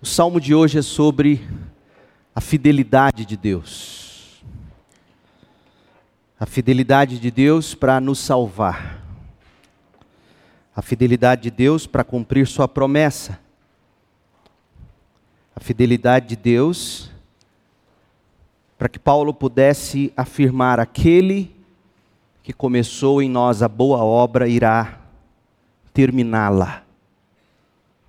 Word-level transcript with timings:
O 0.00 0.06
salmo 0.06 0.40
de 0.40 0.54
hoje 0.54 0.78
é 0.78 0.82
sobre 0.82 1.44
a 2.32 2.40
fidelidade 2.40 3.24
de 3.24 3.36
Deus. 3.36 4.40
A 6.38 6.46
fidelidade 6.46 7.18
de 7.18 7.30
Deus 7.32 7.74
para 7.74 8.00
nos 8.00 8.20
salvar. 8.20 9.02
A 10.74 10.80
fidelidade 10.80 11.42
de 11.42 11.50
Deus 11.50 11.84
para 11.84 12.04
cumprir 12.04 12.46
Sua 12.46 12.68
promessa. 12.68 13.40
A 15.56 15.58
fidelidade 15.58 16.28
de 16.28 16.36
Deus 16.36 17.10
para 18.78 18.88
que 18.88 19.00
Paulo 19.00 19.34
pudesse 19.34 20.12
afirmar: 20.16 20.78
aquele 20.78 21.56
que 22.44 22.52
começou 22.52 23.20
em 23.20 23.28
nós 23.28 23.64
a 23.64 23.68
boa 23.68 23.98
obra 24.04 24.46
irá 24.46 25.00
terminá-la 25.92 26.84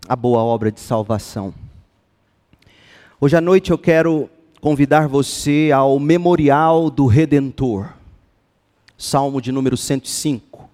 a 0.08 0.16
boa 0.16 0.40
obra 0.40 0.72
de 0.72 0.80
salvação. 0.80 1.54
Hoje 3.22 3.36
à 3.36 3.42
noite 3.42 3.70
eu 3.70 3.78
quero 3.78 4.30
convidar 4.62 5.10
você 5.10 5.72
ao 5.76 6.00
memorial 6.00 6.90
do 6.90 7.06
Redentor, 7.06 7.90
Salmo 8.98 9.42
de 9.42 9.52
número 9.52 9.76
105. 9.76 10.70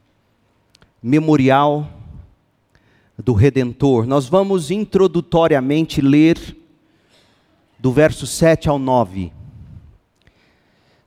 Memorial 1.01 1.89
do 3.17 3.33
Redentor. 3.33 4.05
Nós 4.05 4.27
vamos 4.27 4.69
introdutoriamente 4.69 6.01
ler 6.01 6.37
do 7.79 7.91
verso 7.91 8.27
7 8.27 8.69
ao 8.69 8.77
9. 8.77 9.33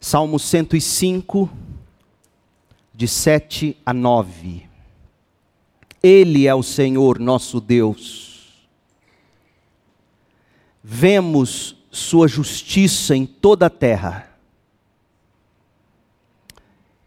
Salmo 0.01 0.41
105, 0.41 1.49
de 2.93 3.07
7 3.07 3.77
a 3.87 3.95
9. 3.95 4.65
Ele 6.03 6.49
é 6.49 6.55
o 6.55 6.65
Senhor 6.65 7.21
nosso 7.21 7.61
Deus 7.61 8.28
vemos 10.91 11.77
sua 11.91 12.27
justiça 12.27 13.15
em 13.15 13.27
toda 13.27 13.67
a 13.67 13.71
terra. 13.71 14.27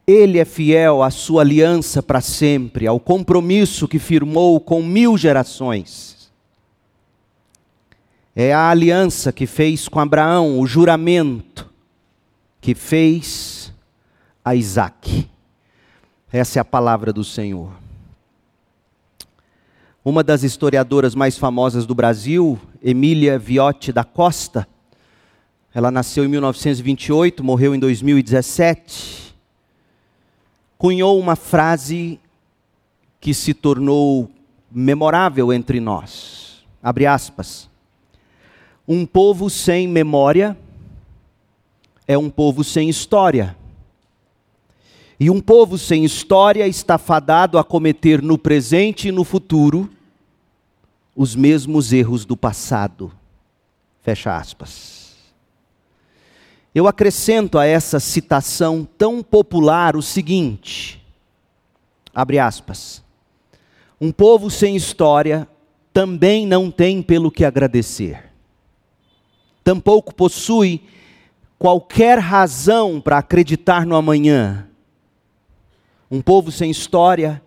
Ele 0.05 0.37
é 0.37 0.45
fiel 0.45 1.01
à 1.01 1.09
sua 1.09 1.41
aliança 1.41 2.03
para 2.03 2.21
sempre, 2.21 2.85
ao 2.85 2.99
compromisso 2.99 3.87
que 3.87 3.97
firmou 3.97 4.59
com 4.59 4.83
mil 4.83 5.17
gerações. 5.17 6.31
É 8.35 8.53
a 8.53 8.69
aliança 8.69 9.31
que 9.31 9.47
fez 9.47 9.87
com 9.87 9.99
Abraão, 9.99 10.59
o 10.59 10.67
juramento 10.67 11.67
que 12.61 12.75
fez 12.75 13.73
a 14.45 14.53
Isaac. 14.53 15.27
Essa 16.31 16.59
é 16.59 16.61
a 16.61 16.65
palavra 16.65 17.11
do 17.11 17.23
Senhor. 17.23 17.71
Uma 20.03 20.23
das 20.23 20.41
historiadoras 20.41 21.13
mais 21.13 21.37
famosas 21.37 21.85
do 21.85 21.93
Brasil, 21.93 22.59
Emília 22.81 23.37
Viotti 23.37 23.93
da 23.93 24.03
Costa, 24.03 24.67
ela 25.75 25.91
nasceu 25.91 26.25
em 26.25 26.27
1928, 26.27 27.43
morreu 27.43 27.75
em 27.75 27.79
2017, 27.79 29.35
cunhou 30.75 31.19
uma 31.19 31.35
frase 31.35 32.19
que 33.19 33.31
se 33.31 33.53
tornou 33.53 34.31
memorável 34.71 35.53
entre 35.53 35.79
nós. 35.79 36.65
Abre 36.81 37.05
aspas. 37.05 37.69
Um 38.87 39.05
povo 39.05 39.51
sem 39.51 39.87
memória 39.87 40.57
é 42.07 42.17
um 42.17 42.29
povo 42.29 42.63
sem 42.63 42.89
história. 42.89 43.55
E 45.21 45.29
um 45.29 45.39
povo 45.39 45.77
sem 45.77 46.03
história 46.03 46.67
está 46.67 46.97
fadado 46.97 47.59
a 47.59 47.63
cometer 47.63 48.23
no 48.23 48.39
presente 48.39 49.09
e 49.09 49.11
no 49.11 49.23
futuro 49.23 49.87
os 51.15 51.35
mesmos 51.35 51.93
erros 51.93 52.25
do 52.25 52.35
passado. 52.35 53.11
Fecha 54.01 54.35
aspas. 54.35 55.15
Eu 56.73 56.87
acrescento 56.87 57.59
a 57.59 57.67
essa 57.67 57.99
citação 57.99 58.83
tão 58.97 59.21
popular 59.21 59.95
o 59.95 60.01
seguinte: 60.01 60.99
abre 62.15 62.39
aspas. 62.39 63.03
Um 64.01 64.11
povo 64.11 64.49
sem 64.49 64.75
história 64.75 65.47
também 65.93 66.47
não 66.47 66.71
tem 66.71 66.99
pelo 66.99 67.29
que 67.29 67.45
agradecer. 67.45 68.31
Tampouco 69.63 70.15
possui 70.15 70.81
qualquer 71.59 72.17
razão 72.17 72.99
para 72.99 73.19
acreditar 73.19 73.85
no 73.85 73.95
amanhã 73.95 74.67
um 76.11 76.21
povo 76.21 76.51
sem 76.51 76.69
história, 76.69 77.41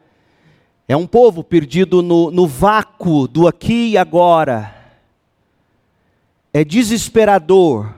é 0.88 0.96
um 0.96 1.06
povo 1.06 1.44
perdido 1.44 2.02
no, 2.02 2.30
no 2.30 2.46
vácuo 2.46 3.28
do 3.28 3.46
aqui 3.46 3.90
e 3.90 3.98
agora. 3.98 4.74
É 6.52 6.64
desesperador 6.64 7.94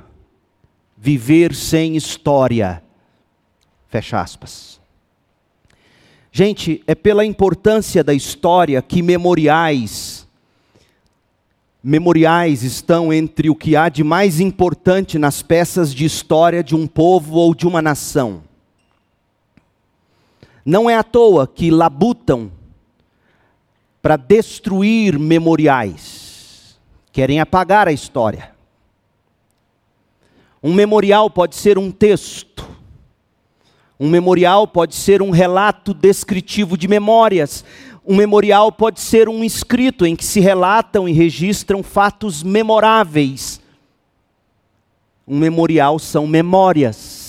viver 0.96 1.54
sem 1.54 1.96
história. 1.96 2.82
Fecha 3.88 4.20
aspas. 4.20 4.80
Gente, 6.32 6.82
é 6.86 6.94
pela 6.94 7.24
importância 7.24 8.02
da 8.02 8.12
história 8.12 8.82
que 8.82 9.02
memoriais 9.02 10.26
memoriais 11.82 12.64
estão 12.64 13.12
entre 13.12 13.48
o 13.48 13.54
que 13.54 13.76
há 13.76 13.88
de 13.88 14.02
mais 14.02 14.40
importante 14.40 15.20
nas 15.20 15.40
peças 15.40 15.94
de 15.94 16.04
história 16.04 16.60
de 16.64 16.74
um 16.74 16.84
povo 16.84 17.36
ou 17.36 17.54
de 17.54 17.64
uma 17.64 17.80
nação. 17.80 18.42
Não 20.66 20.90
é 20.90 20.96
à 20.96 21.04
toa 21.04 21.46
que 21.46 21.70
labutam 21.70 22.50
para 24.02 24.16
destruir 24.16 25.16
memoriais, 25.16 26.76
querem 27.12 27.38
apagar 27.38 27.86
a 27.86 27.92
história. 27.92 28.50
Um 30.60 30.74
memorial 30.74 31.30
pode 31.30 31.54
ser 31.54 31.78
um 31.78 31.92
texto, 31.92 32.68
um 33.98 34.10
memorial 34.10 34.66
pode 34.66 34.96
ser 34.96 35.22
um 35.22 35.30
relato 35.30 35.94
descritivo 35.94 36.76
de 36.76 36.88
memórias, 36.88 37.64
um 38.04 38.16
memorial 38.16 38.72
pode 38.72 39.00
ser 39.00 39.28
um 39.28 39.44
escrito 39.44 40.04
em 40.04 40.16
que 40.16 40.24
se 40.24 40.40
relatam 40.40 41.08
e 41.08 41.12
registram 41.12 41.80
fatos 41.80 42.42
memoráveis. 42.42 43.60
Um 45.28 45.38
memorial 45.38 46.00
são 46.00 46.26
memórias. 46.26 47.25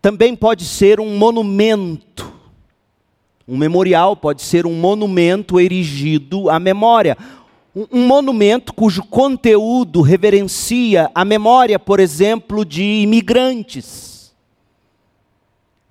Também 0.00 0.36
pode 0.36 0.64
ser 0.64 1.00
um 1.00 1.16
monumento. 1.16 2.32
Um 3.46 3.56
memorial 3.56 4.16
pode 4.16 4.42
ser 4.42 4.66
um 4.66 4.74
monumento 4.74 5.58
erigido 5.58 6.48
à 6.50 6.60
memória. 6.60 7.16
Um, 7.74 7.86
um 7.92 8.06
monumento 8.06 8.72
cujo 8.72 9.02
conteúdo 9.02 10.00
reverencia 10.00 11.10
a 11.14 11.24
memória, 11.24 11.78
por 11.78 11.98
exemplo, 11.98 12.64
de 12.64 12.82
imigrantes. 12.82 14.34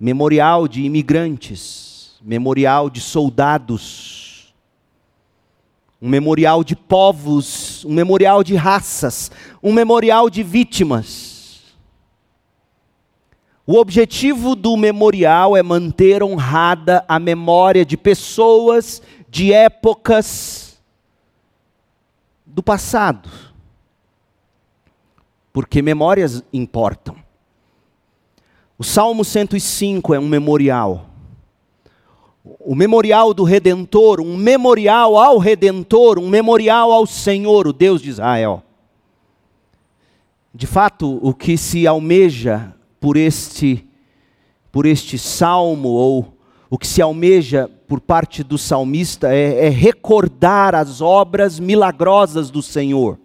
Memorial 0.00 0.66
de 0.66 0.82
imigrantes. 0.82 2.16
Memorial 2.22 2.88
de 2.88 3.00
soldados. 3.00 4.54
Um 6.00 6.08
memorial 6.08 6.64
de 6.64 6.74
povos. 6.74 7.84
Um 7.84 7.92
memorial 7.92 8.42
de 8.42 8.54
raças. 8.54 9.30
Um 9.62 9.72
memorial 9.72 10.30
de 10.30 10.42
vítimas 10.42 11.37
o 13.70 13.76
objetivo 13.76 14.56
do 14.56 14.78
memorial 14.78 15.54
é 15.54 15.62
manter 15.62 16.22
honrada 16.22 17.04
a 17.06 17.18
memória 17.18 17.84
de 17.84 17.98
pessoas, 17.98 19.02
de 19.28 19.52
épocas 19.52 20.80
do 22.46 22.62
passado. 22.62 23.28
Porque 25.52 25.82
memórias 25.82 26.42
importam. 26.50 27.14
O 28.78 28.82
Salmo 28.82 29.22
105 29.22 30.14
é 30.14 30.18
um 30.18 30.28
memorial. 30.28 31.10
O 32.42 32.74
memorial 32.74 33.34
do 33.34 33.44
Redentor, 33.44 34.18
um 34.22 34.34
memorial 34.34 35.14
ao 35.18 35.36
Redentor, 35.36 36.18
um 36.18 36.30
memorial 36.30 36.90
ao 36.90 37.06
Senhor, 37.06 37.66
o 37.68 37.74
Deus 37.74 38.00
de 38.00 38.08
Israel. 38.08 38.62
De 40.54 40.66
fato, 40.66 41.18
o 41.20 41.34
que 41.34 41.58
se 41.58 41.86
almeja 41.86 42.74
por 43.00 43.16
este 43.16 43.84
por 44.70 44.86
este 44.86 45.18
salmo 45.18 45.88
ou 45.88 46.38
o 46.70 46.76
que 46.76 46.86
se 46.86 47.00
almeja 47.00 47.70
por 47.88 48.00
parte 48.00 48.44
do 48.44 48.58
salmista 48.58 49.34
é, 49.34 49.66
é, 49.66 49.68
recordar 49.70 50.74
as 50.74 51.00
obras 51.00 51.58
milagrosas 51.58 52.50
do 52.50 52.62
Senhor. 52.62 53.18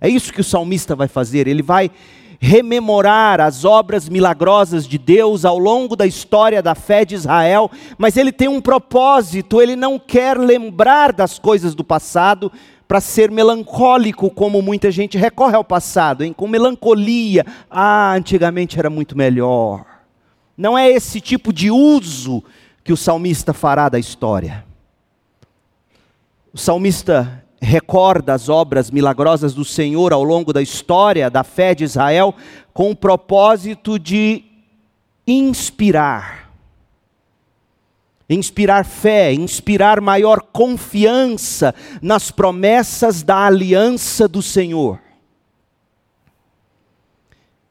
É 0.00 0.08
isso 0.08 0.32
que 0.32 0.42
o 0.42 0.44
salmista 0.44 0.94
vai 0.94 1.08
fazer, 1.08 1.48
ele 1.48 1.62
vai 1.62 1.90
rememorar 2.38 3.40
as 3.40 3.64
obras 3.64 4.06
milagrosas 4.06 4.86
de 4.86 4.98
Deus 4.98 5.46
ao 5.46 5.58
longo 5.58 5.96
da 5.96 6.06
história 6.06 6.62
da 6.62 6.74
fé 6.74 7.02
de 7.02 7.14
Israel, 7.14 7.70
mas 7.96 8.18
ele 8.18 8.30
tem 8.30 8.48
um 8.48 8.60
propósito, 8.60 9.62
ele 9.62 9.74
não 9.74 9.98
quer 9.98 10.36
lembrar 10.36 11.10
das 11.10 11.38
coisas 11.38 11.74
do 11.74 11.82
passado, 11.82 12.52
para 12.94 13.00
ser 13.00 13.28
melancólico, 13.28 14.30
como 14.30 14.62
muita 14.62 14.88
gente 14.88 15.18
recorre 15.18 15.56
ao 15.56 15.64
passado, 15.64 16.22
hein? 16.22 16.32
com 16.32 16.46
melancolia. 16.46 17.44
Ah, 17.68 18.12
antigamente 18.14 18.78
era 18.78 18.88
muito 18.88 19.18
melhor. 19.18 19.84
Não 20.56 20.78
é 20.78 20.88
esse 20.88 21.20
tipo 21.20 21.52
de 21.52 21.72
uso 21.72 22.40
que 22.84 22.92
o 22.92 22.96
salmista 22.96 23.52
fará 23.52 23.88
da 23.88 23.98
história. 23.98 24.64
O 26.52 26.56
salmista 26.56 27.44
recorda 27.60 28.32
as 28.32 28.48
obras 28.48 28.92
milagrosas 28.92 29.54
do 29.54 29.64
Senhor 29.64 30.12
ao 30.12 30.22
longo 30.22 30.52
da 30.52 30.62
história 30.62 31.28
da 31.28 31.42
fé 31.42 31.74
de 31.74 31.82
Israel 31.82 32.32
com 32.72 32.92
o 32.92 32.96
propósito 32.96 33.98
de 33.98 34.44
inspirar. 35.26 36.43
Inspirar 38.28 38.84
fé, 38.84 39.32
inspirar 39.32 40.00
maior 40.00 40.40
confiança 40.40 41.74
nas 42.00 42.30
promessas 42.30 43.22
da 43.22 43.46
aliança 43.46 44.26
do 44.26 44.40
Senhor 44.40 44.98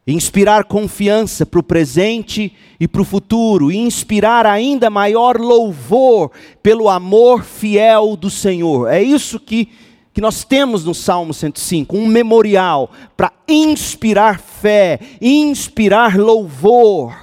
inspirar 0.05 0.65
confiança 0.65 1.45
para 1.45 1.59
o 1.59 1.63
presente 1.63 2.53
e 2.79 2.87
para 2.87 3.01
o 3.01 3.05
futuro, 3.05 3.71
e 3.71 3.77
inspirar 3.77 4.45
ainda 4.45 4.89
maior 4.89 5.37
louvor 5.37 6.31
pelo 6.61 6.89
amor 6.89 7.43
fiel 7.43 8.17
do 8.17 8.29
Senhor. 8.29 8.87
É 8.89 9.01
isso 9.01 9.39
que, 9.39 9.69
que 10.13 10.19
nós 10.19 10.43
temos 10.43 10.83
no 10.83 10.93
Salmo 10.93 11.33
105, 11.33 11.95
um 11.95 12.05
memorial 12.05 12.91
para 13.15 13.31
inspirar 13.47 14.39
fé, 14.39 14.99
inspirar 15.21 16.17
louvor. 16.17 17.15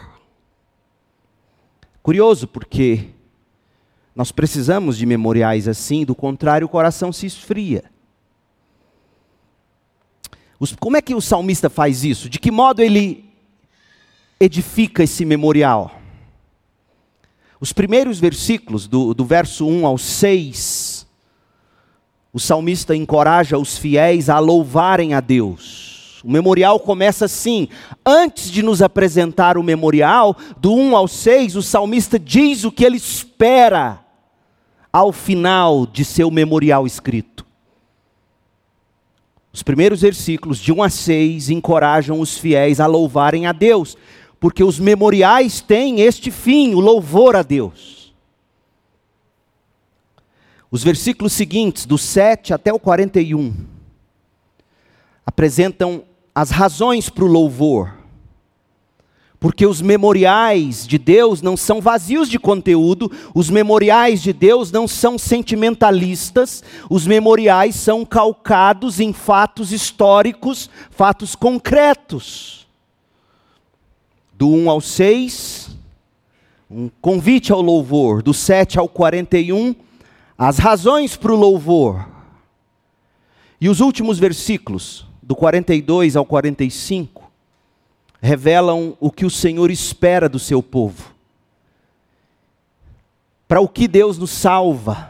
Curioso 2.02 2.48
porque 2.48 3.08
nós 4.14 4.32
precisamos 4.32 4.96
de 4.96 5.06
memoriais 5.06 5.68
assim, 5.68 6.04
do 6.04 6.14
contrário, 6.14 6.66
o 6.66 6.70
coração 6.70 7.12
se 7.12 7.26
esfria. 7.26 7.84
Como 10.78 10.96
é 10.96 11.02
que 11.02 11.14
o 11.14 11.20
salmista 11.20 11.70
faz 11.70 12.04
isso? 12.04 12.28
De 12.28 12.38
que 12.38 12.50
modo 12.50 12.82
ele 12.82 13.24
edifica 14.38 15.02
esse 15.02 15.24
memorial? 15.24 15.98
Os 17.58 17.72
primeiros 17.72 18.18
versículos, 18.18 18.86
do, 18.86 19.14
do 19.14 19.24
verso 19.24 19.66
1 19.66 19.86
ao 19.86 19.96
6, 19.96 21.06
o 22.32 22.38
salmista 22.38 22.94
encoraja 22.94 23.58
os 23.58 23.76
fiéis 23.76 24.28
a 24.28 24.38
louvarem 24.38 25.14
a 25.14 25.20
Deus. 25.20 25.89
O 26.22 26.30
memorial 26.30 26.78
começa 26.78 27.24
assim. 27.24 27.68
Antes 28.04 28.50
de 28.50 28.62
nos 28.62 28.82
apresentar 28.82 29.56
o 29.56 29.62
memorial, 29.62 30.36
do 30.58 30.74
1 30.74 30.96
ao 30.96 31.08
6, 31.08 31.56
o 31.56 31.62
salmista 31.62 32.18
diz 32.18 32.64
o 32.64 32.72
que 32.72 32.84
ele 32.84 32.96
espera 32.96 34.04
ao 34.92 35.12
final 35.12 35.86
de 35.86 36.04
seu 36.04 36.30
memorial 36.30 36.86
escrito. 36.86 37.46
Os 39.52 39.62
primeiros 39.62 40.02
versículos, 40.02 40.58
de 40.58 40.72
1 40.72 40.82
a 40.82 40.90
6, 40.90 41.50
encorajam 41.50 42.20
os 42.20 42.36
fiéis 42.38 42.80
a 42.80 42.86
louvarem 42.86 43.46
a 43.46 43.52
Deus, 43.52 43.96
porque 44.38 44.62
os 44.62 44.78
memoriais 44.78 45.60
têm 45.60 46.00
este 46.00 46.30
fim, 46.30 46.74
o 46.74 46.80
louvor 46.80 47.34
a 47.34 47.42
Deus. 47.42 48.14
Os 50.70 50.84
versículos 50.84 51.32
seguintes, 51.32 51.84
do 51.84 51.98
7 51.98 52.54
até 52.54 52.72
o 52.72 52.78
41, 52.78 53.52
apresentam 55.26 56.04
as 56.34 56.50
razões 56.50 57.08
para 57.08 57.24
o 57.24 57.28
louvor. 57.28 58.00
Porque 59.40 59.64
os 59.64 59.80
memoriais 59.80 60.86
de 60.86 60.98
Deus 60.98 61.40
não 61.40 61.56
são 61.56 61.80
vazios 61.80 62.28
de 62.28 62.38
conteúdo, 62.38 63.10
os 63.34 63.48
memoriais 63.48 64.20
de 64.20 64.34
Deus 64.34 64.70
não 64.70 64.86
são 64.86 65.18
sentimentalistas, 65.18 66.62
os 66.90 67.06
memoriais 67.06 67.74
são 67.74 68.04
calcados 68.04 69.00
em 69.00 69.14
fatos 69.14 69.72
históricos, 69.72 70.68
fatos 70.90 71.34
concretos. 71.34 72.66
Do 74.34 74.50
1 74.50 74.70
ao 74.70 74.80
6, 74.80 75.70
um 76.70 76.90
convite 77.00 77.50
ao 77.50 77.62
louvor, 77.62 78.22
do 78.22 78.34
7 78.34 78.78
ao 78.78 78.88
41, 78.88 79.74
as 80.36 80.58
razões 80.58 81.16
para 81.16 81.32
o 81.32 81.36
louvor. 81.36 82.06
E 83.58 83.70
os 83.70 83.80
últimos 83.80 84.18
versículos, 84.18 85.06
do 85.30 85.36
42 85.36 86.16
ao 86.16 86.26
45, 86.26 87.30
revelam 88.20 88.96
o 88.98 89.12
que 89.12 89.24
o 89.24 89.30
Senhor 89.30 89.70
espera 89.70 90.28
do 90.28 90.40
seu 90.40 90.60
povo. 90.60 91.14
Para 93.46 93.60
o 93.60 93.68
que 93.68 93.86
Deus 93.86 94.18
nos 94.18 94.32
salva. 94.32 95.08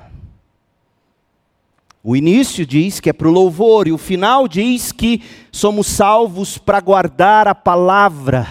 O 2.04 2.14
início 2.14 2.66
diz 2.66 3.00
que 3.00 3.08
é 3.08 3.14
para 3.14 3.28
o 3.28 3.32
louvor, 3.32 3.88
e 3.88 3.92
o 3.92 3.96
final 3.96 4.46
diz 4.46 4.92
que 4.92 5.22
somos 5.50 5.86
salvos 5.86 6.58
para 6.58 6.82
guardar 6.82 7.48
a 7.48 7.54
palavra, 7.54 8.46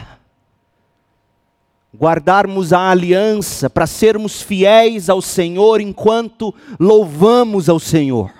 guardarmos 1.95 2.73
a 2.73 2.89
aliança, 2.89 3.69
para 3.69 3.85
sermos 3.85 4.41
fiéis 4.41 5.07
ao 5.07 5.21
Senhor 5.21 5.81
enquanto 5.81 6.51
louvamos 6.79 7.69
ao 7.69 7.79
Senhor. 7.79 8.38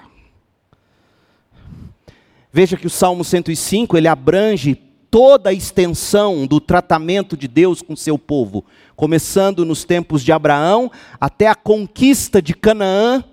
Veja 2.51 2.75
que 2.75 2.88
o 2.88 2.90
Salmo 2.90 3.24
105 3.24 3.96
ele 3.96 4.07
abrange 4.07 4.75
toda 5.12 5.50
a 5.50 5.54
extensão 5.54 6.46
do 6.46 6.60
tratamento 6.60 7.38
de 7.38 7.48
Deus 7.48 7.81
com 7.81 7.96
seu 7.96 8.18
povo, 8.18 8.66
começando 8.96 9.66
nos 9.66 9.84
tempos 9.84 10.24
de 10.24 10.31
Abraão 10.31 10.92
até 11.19 11.48
a 11.48 11.56
conquista 11.56 12.42
de 12.42 12.54
Canaã, 12.54 13.24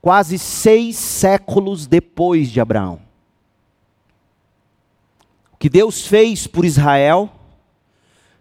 quase 0.00 0.38
seis 0.38 0.96
séculos 0.96 1.86
depois 1.86 2.50
de 2.50 2.60
Abraão. 2.60 3.00
O 5.52 5.56
que 5.56 5.68
Deus 5.68 6.06
fez 6.06 6.46
por 6.46 6.64
Israel 6.64 7.30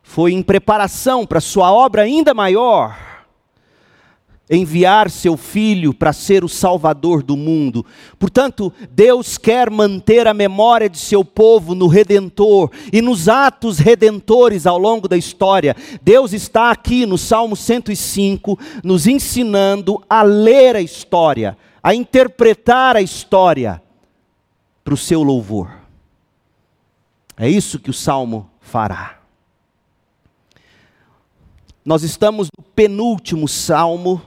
foi 0.01 0.33
em 0.33 0.43
preparação 0.43 1.25
para 1.25 1.39
sua 1.39 1.71
obra 1.71 2.03
ainda 2.03 2.33
maior 2.33 3.12
enviar 4.49 5.09
seu 5.09 5.37
filho 5.37 5.93
para 5.93 6.11
ser 6.11 6.43
o 6.43 6.49
salvador 6.49 7.23
do 7.23 7.37
mundo. 7.37 7.85
Portanto, 8.19 8.73
Deus 8.91 9.37
quer 9.37 9.69
manter 9.69 10.27
a 10.27 10.33
memória 10.33 10.89
de 10.89 10.97
seu 10.99 11.23
povo 11.23 11.73
no 11.73 11.87
redentor 11.87 12.69
e 12.91 13.01
nos 13.01 13.29
atos 13.29 13.79
redentores 13.79 14.67
ao 14.67 14.77
longo 14.77 15.07
da 15.07 15.17
história. 15.17 15.75
Deus 16.01 16.33
está 16.33 16.71
aqui 16.71 17.05
no 17.05 17.17
Salmo 17.17 17.55
105 17.55 18.59
nos 18.83 19.07
ensinando 19.07 20.03
a 20.09 20.23
ler 20.23 20.75
a 20.75 20.81
história, 20.81 21.57
a 21.81 21.95
interpretar 21.95 22.97
a 22.97 23.01
história 23.01 23.81
para 24.83 24.93
o 24.93 24.97
seu 24.97 25.23
louvor. 25.23 25.71
É 27.37 27.49
isso 27.49 27.79
que 27.79 27.89
o 27.89 27.93
salmo 27.93 28.49
fará. 28.59 29.19
Nós 31.85 32.03
estamos 32.03 32.47
no 32.57 32.63
penúltimo 32.63 33.47
salmo 33.47 34.21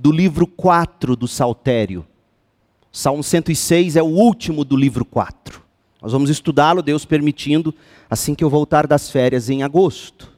do 0.00 0.10
livro 0.10 0.46
4 0.46 1.14
do 1.14 1.28
Saltério. 1.28 2.06
Salmo 2.90 3.22
106 3.22 3.96
é 3.96 4.02
o 4.02 4.06
último 4.06 4.64
do 4.64 4.74
livro 4.74 5.04
4. 5.04 5.60
Nós 6.00 6.12
vamos 6.12 6.30
estudá-lo, 6.30 6.80
Deus 6.80 7.04
permitindo, 7.04 7.74
assim 8.08 8.34
que 8.34 8.42
eu 8.42 8.48
voltar 8.48 8.86
das 8.86 9.10
férias 9.10 9.50
em 9.50 9.62
agosto. 9.62 10.32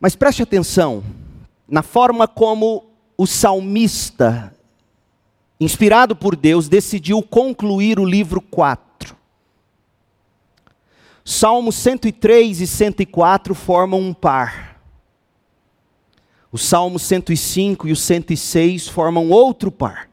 Mas 0.00 0.16
preste 0.16 0.42
atenção 0.42 1.04
na 1.68 1.82
forma 1.84 2.26
como 2.26 2.84
o 3.16 3.28
salmista, 3.28 4.52
inspirado 5.60 6.16
por 6.16 6.34
Deus, 6.34 6.68
decidiu 6.68 7.22
concluir 7.22 8.00
o 8.00 8.04
livro 8.04 8.40
4. 8.40 9.16
Salmos 11.24 11.76
103 11.76 12.60
e 12.60 12.66
104 12.66 13.54
formam 13.54 14.00
um 14.00 14.12
par. 14.12 14.71
O 16.52 16.58
Salmo 16.58 16.98
105 16.98 17.88
e 17.88 17.92
o 17.92 17.96
106 17.96 18.86
formam 18.86 19.30
outro 19.30 19.72
par. 19.72 20.10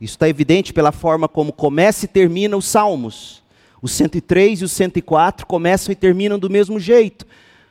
Isso 0.00 0.14
está 0.14 0.28
evidente 0.28 0.72
pela 0.72 0.92
forma 0.92 1.28
como 1.28 1.52
começa 1.52 2.04
e 2.04 2.08
termina 2.08 2.56
os 2.56 2.66
Salmos. 2.66 3.42
Os 3.82 3.90
103 3.92 4.60
e 4.60 4.64
os 4.64 4.72
104 4.72 5.44
começam 5.44 5.90
e 5.90 5.96
terminam 5.96 6.38
do 6.38 6.48
mesmo 6.48 6.78
jeito. 6.78 7.26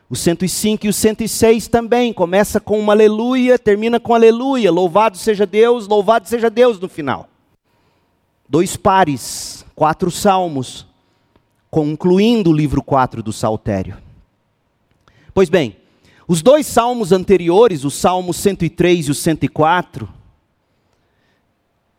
Os 0.10 0.20
105 0.20 0.86
e 0.86 0.89
os 0.89 0.96
106 0.96 1.68
também 1.68 2.12
começa 2.12 2.60
com 2.60 2.79
uma 2.79 2.94
aleluia, 2.94 3.58
termina 3.58 4.00
com 4.00 4.13
aleluia. 4.13 4.72
Louvado 4.72 5.18
seja 5.18 5.46
Deus, 5.46 5.88
louvado 5.88 6.27
seja 6.27 6.50
Deus 6.50 6.79
no 6.79 6.89
final. 6.89 7.29
Dois 8.48 8.75
pares, 8.75 9.63
quatro 9.75 10.12
salmos, 10.12 10.86
concluindo 11.70 12.50
o 12.50 12.53
livro 12.53 12.82
4 12.82 13.22
do 13.22 13.32
Saltério. 13.32 13.98
Pois 15.34 15.48
bem, 15.48 15.77
os 16.29 16.43
dois 16.43 16.67
salmos 16.67 17.12
anteriores, 17.12 17.83
o 17.83 17.89
Salmo 17.89 18.36
103 18.36 19.07
e 19.07 19.12
o 19.12 19.15
104, 19.15 20.07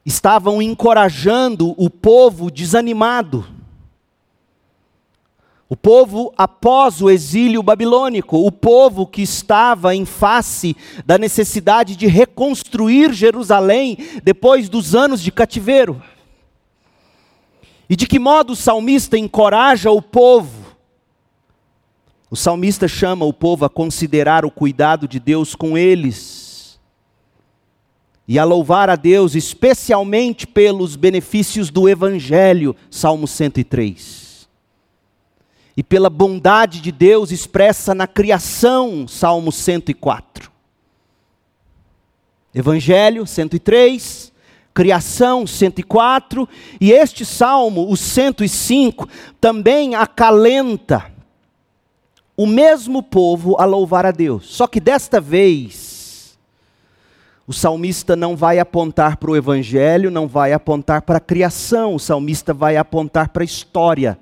estavam 0.06 0.62
encorajando 0.62 1.74
o 1.76 1.90
povo 1.90 2.48
desanimado. 2.48 3.44
O 5.68 5.76
povo 5.76 6.32
após 6.38 7.02
o 7.02 7.10
exílio 7.10 7.60
babilônico, 7.60 8.38
o 8.38 8.52
povo 8.52 9.04
que 9.04 9.20
estava 9.20 9.96
em 9.96 10.04
face 10.04 10.76
da 11.04 11.18
necessidade 11.18 11.96
de 11.96 12.06
reconstruir 12.06 13.12
Jerusalém 13.12 13.98
depois 14.22 14.68
dos 14.68 14.94
anos 14.94 15.20
de 15.20 15.32
cativeiro. 15.32 16.00
E 17.88 17.96
de 17.96 18.06
que 18.06 18.20
modo 18.20 18.52
o 18.52 18.56
salmista 18.56 19.18
encoraja 19.18 19.90
o 19.90 20.00
povo 20.00 20.59
o 22.30 22.36
salmista 22.36 22.86
chama 22.86 23.24
o 23.24 23.32
povo 23.32 23.64
a 23.64 23.68
considerar 23.68 24.44
o 24.44 24.50
cuidado 24.50 25.08
de 25.08 25.18
Deus 25.18 25.54
com 25.54 25.76
eles. 25.76 26.38
e 28.28 28.38
a 28.38 28.44
louvar 28.44 28.88
a 28.88 28.94
Deus, 28.94 29.34
especialmente 29.34 30.46
pelos 30.46 30.94
benefícios 30.94 31.68
do 31.68 31.88
Evangelho, 31.88 32.76
Salmo 32.88 33.26
103. 33.26 34.48
E 35.76 35.82
pela 35.82 36.08
bondade 36.08 36.80
de 36.80 36.92
Deus 36.92 37.32
expressa 37.32 37.92
na 37.92 38.06
criação, 38.06 39.08
Salmo 39.08 39.50
104. 39.50 40.48
Evangelho 42.54 43.26
103, 43.26 44.32
criação 44.72 45.44
104, 45.44 46.48
e 46.80 46.92
este 46.92 47.24
salmo, 47.24 47.90
o 47.90 47.96
105, 47.96 49.08
também 49.40 49.96
acalenta 49.96 51.10
o 52.40 52.46
mesmo 52.46 53.02
povo 53.02 53.60
a 53.60 53.66
louvar 53.66 54.06
a 54.06 54.10
Deus. 54.10 54.46
Só 54.46 54.66
que 54.66 54.80
desta 54.80 55.20
vez, 55.20 56.38
o 57.46 57.52
salmista 57.52 58.16
não 58.16 58.34
vai 58.34 58.58
apontar 58.58 59.18
para 59.18 59.30
o 59.30 59.36
evangelho, 59.36 60.10
não 60.10 60.26
vai 60.26 60.54
apontar 60.54 61.02
para 61.02 61.18
a 61.18 61.20
criação, 61.20 61.94
o 61.94 61.98
salmista 61.98 62.54
vai 62.54 62.78
apontar 62.78 63.28
para 63.28 63.42
a 63.42 63.44
história. 63.44 64.18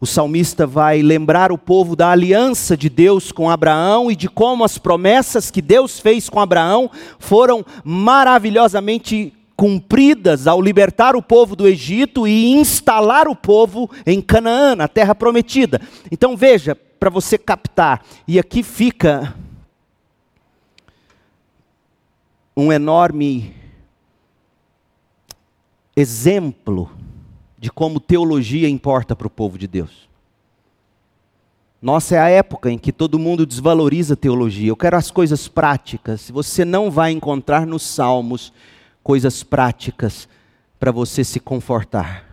O 0.00 0.06
salmista 0.06 0.66
vai 0.66 1.02
lembrar 1.02 1.52
o 1.52 1.58
povo 1.58 1.94
da 1.94 2.08
aliança 2.08 2.74
de 2.74 2.88
Deus 2.88 3.30
com 3.30 3.50
Abraão 3.50 4.10
e 4.10 4.16
de 4.16 4.30
como 4.30 4.64
as 4.64 4.78
promessas 4.78 5.50
que 5.50 5.60
Deus 5.60 6.00
fez 6.00 6.30
com 6.30 6.40
Abraão 6.40 6.90
foram 7.18 7.62
maravilhosamente 7.84 9.34
cumpridas 9.60 10.46
ao 10.46 10.58
libertar 10.58 11.14
o 11.14 11.20
povo 11.20 11.54
do 11.54 11.68
Egito 11.68 12.26
e 12.26 12.46
instalar 12.46 13.28
o 13.28 13.36
povo 13.36 13.90
em 14.06 14.18
Canaã, 14.18 14.74
na 14.74 14.88
terra 14.88 15.14
prometida. 15.14 15.78
Então 16.10 16.34
veja, 16.34 16.74
para 16.74 17.10
você 17.10 17.36
captar, 17.36 18.02
e 18.26 18.38
aqui 18.38 18.62
fica 18.62 19.36
um 22.56 22.72
enorme 22.72 23.54
exemplo 25.94 26.90
de 27.58 27.70
como 27.70 28.00
teologia 28.00 28.66
importa 28.66 29.14
para 29.14 29.26
o 29.26 29.30
povo 29.30 29.58
de 29.58 29.66
Deus. 29.66 30.08
Nossa 31.82 32.14
é 32.14 32.18
a 32.18 32.30
época 32.30 32.70
em 32.70 32.78
que 32.78 32.92
todo 32.92 33.18
mundo 33.18 33.44
desvaloriza 33.44 34.16
teologia. 34.16 34.70
Eu 34.70 34.76
quero 34.76 34.96
as 34.96 35.10
coisas 35.10 35.48
práticas. 35.48 36.30
Você 36.30 36.64
não 36.64 36.90
vai 36.90 37.12
encontrar 37.12 37.66
nos 37.66 37.82
Salmos 37.82 38.54
coisas 39.02 39.42
práticas 39.42 40.28
para 40.78 40.92
você 40.92 41.22
se 41.22 41.38
confortar, 41.38 42.24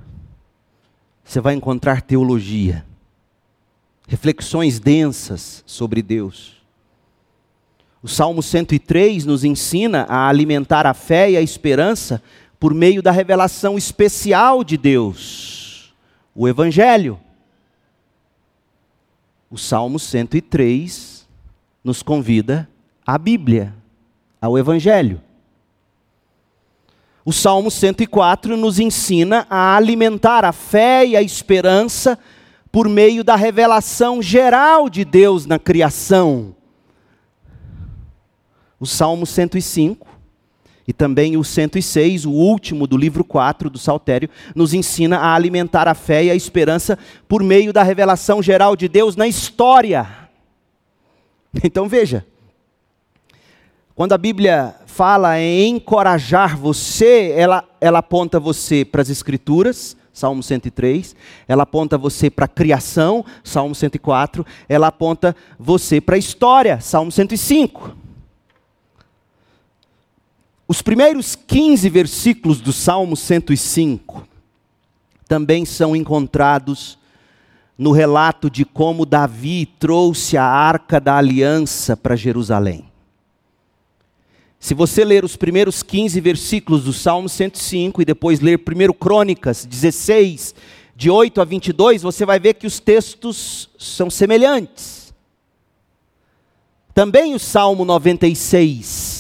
você 1.24 1.42
vai 1.42 1.54
encontrar 1.54 2.02
teologia, 2.02 2.86
reflexões 4.08 4.80
densas 4.80 5.64
sobre 5.66 6.02
Deus. 6.02 6.56
O 8.02 8.08
Salmo 8.08 8.42
103 8.42 9.26
nos 9.26 9.44
ensina 9.44 10.04
a 10.04 10.30
alimentar 10.30 10.86
a 10.86 10.94
fé 10.94 11.32
e 11.32 11.38
a 11.38 11.42
esperança 11.42 12.22
por 12.60 12.74
meio 12.74 13.02
da 13.02 13.12
revelação 13.12 13.78
especial 13.78 14.64
de 14.64 14.78
Deus, 14.78 15.94
o 16.34 16.48
Evangelho. 16.48 17.20
O 19.50 19.58
Salmo 19.58 20.00
103 20.00 21.28
nos 21.84 22.02
convida 22.02 22.70
à 23.06 23.18
Bíblia, 23.18 23.74
ao 24.42 24.58
Evangelho. 24.58 25.22
O 27.28 27.34
Salmo 27.34 27.70
104 27.70 28.56
nos 28.56 28.80
ensina 28.80 29.46
a 29.50 29.76
alimentar 29.76 30.46
a 30.46 30.54
fé 30.54 31.06
e 31.06 31.18
a 31.18 31.22
esperança 31.22 32.18
por 32.72 32.88
meio 32.88 33.22
da 33.22 33.36
revelação 33.36 34.22
geral 34.22 34.90
de 34.90 35.04
Deus 35.04 35.46
na 35.46 35.60
criação 35.60 36.56
o 38.80 38.86
Salmo 38.86 39.26
105 39.26 40.08
e 40.88 40.94
também 40.94 41.36
o 41.36 41.44
106, 41.44 42.26
o 42.26 42.32
último 42.32 42.88
do 42.88 42.96
livro 42.96 43.24
4 43.26 43.70
do 43.70 43.78
Saltério, 43.78 44.30
nos 44.56 44.74
ensina 44.74 45.18
a 45.18 45.36
alimentar 45.36 45.86
a 45.86 45.94
fé 45.94 46.24
e 46.24 46.32
a 46.32 46.36
esperança 46.36 46.98
por 47.28 47.44
meio 47.44 47.74
da 47.74 47.84
revelação 47.84 48.42
geral 48.42 48.74
de 48.76 48.88
Deus 48.88 49.16
na 49.18 49.28
história. 49.28 50.08
Então 51.62 51.90
veja, 51.90 52.26
quando 53.96 54.14
a 54.14 54.18
Bíblia 54.18 54.76
fala 54.98 55.40
em 55.40 55.76
encorajar 55.76 56.58
você, 56.58 57.32
ela, 57.38 57.64
ela 57.80 58.00
aponta 58.00 58.40
você 58.40 58.84
para 58.84 59.00
as 59.00 59.12
Escrituras, 59.12 59.96
Salmo 60.12 60.42
103, 60.42 61.16
ela 61.48 61.62
aponta 61.62 62.00
você 62.00 62.32
para 62.32 62.46
a 62.46 62.48
criação, 62.48 63.24
Salmo 63.44 63.76
104, 63.76 64.44
ela 64.68 64.88
aponta 64.88 65.36
você 65.60 66.02
para 66.02 66.16
a 66.16 66.18
história, 66.18 66.82
Salmo 66.82 67.12
105. 67.12 67.96
Os 70.68 70.82
primeiros 70.82 71.36
15 71.36 71.88
versículos 71.92 72.60
do 72.60 72.74
Salmo 72.74 73.16
105 73.16 74.28
também 75.28 75.64
são 75.64 75.96
encontrados 75.96 76.98
no 77.78 77.92
relato 77.92 78.50
de 78.50 78.66
como 78.66 79.06
Davi 79.06 79.68
trouxe 79.78 80.38
a 80.38 80.44
arca 80.44 81.00
da 81.00 81.18
aliança 81.18 81.96
para 81.96 82.16
Jerusalém. 82.16 82.97
Se 84.60 84.74
você 84.74 85.06
ler 85.06 85.24
os 85.24 85.36
primeiros 85.36 85.84
15 85.84 86.20
versículos 86.20 86.84
do 86.84 86.94
Salmo 86.94 87.30
105 87.30 88.02
e 88.02 88.06
depois 88.06 88.40
ler 88.40 88.60
1 88.60 88.94
Crônicas 88.94 89.66
16, 89.66 90.56
de 90.96 91.10
8 91.10 91.40
a 91.40 91.46
22, 91.46 92.02
você 92.02 92.26
vai 92.26 92.40
ver 92.40 92.56
que 92.56 92.66
os 92.66 92.80
textos 92.80 93.70
são 93.78 94.10
semelhantes. 94.10 95.14
Também 96.94 97.36
o 97.36 97.40
Salmo 97.40 97.86
96 97.86 99.18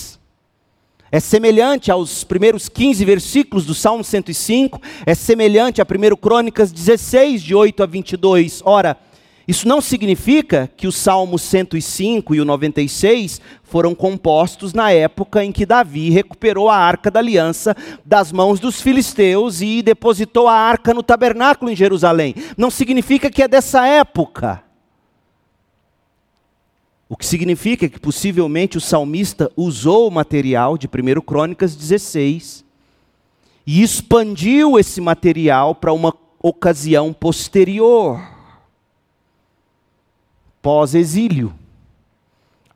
é 1.12 1.20
semelhante 1.20 1.89
aos 1.89 2.24
primeiros 2.24 2.67
15 2.67 3.06
versículos 3.06 3.65
do 3.65 3.74
Salmo 3.74 4.03
105, 4.03 4.82
é 5.06 5.15
semelhante 5.15 5.82
a 5.82 5.86
1 5.86 6.15
Crônicas 6.17 6.72
16, 6.72 7.41
de 7.41 7.56
8 7.56 7.84
a 7.84 7.86
22. 7.86 8.62
Ora, 8.65 8.98
isso 9.48 9.66
não 9.66 9.80
significa 9.80 10.70
que 10.75 10.88
o 10.88 10.92
Salmo 10.92 11.39
105 11.39 12.36
e 12.36 12.42
o 12.42 12.46
96 12.46 13.39
foram 13.63 13.96
compostos 13.96 14.74
na 14.74 14.92
época 14.92 15.42
em 15.42 15.54
que 15.54 15.66
Davi 15.66 16.10
recuperou 16.10 16.70
a 16.70 16.75
arca 16.75 17.10
da 17.10 17.20
aliança 17.20 17.74
das 18.06 18.32
mãos 18.32 18.60
dos 18.60 18.82
filisteus 18.82 19.62
e 19.62 19.82
depositou 19.82 20.50
a 20.50 20.54
arca 20.54 20.94
no 20.94 21.01
tabernáculo 21.01 21.72
em 21.72 21.75
Jerusalém. 21.75 22.36
Não 22.58 22.70
significa 22.70 23.30
que 23.30 23.42
é 23.42 23.48
dessa 23.48 23.88
época. 23.88 24.62
O 27.08 27.16
que 27.16 27.25
significa 27.25 27.88
que 27.88 28.01
possivelmente 28.01 28.77
o 28.77 28.82
salmista 28.82 29.50
usou 29.56 30.10
o 30.10 30.12
material 30.12 30.77
de 30.77 30.88
1 30.88 31.22
Crônicas 31.22 31.74
16 31.74 32.66
e 33.66 33.82
expandiu 33.82 34.77
esse 34.77 35.00
material 35.00 35.74
para 35.74 35.94
uma 35.94 36.13
ocasião 36.42 37.13
posterior, 37.13 38.37
pós-exílio. 40.68 41.54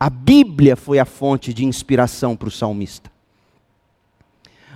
A 0.00 0.08
Bíblia 0.08 0.76
foi 0.76 0.98
a 0.98 1.04
fonte 1.04 1.52
de 1.52 1.66
inspiração 1.66 2.34
para 2.34 2.48
o 2.48 2.50
salmista. 2.50 3.12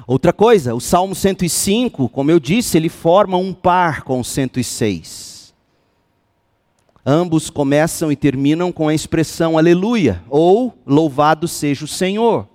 Outra 0.06 0.34
coisa, 0.34 0.74
o 0.74 0.80
Salmo 0.82 1.14
105, 1.14 2.10
como 2.10 2.30
eu 2.30 2.38
disse, 2.38 2.76
ele 2.76 2.90
forma 2.90 3.38
um 3.38 3.54
par 3.54 4.02
com 4.02 4.20
o 4.20 4.24
106. 4.24 5.54
Ambos 7.06 7.48
começam 7.48 8.12
e 8.12 8.16
terminam 8.16 8.70
com 8.70 8.86
a 8.86 8.94
expressão 8.94 9.56
aleluia, 9.56 10.22
ou 10.28 10.76
louvado 10.84 11.48
seja 11.48 11.86
o 11.86 11.88
Senhor. 11.88 12.46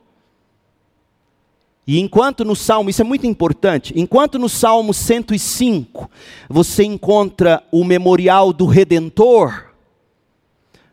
E 1.88 2.00
enquanto 2.00 2.46
no 2.46 2.56
Salmo, 2.56 2.92
isso 2.92 3.02
é 3.02 3.06
muito 3.06 3.26
importante, 3.26 3.94
enquanto 3.96 4.38
no 4.38 4.48
Salmo 4.48 4.94
105 4.94 6.08
você 6.48 6.84
encontra 6.84 7.64
o 7.72 7.84
memorial 7.84 8.54
do 8.54 8.68
Redentor, 8.68 9.71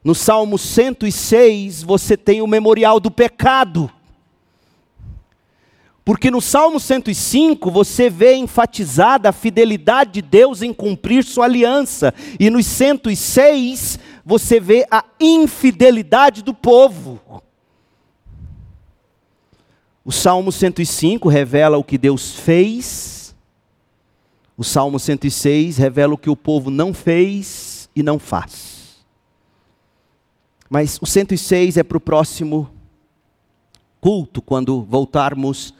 no 0.08 0.14
Salmo 0.14 0.56
106 0.56 1.82
você 1.82 2.16
tem 2.16 2.40
o 2.40 2.46
memorial 2.46 2.98
do 2.98 3.10
pecado. 3.10 3.90
Porque 6.02 6.30
no 6.30 6.40
Salmo 6.40 6.80
105 6.80 7.70
você 7.70 8.08
vê 8.08 8.34
enfatizada 8.34 9.28
a 9.28 9.32
fidelidade 9.32 10.12
de 10.12 10.22
Deus 10.22 10.62
em 10.62 10.72
cumprir 10.72 11.22
sua 11.24 11.44
aliança, 11.44 12.14
e 12.40 12.48
nos 12.48 12.64
106 12.64 13.98
você 14.24 14.58
vê 14.58 14.86
a 14.90 15.04
infidelidade 15.20 16.42
do 16.42 16.54
povo. 16.54 17.20
O 20.02 20.10
Salmo 20.10 20.50
105 20.50 21.28
revela 21.28 21.76
o 21.76 21.84
que 21.84 21.98
Deus 21.98 22.32
fez, 22.32 23.36
o 24.56 24.64
Salmo 24.64 24.98
106 24.98 25.76
revela 25.76 26.14
o 26.14 26.18
que 26.18 26.30
o 26.30 26.36
povo 26.36 26.70
não 26.70 26.94
fez 26.94 27.90
e 27.94 28.02
não 28.02 28.18
faz. 28.18 28.77
Mas 30.68 30.98
o 31.00 31.06
106 31.06 31.78
é 31.78 31.82
para 31.82 31.96
o 31.96 32.00
próximo 32.00 32.68
culto, 34.00 34.42
quando 34.42 34.82
voltarmos 34.82 35.72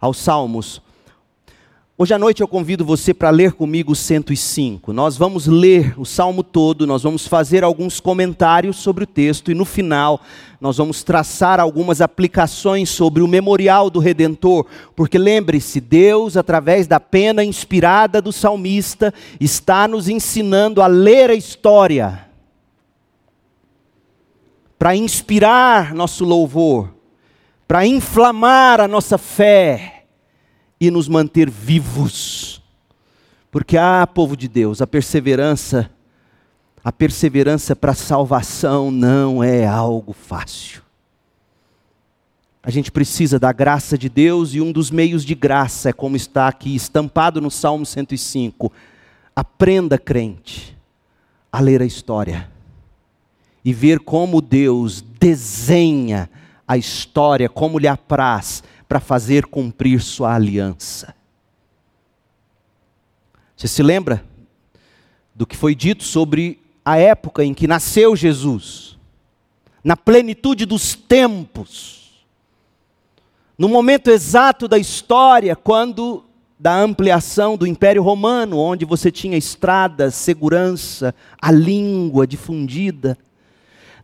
aos 0.00 0.18
Salmos. 0.18 0.82
Hoje 1.96 2.12
à 2.12 2.18
noite 2.18 2.42
eu 2.42 2.48
convido 2.48 2.84
você 2.84 3.14
para 3.14 3.30
ler 3.30 3.52
comigo 3.52 3.92
o 3.92 3.96
105. 3.96 4.92
Nós 4.92 5.16
vamos 5.16 5.46
ler 5.46 5.94
o 5.96 6.04
salmo 6.04 6.42
todo, 6.42 6.88
nós 6.88 7.04
vamos 7.04 7.26
fazer 7.28 7.62
alguns 7.62 8.00
comentários 8.00 8.76
sobre 8.76 9.04
o 9.04 9.06
texto 9.06 9.50
e 9.50 9.54
no 9.54 9.64
final 9.64 10.20
nós 10.60 10.76
vamos 10.76 11.04
traçar 11.04 11.60
algumas 11.60 12.00
aplicações 12.00 12.90
sobre 12.90 13.22
o 13.22 13.28
memorial 13.28 13.88
do 13.88 14.00
redentor, 14.00 14.66
porque 14.96 15.16
lembre-se, 15.16 15.80
Deus, 15.80 16.36
através 16.36 16.88
da 16.88 16.98
pena 16.98 17.44
inspirada 17.44 18.20
do 18.20 18.32
salmista, 18.32 19.14
está 19.38 19.86
nos 19.86 20.08
ensinando 20.08 20.82
a 20.82 20.88
ler 20.88 21.30
a 21.30 21.34
história 21.34 22.33
para 24.84 24.94
inspirar 24.94 25.94
nosso 25.94 26.26
louvor, 26.26 26.94
para 27.66 27.86
inflamar 27.86 28.82
a 28.82 28.86
nossa 28.86 29.16
fé 29.16 30.04
e 30.78 30.90
nos 30.90 31.08
manter 31.08 31.48
vivos. 31.48 32.62
Porque, 33.50 33.78
ah, 33.78 34.06
povo 34.06 34.36
de 34.36 34.46
Deus, 34.46 34.82
a 34.82 34.86
perseverança, 34.86 35.90
a 36.84 36.92
perseverança 36.92 37.74
para 37.74 37.94
salvação 37.94 38.90
não 38.90 39.42
é 39.42 39.66
algo 39.66 40.12
fácil. 40.12 40.82
A 42.62 42.70
gente 42.70 42.92
precisa 42.92 43.38
da 43.38 43.52
graça 43.52 43.96
de 43.96 44.10
Deus 44.10 44.52
e 44.52 44.60
um 44.60 44.70
dos 44.70 44.90
meios 44.90 45.24
de 45.24 45.34
graça 45.34 45.88
é 45.88 45.92
como 45.94 46.14
está 46.14 46.46
aqui 46.46 46.76
estampado 46.76 47.40
no 47.40 47.50
Salmo 47.50 47.86
105. 47.86 48.70
Aprenda, 49.34 49.96
crente, 49.96 50.76
a 51.50 51.58
ler 51.58 51.80
a 51.80 51.86
história 51.86 52.52
e 53.64 53.72
ver 53.72 54.00
como 54.00 54.40
Deus 54.40 55.00
desenha 55.00 56.28
a 56.68 56.76
história, 56.76 57.48
como 57.48 57.78
lhe 57.78 57.88
apraz 57.88 58.62
para 58.86 59.00
fazer 59.00 59.46
cumprir 59.46 60.00
sua 60.00 60.34
aliança. 60.34 61.14
Você 63.56 63.66
se 63.66 63.82
lembra 63.82 64.24
do 65.34 65.46
que 65.46 65.56
foi 65.56 65.74
dito 65.74 66.04
sobre 66.04 66.60
a 66.84 66.98
época 66.98 67.44
em 67.44 67.54
que 67.54 67.66
nasceu 67.66 68.14
Jesus? 68.14 68.98
Na 69.82 69.96
plenitude 69.96 70.66
dos 70.66 70.94
tempos, 70.94 72.24
no 73.56 73.68
momento 73.68 74.10
exato 74.10 74.66
da 74.66 74.78
história, 74.78 75.54
quando 75.54 76.24
da 76.58 76.74
ampliação 76.74 77.56
do 77.56 77.66
Império 77.66 78.02
Romano, 78.02 78.58
onde 78.58 78.84
você 78.84 79.10
tinha 79.10 79.36
estradas, 79.36 80.14
segurança, 80.14 81.14
a 81.40 81.50
língua 81.50 82.26
difundida 82.26 83.18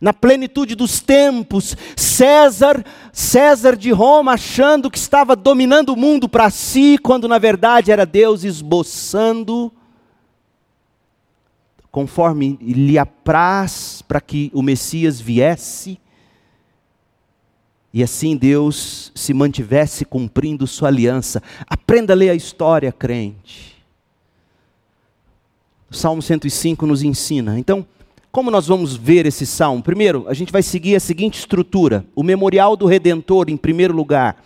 na 0.01 0.11
plenitude 0.11 0.73
dos 0.73 0.99
tempos, 0.99 1.77
César, 1.95 2.83
César 3.13 3.75
de 3.77 3.91
Roma 3.91 4.33
achando 4.33 4.89
que 4.89 4.97
estava 4.97 5.35
dominando 5.35 5.89
o 5.89 5.95
mundo 5.95 6.27
para 6.27 6.49
si, 6.49 6.97
quando 6.97 7.27
na 7.27 7.37
verdade 7.37 7.91
era 7.91 8.03
Deus 8.03 8.43
esboçando 8.43 9.71
conforme 11.91 12.57
lhe 12.61 12.97
apraz 12.97 14.01
para 14.07 14.19
que 14.19 14.49
o 14.53 14.63
Messias 14.63 15.21
viesse. 15.21 15.99
E 17.93 18.01
assim 18.01 18.37
Deus 18.37 19.11
se 19.13 19.33
mantivesse 19.33 20.05
cumprindo 20.05 20.65
sua 20.65 20.87
aliança. 20.87 21.43
Aprenda 21.67 22.13
a 22.13 22.15
ler 22.15 22.29
a 22.29 22.35
história, 22.35 22.91
crente. 22.91 23.75
O 25.89 25.93
Salmo 25.93 26.21
105 26.21 26.87
nos 26.87 27.03
ensina. 27.03 27.59
Então, 27.59 27.85
como 28.31 28.49
nós 28.49 28.67
vamos 28.67 28.95
ver 28.95 29.25
esse 29.25 29.45
salmo? 29.45 29.83
Primeiro, 29.83 30.25
a 30.27 30.33
gente 30.33 30.51
vai 30.51 30.63
seguir 30.63 30.95
a 30.95 30.99
seguinte 30.99 31.39
estrutura: 31.39 32.05
o 32.15 32.23
memorial 32.23 32.77
do 32.77 32.85
Redentor, 32.85 33.49
em 33.49 33.57
primeiro 33.57 33.93
lugar, 33.93 34.41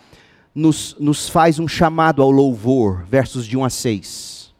nos, 0.54 0.96
nos 0.98 1.28
faz 1.28 1.58
um 1.58 1.68
chamado 1.68 2.22
ao 2.22 2.30
louvor, 2.30 3.04
versos 3.04 3.46
de 3.46 3.56
1 3.56 3.64
a 3.64 3.70
6. 3.70 4.54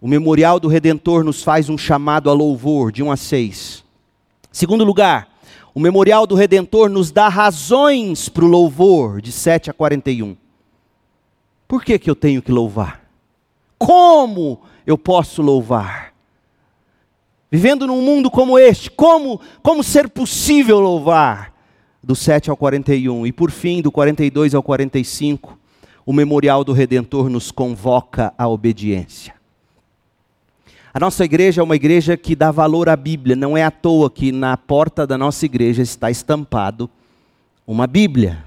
O 0.00 0.06
memorial 0.06 0.60
do 0.60 0.68
Redentor 0.68 1.24
nos 1.24 1.42
faz 1.42 1.68
um 1.68 1.76
chamado 1.76 2.30
a 2.30 2.32
louvor, 2.32 2.92
de 2.92 3.02
1 3.02 3.10
a 3.10 3.16
6. 3.16 3.84
Segundo 4.52 4.84
lugar, 4.84 5.28
o 5.74 5.80
memorial 5.80 6.24
do 6.24 6.36
Redentor 6.36 6.88
nos 6.88 7.10
dá 7.10 7.28
razões 7.28 8.28
para 8.28 8.44
o 8.44 8.48
louvor, 8.48 9.20
de 9.20 9.32
7 9.32 9.70
a 9.70 9.72
41. 9.72 10.36
Por 11.66 11.82
que, 11.82 11.98
que 11.98 12.08
eu 12.08 12.14
tenho 12.14 12.40
que 12.40 12.52
louvar? 12.52 13.02
Como 13.76 14.60
eu 14.86 14.96
posso 14.96 15.42
louvar? 15.42 16.07
Vivendo 17.50 17.86
num 17.86 18.02
mundo 18.02 18.30
como 18.30 18.58
este, 18.58 18.90
como, 18.90 19.40
como 19.62 19.82
ser 19.82 20.08
possível 20.08 20.80
louvar? 20.80 21.54
Do 22.02 22.14
7 22.14 22.50
ao 22.50 22.56
41. 22.56 23.26
E 23.26 23.32
por 23.32 23.50
fim, 23.50 23.80
do 23.80 23.90
42 23.90 24.54
ao 24.54 24.62
45, 24.62 25.58
o 26.04 26.12
memorial 26.12 26.62
do 26.62 26.72
Redentor 26.72 27.28
nos 27.28 27.50
convoca 27.50 28.32
à 28.36 28.46
obediência. 28.46 29.34
A 30.92 31.00
nossa 31.00 31.24
igreja 31.24 31.60
é 31.60 31.64
uma 31.64 31.76
igreja 31.76 32.16
que 32.16 32.34
dá 32.34 32.50
valor 32.50 32.88
à 32.88 32.96
Bíblia, 32.96 33.36
não 33.36 33.56
é 33.56 33.62
à 33.62 33.70
toa 33.70 34.10
que 34.10 34.32
na 34.32 34.56
porta 34.56 35.06
da 35.06 35.16
nossa 35.16 35.44
igreja 35.44 35.82
está 35.82 36.10
estampado 36.10 36.90
uma 37.66 37.86
Bíblia. 37.86 38.42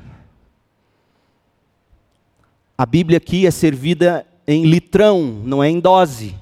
A 2.76 2.86
Bíblia 2.86 3.18
aqui 3.18 3.46
é 3.46 3.52
servida 3.52 4.26
em 4.48 4.66
litrão, 4.66 5.22
não 5.46 5.64
é 5.64 5.70
em 5.70 5.80
dose. 5.80 6.36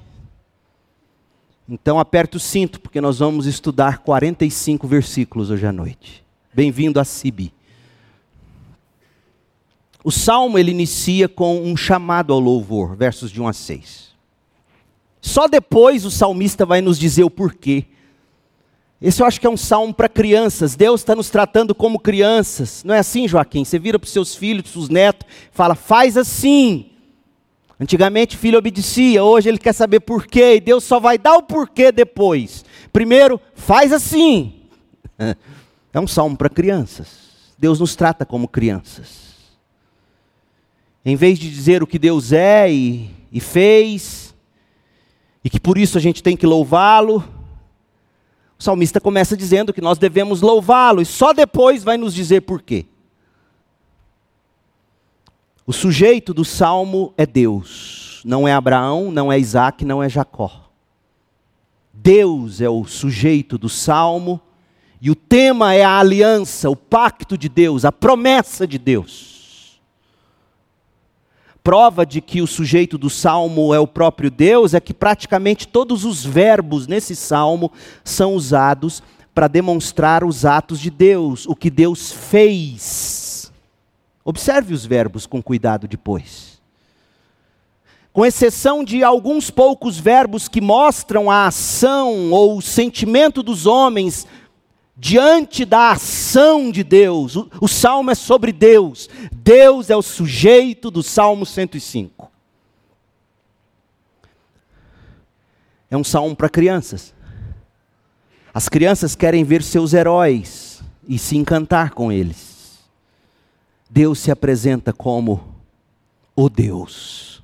Então 1.72 2.00
aperte 2.00 2.36
o 2.36 2.40
cinto, 2.40 2.80
porque 2.80 3.00
nós 3.00 3.20
vamos 3.20 3.46
estudar 3.46 3.98
45 3.98 4.88
versículos 4.88 5.50
hoje 5.50 5.64
à 5.64 5.70
noite. 5.70 6.24
Bem-vindo 6.52 6.98
a 6.98 7.04
Sibi. 7.04 7.54
O 10.02 10.10
salmo 10.10 10.58
ele 10.58 10.72
inicia 10.72 11.28
com 11.28 11.62
um 11.62 11.76
chamado 11.76 12.32
ao 12.32 12.40
louvor, 12.40 12.96
versos 12.96 13.30
de 13.30 13.40
1 13.40 13.46
a 13.46 13.52
6. 13.52 14.10
Só 15.20 15.46
depois 15.46 16.04
o 16.04 16.10
salmista 16.10 16.66
vai 16.66 16.80
nos 16.80 16.98
dizer 16.98 17.22
o 17.22 17.30
porquê. 17.30 17.84
Esse 19.00 19.22
eu 19.22 19.26
acho 19.26 19.40
que 19.40 19.46
é 19.46 19.50
um 19.50 19.56
salmo 19.56 19.94
para 19.94 20.08
crianças. 20.08 20.74
Deus 20.74 21.02
está 21.02 21.14
nos 21.14 21.30
tratando 21.30 21.72
como 21.72 22.00
crianças. 22.00 22.82
Não 22.82 22.92
é 22.96 22.98
assim, 22.98 23.28
Joaquim? 23.28 23.64
Você 23.64 23.78
vira 23.78 23.96
para 23.96 24.06
os 24.06 24.12
seus 24.12 24.34
filhos, 24.34 24.72
para 24.72 24.80
os 24.80 24.88
netos, 24.88 25.28
fala, 25.52 25.76
faz 25.76 26.16
assim. 26.16 26.89
Antigamente 27.80 28.36
filho 28.36 28.58
obedecia, 28.58 29.24
hoje 29.24 29.48
ele 29.48 29.56
quer 29.56 29.72
saber 29.72 30.00
por 30.00 30.26
quê, 30.26 30.56
e 30.56 30.60
Deus 30.60 30.84
só 30.84 31.00
vai 31.00 31.16
dar 31.16 31.36
o 31.36 31.42
porquê 31.42 31.90
depois. 31.90 32.62
Primeiro, 32.92 33.40
faz 33.54 33.92
assim. 33.92 34.54
É 35.92 35.98
um 35.98 36.06
salmo 36.06 36.36
para 36.36 36.48
crianças. 36.48 37.52
Deus 37.58 37.80
nos 37.80 37.96
trata 37.96 38.24
como 38.24 38.46
crianças. 38.46 39.34
Em 41.04 41.16
vez 41.16 41.36
de 41.36 41.50
dizer 41.50 41.82
o 41.82 41.86
que 41.86 41.98
Deus 41.98 42.30
é 42.30 42.72
e, 42.72 43.10
e 43.32 43.40
fez, 43.40 44.32
e 45.42 45.50
que 45.50 45.58
por 45.58 45.76
isso 45.76 45.98
a 45.98 46.00
gente 46.00 46.22
tem 46.22 46.36
que 46.36 46.46
louvá-lo, 46.46 47.24
o 48.56 48.62
salmista 48.62 49.00
começa 49.00 49.36
dizendo 49.36 49.72
que 49.72 49.80
nós 49.80 49.98
devemos 49.98 50.40
louvá-lo, 50.40 51.02
e 51.02 51.04
só 51.04 51.32
depois 51.32 51.82
vai 51.82 51.96
nos 51.96 52.14
dizer 52.14 52.42
por 52.42 52.62
quê. 52.62 52.86
O 55.70 55.72
sujeito 55.72 56.34
do 56.34 56.44
salmo 56.44 57.14
é 57.16 57.24
Deus, 57.24 58.22
não 58.24 58.48
é 58.48 58.52
Abraão, 58.52 59.12
não 59.12 59.30
é 59.30 59.38
Isaac, 59.38 59.84
não 59.84 60.02
é 60.02 60.08
Jacó. 60.08 60.68
Deus 61.94 62.60
é 62.60 62.68
o 62.68 62.84
sujeito 62.84 63.56
do 63.56 63.68
salmo, 63.68 64.40
e 65.00 65.12
o 65.12 65.14
tema 65.14 65.72
é 65.72 65.84
a 65.84 66.00
aliança, 66.00 66.68
o 66.68 66.74
pacto 66.74 67.38
de 67.38 67.48
Deus, 67.48 67.84
a 67.84 67.92
promessa 67.92 68.66
de 68.66 68.78
Deus. 68.78 69.80
Prova 71.62 72.04
de 72.04 72.20
que 72.20 72.42
o 72.42 72.48
sujeito 72.48 72.98
do 72.98 73.08
salmo 73.08 73.72
é 73.72 73.78
o 73.78 73.86
próprio 73.86 74.28
Deus 74.28 74.74
é 74.74 74.80
que 74.80 74.92
praticamente 74.92 75.68
todos 75.68 76.04
os 76.04 76.24
verbos 76.24 76.88
nesse 76.88 77.14
salmo 77.14 77.70
são 78.02 78.34
usados 78.34 79.04
para 79.32 79.46
demonstrar 79.46 80.24
os 80.24 80.44
atos 80.44 80.80
de 80.80 80.90
Deus, 80.90 81.46
o 81.46 81.54
que 81.54 81.70
Deus 81.70 82.10
fez 82.10 83.19
Observe 84.30 84.72
os 84.72 84.86
verbos 84.86 85.26
com 85.26 85.42
cuidado 85.42 85.88
depois. 85.88 86.60
Com 88.12 88.24
exceção 88.24 88.84
de 88.84 89.02
alguns 89.02 89.50
poucos 89.50 89.98
verbos 89.98 90.46
que 90.46 90.60
mostram 90.60 91.28
a 91.28 91.48
ação 91.48 92.30
ou 92.30 92.56
o 92.56 92.62
sentimento 92.62 93.42
dos 93.42 93.66
homens 93.66 94.28
diante 94.96 95.64
da 95.64 95.90
ação 95.90 96.70
de 96.70 96.84
Deus, 96.84 97.34
o, 97.34 97.50
o 97.60 97.66
salmo 97.66 98.12
é 98.12 98.14
sobre 98.14 98.52
Deus. 98.52 99.10
Deus 99.32 99.90
é 99.90 99.96
o 99.96 100.02
sujeito 100.02 100.92
do 100.92 101.02
Salmo 101.02 101.44
105. 101.44 102.30
É 105.90 105.96
um 105.96 106.04
salmo 106.04 106.36
para 106.36 106.48
crianças. 106.48 107.12
As 108.54 108.68
crianças 108.68 109.16
querem 109.16 109.42
ver 109.42 109.64
seus 109.64 109.92
heróis 109.92 110.80
e 111.08 111.18
se 111.18 111.36
encantar 111.36 111.90
com 111.90 112.12
eles. 112.12 112.59
Deus 113.90 114.20
se 114.20 114.30
apresenta 114.30 114.92
como 114.92 115.56
o 116.36 116.48
Deus. 116.48 117.42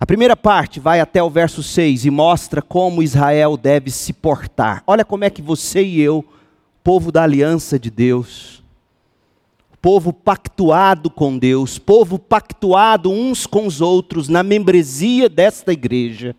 A 0.00 0.06
primeira 0.06 0.34
parte 0.34 0.80
vai 0.80 0.98
até 0.98 1.22
o 1.22 1.28
verso 1.28 1.62
6 1.62 2.06
e 2.06 2.10
mostra 2.10 2.62
como 2.62 3.02
Israel 3.02 3.56
deve 3.56 3.90
se 3.90 4.14
portar. 4.14 4.82
Olha 4.86 5.04
como 5.04 5.24
é 5.24 5.30
que 5.30 5.42
você 5.42 5.82
e 5.82 6.00
eu, 6.00 6.24
povo 6.82 7.12
da 7.12 7.22
aliança 7.22 7.78
de 7.78 7.90
Deus, 7.90 8.62
povo 9.80 10.10
pactuado 10.10 11.10
com 11.10 11.38
Deus, 11.38 11.78
povo 11.78 12.18
pactuado 12.18 13.10
uns 13.10 13.46
com 13.46 13.66
os 13.66 13.82
outros 13.82 14.28
na 14.28 14.42
membresia 14.42 15.28
desta 15.28 15.70
igreja. 15.70 16.34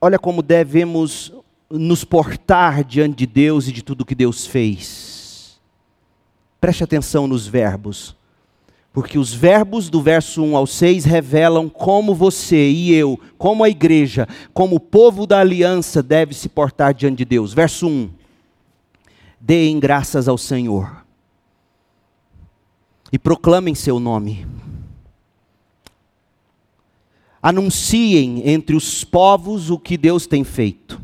Olha 0.00 0.18
como 0.18 0.42
devemos 0.42 1.32
nos 1.70 2.04
portar 2.04 2.84
diante 2.84 3.16
de 3.18 3.26
Deus 3.26 3.68
e 3.68 3.72
de 3.72 3.82
tudo 3.82 4.04
que 4.04 4.14
Deus 4.14 4.46
fez. 4.46 5.13
Preste 6.64 6.82
atenção 6.82 7.26
nos 7.26 7.46
verbos, 7.46 8.16
porque 8.90 9.18
os 9.18 9.34
verbos 9.34 9.90
do 9.90 10.00
verso 10.00 10.42
1 10.42 10.56
ao 10.56 10.66
6 10.66 11.04
revelam 11.04 11.68
como 11.68 12.14
você 12.14 12.70
e 12.70 12.90
eu, 12.94 13.20
como 13.36 13.62
a 13.62 13.68
igreja, 13.68 14.26
como 14.54 14.76
o 14.76 14.80
povo 14.80 15.26
da 15.26 15.40
aliança 15.40 16.02
deve 16.02 16.32
se 16.32 16.48
portar 16.48 16.94
diante 16.94 17.18
de 17.18 17.26
Deus. 17.26 17.52
Verso 17.52 17.86
1 17.86 18.10
deem 19.38 19.78
graças 19.78 20.26
ao 20.26 20.38
Senhor 20.38 21.04
e 23.12 23.18
proclamem 23.18 23.74
seu 23.74 24.00
nome. 24.00 24.46
Anunciem 27.42 28.40
entre 28.48 28.74
os 28.74 29.04
povos 29.04 29.68
o 29.68 29.78
que 29.78 29.98
Deus 29.98 30.26
tem 30.26 30.42
feito. 30.42 31.03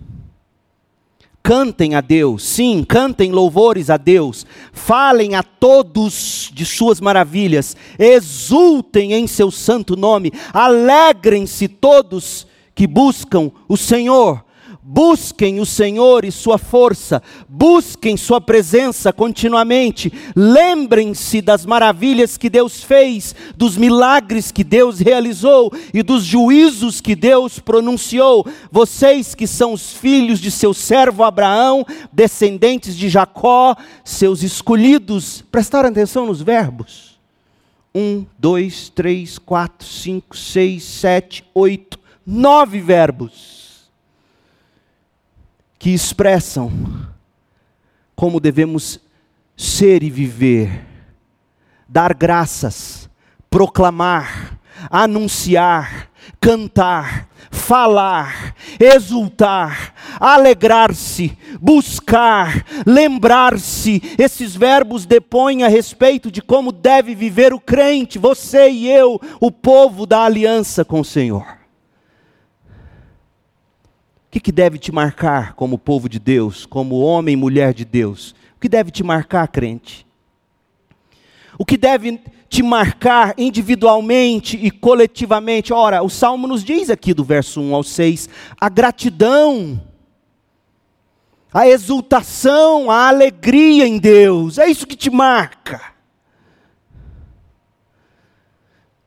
Cantem 1.50 1.96
a 1.96 2.00
Deus, 2.00 2.44
sim, 2.44 2.84
cantem 2.84 3.32
louvores 3.32 3.90
a 3.90 3.96
Deus. 3.96 4.46
Falem 4.72 5.34
a 5.34 5.42
todos 5.42 6.48
de 6.54 6.64
suas 6.64 7.00
maravilhas. 7.00 7.76
Exultem 7.98 9.14
em 9.14 9.26
seu 9.26 9.50
santo 9.50 9.96
nome. 9.96 10.32
Alegrem-se 10.52 11.66
todos 11.66 12.46
que 12.72 12.86
buscam 12.86 13.50
o 13.68 13.76
Senhor. 13.76 14.44
Busquem 14.92 15.60
o 15.60 15.64
Senhor 15.64 16.24
e 16.24 16.32
Sua 16.32 16.58
força, 16.58 17.22
busquem 17.48 18.16
Sua 18.16 18.40
presença 18.40 19.12
continuamente, 19.12 20.12
lembrem-se 20.34 21.40
das 21.40 21.64
maravilhas 21.64 22.36
que 22.36 22.50
Deus 22.50 22.82
fez, 22.82 23.32
dos 23.56 23.76
milagres 23.76 24.50
que 24.50 24.64
Deus 24.64 24.98
realizou 24.98 25.72
e 25.94 26.02
dos 26.02 26.24
juízos 26.24 27.00
que 27.00 27.14
Deus 27.14 27.60
pronunciou. 27.60 28.44
Vocês 28.68 29.32
que 29.32 29.46
são 29.46 29.74
os 29.74 29.92
filhos 29.92 30.40
de 30.40 30.50
seu 30.50 30.74
servo 30.74 31.22
Abraão, 31.22 31.86
descendentes 32.12 32.96
de 32.96 33.08
Jacó, 33.08 33.76
seus 34.04 34.42
escolhidos, 34.42 35.40
prestaram 35.52 35.88
atenção 35.88 36.26
nos 36.26 36.42
verbos. 36.42 37.16
Um, 37.94 38.26
dois, 38.36 38.88
três, 38.88 39.38
quatro, 39.38 39.86
cinco, 39.86 40.36
seis, 40.36 40.82
sete, 40.82 41.44
oito, 41.54 41.96
nove 42.26 42.80
verbos 42.80 43.59
que 45.80 45.88
expressam 45.94 46.70
como 48.14 48.38
devemos 48.38 49.00
ser 49.56 50.02
e 50.02 50.10
viver, 50.10 50.84
dar 51.88 52.12
graças, 52.12 53.08
proclamar, 53.48 54.60
anunciar, 54.90 56.10
cantar, 56.38 57.26
falar, 57.50 58.54
exultar, 58.78 59.94
alegrar-se, 60.20 61.36
buscar, 61.58 62.62
lembrar-se. 62.86 64.02
Esses 64.18 64.54
verbos 64.54 65.06
depõem 65.06 65.62
a 65.62 65.68
respeito 65.68 66.30
de 66.30 66.42
como 66.42 66.72
deve 66.72 67.14
viver 67.14 67.54
o 67.54 67.60
crente, 67.60 68.18
você 68.18 68.68
e 68.68 68.86
eu, 68.86 69.18
o 69.40 69.50
povo 69.50 70.04
da 70.04 70.24
aliança 70.24 70.84
com 70.84 71.00
o 71.00 71.04
Senhor. 71.04 71.59
O 74.30 74.32
que, 74.32 74.38
que 74.38 74.52
deve 74.52 74.78
te 74.78 74.92
marcar 74.92 75.54
como 75.54 75.76
povo 75.76 76.08
de 76.08 76.20
Deus, 76.20 76.64
como 76.64 77.00
homem 77.00 77.32
e 77.32 77.36
mulher 77.36 77.74
de 77.74 77.84
Deus? 77.84 78.30
O 78.56 78.60
que 78.60 78.68
deve 78.68 78.92
te 78.92 79.02
marcar, 79.02 79.48
crente? 79.48 80.06
O 81.58 81.64
que 81.64 81.76
deve 81.76 82.20
te 82.48 82.62
marcar 82.62 83.34
individualmente 83.36 84.56
e 84.56 84.70
coletivamente? 84.70 85.72
Ora, 85.72 86.00
o 86.04 86.08
Salmo 86.08 86.46
nos 86.46 86.62
diz 86.62 86.90
aqui 86.90 87.12
do 87.12 87.24
verso 87.24 87.60
1 87.60 87.74
ao 87.74 87.82
6, 87.82 88.28
a 88.60 88.68
gratidão, 88.68 89.82
a 91.52 91.66
exultação, 91.66 92.88
a 92.88 93.08
alegria 93.08 93.84
em 93.84 93.98
Deus, 93.98 94.58
é 94.58 94.68
isso 94.68 94.86
que 94.86 94.94
te 94.94 95.10
marca. 95.10 95.82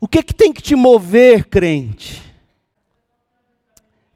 O 0.01 0.07
que, 0.07 0.21
que 0.21 0.33
tem 0.33 0.51
que 0.51 0.61
te 0.61 0.75
mover, 0.75 1.45
crente? 1.45 2.32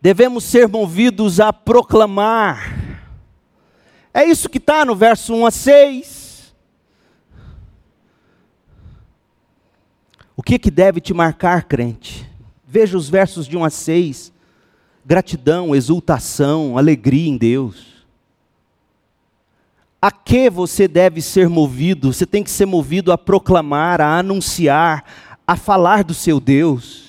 Devemos 0.01 0.43
ser 0.43 0.67
movidos 0.67 1.39
a 1.39 1.51
proclamar. 1.51 3.03
É 4.13 4.23
isso 4.23 4.49
que 4.49 4.57
está 4.57 4.85
no 4.85 4.95
verso 4.95 5.33
1 5.33 5.45
a 5.45 5.51
6. 5.51 6.55
O 10.35 10.43
que, 10.43 10.59
que 10.59 10.71
deve 10.71 11.01
te 11.01 11.13
marcar, 11.13 11.63
crente? 11.63 12.29
Veja 12.65 12.97
os 12.97 13.09
versos 13.09 13.47
de 13.47 13.57
1 13.57 13.63
a 13.63 13.69
6. 13.69 14.33
Gratidão, 15.05 15.75
exultação, 15.75 16.77
alegria 16.77 17.29
em 17.29 17.37
Deus. 17.37 18.05
A 20.01 20.11
que 20.11 20.49
você 20.49 20.87
deve 20.87 21.21
ser 21.21 21.49
movido? 21.49 22.13
Você 22.13 22.25
tem 22.25 22.43
que 22.43 22.51
ser 22.51 22.65
movido 22.65 23.11
a 23.11 23.17
proclamar, 23.17 23.99
a 23.99 24.19
anunciar, 24.19 25.03
a 25.45 25.55
falar 25.55 26.03
do 26.03 26.13
seu 26.13 26.39
Deus 26.39 27.06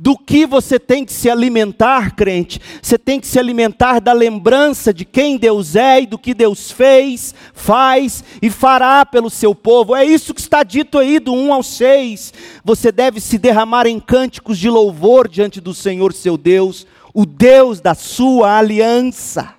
do 0.00 0.16
que 0.16 0.46
você 0.46 0.78
tem 0.78 1.04
que 1.04 1.12
se 1.12 1.28
alimentar, 1.28 2.14
crente. 2.14 2.60
Você 2.80 2.96
tem 2.96 3.18
que 3.18 3.26
se 3.26 3.36
alimentar 3.36 3.98
da 3.98 4.12
lembrança 4.12 4.94
de 4.94 5.04
quem 5.04 5.36
Deus 5.36 5.74
é 5.74 6.02
e 6.02 6.06
do 6.06 6.16
que 6.16 6.32
Deus 6.32 6.70
fez, 6.70 7.34
faz 7.52 8.22
e 8.40 8.48
fará 8.48 9.04
pelo 9.04 9.28
seu 9.28 9.56
povo. 9.56 9.96
É 9.96 10.04
isso 10.04 10.32
que 10.32 10.40
está 10.40 10.62
dito 10.62 10.98
aí 10.98 11.18
do 11.18 11.34
1 11.34 11.52
ao 11.52 11.64
6. 11.64 12.32
Você 12.64 12.92
deve 12.92 13.20
se 13.20 13.38
derramar 13.38 13.88
em 13.88 13.98
cânticos 13.98 14.56
de 14.56 14.70
louvor 14.70 15.26
diante 15.26 15.60
do 15.60 15.74
Senhor 15.74 16.12
seu 16.12 16.36
Deus, 16.36 16.86
o 17.12 17.26
Deus 17.26 17.80
da 17.80 17.94
sua 17.94 18.56
aliança. 18.56 19.52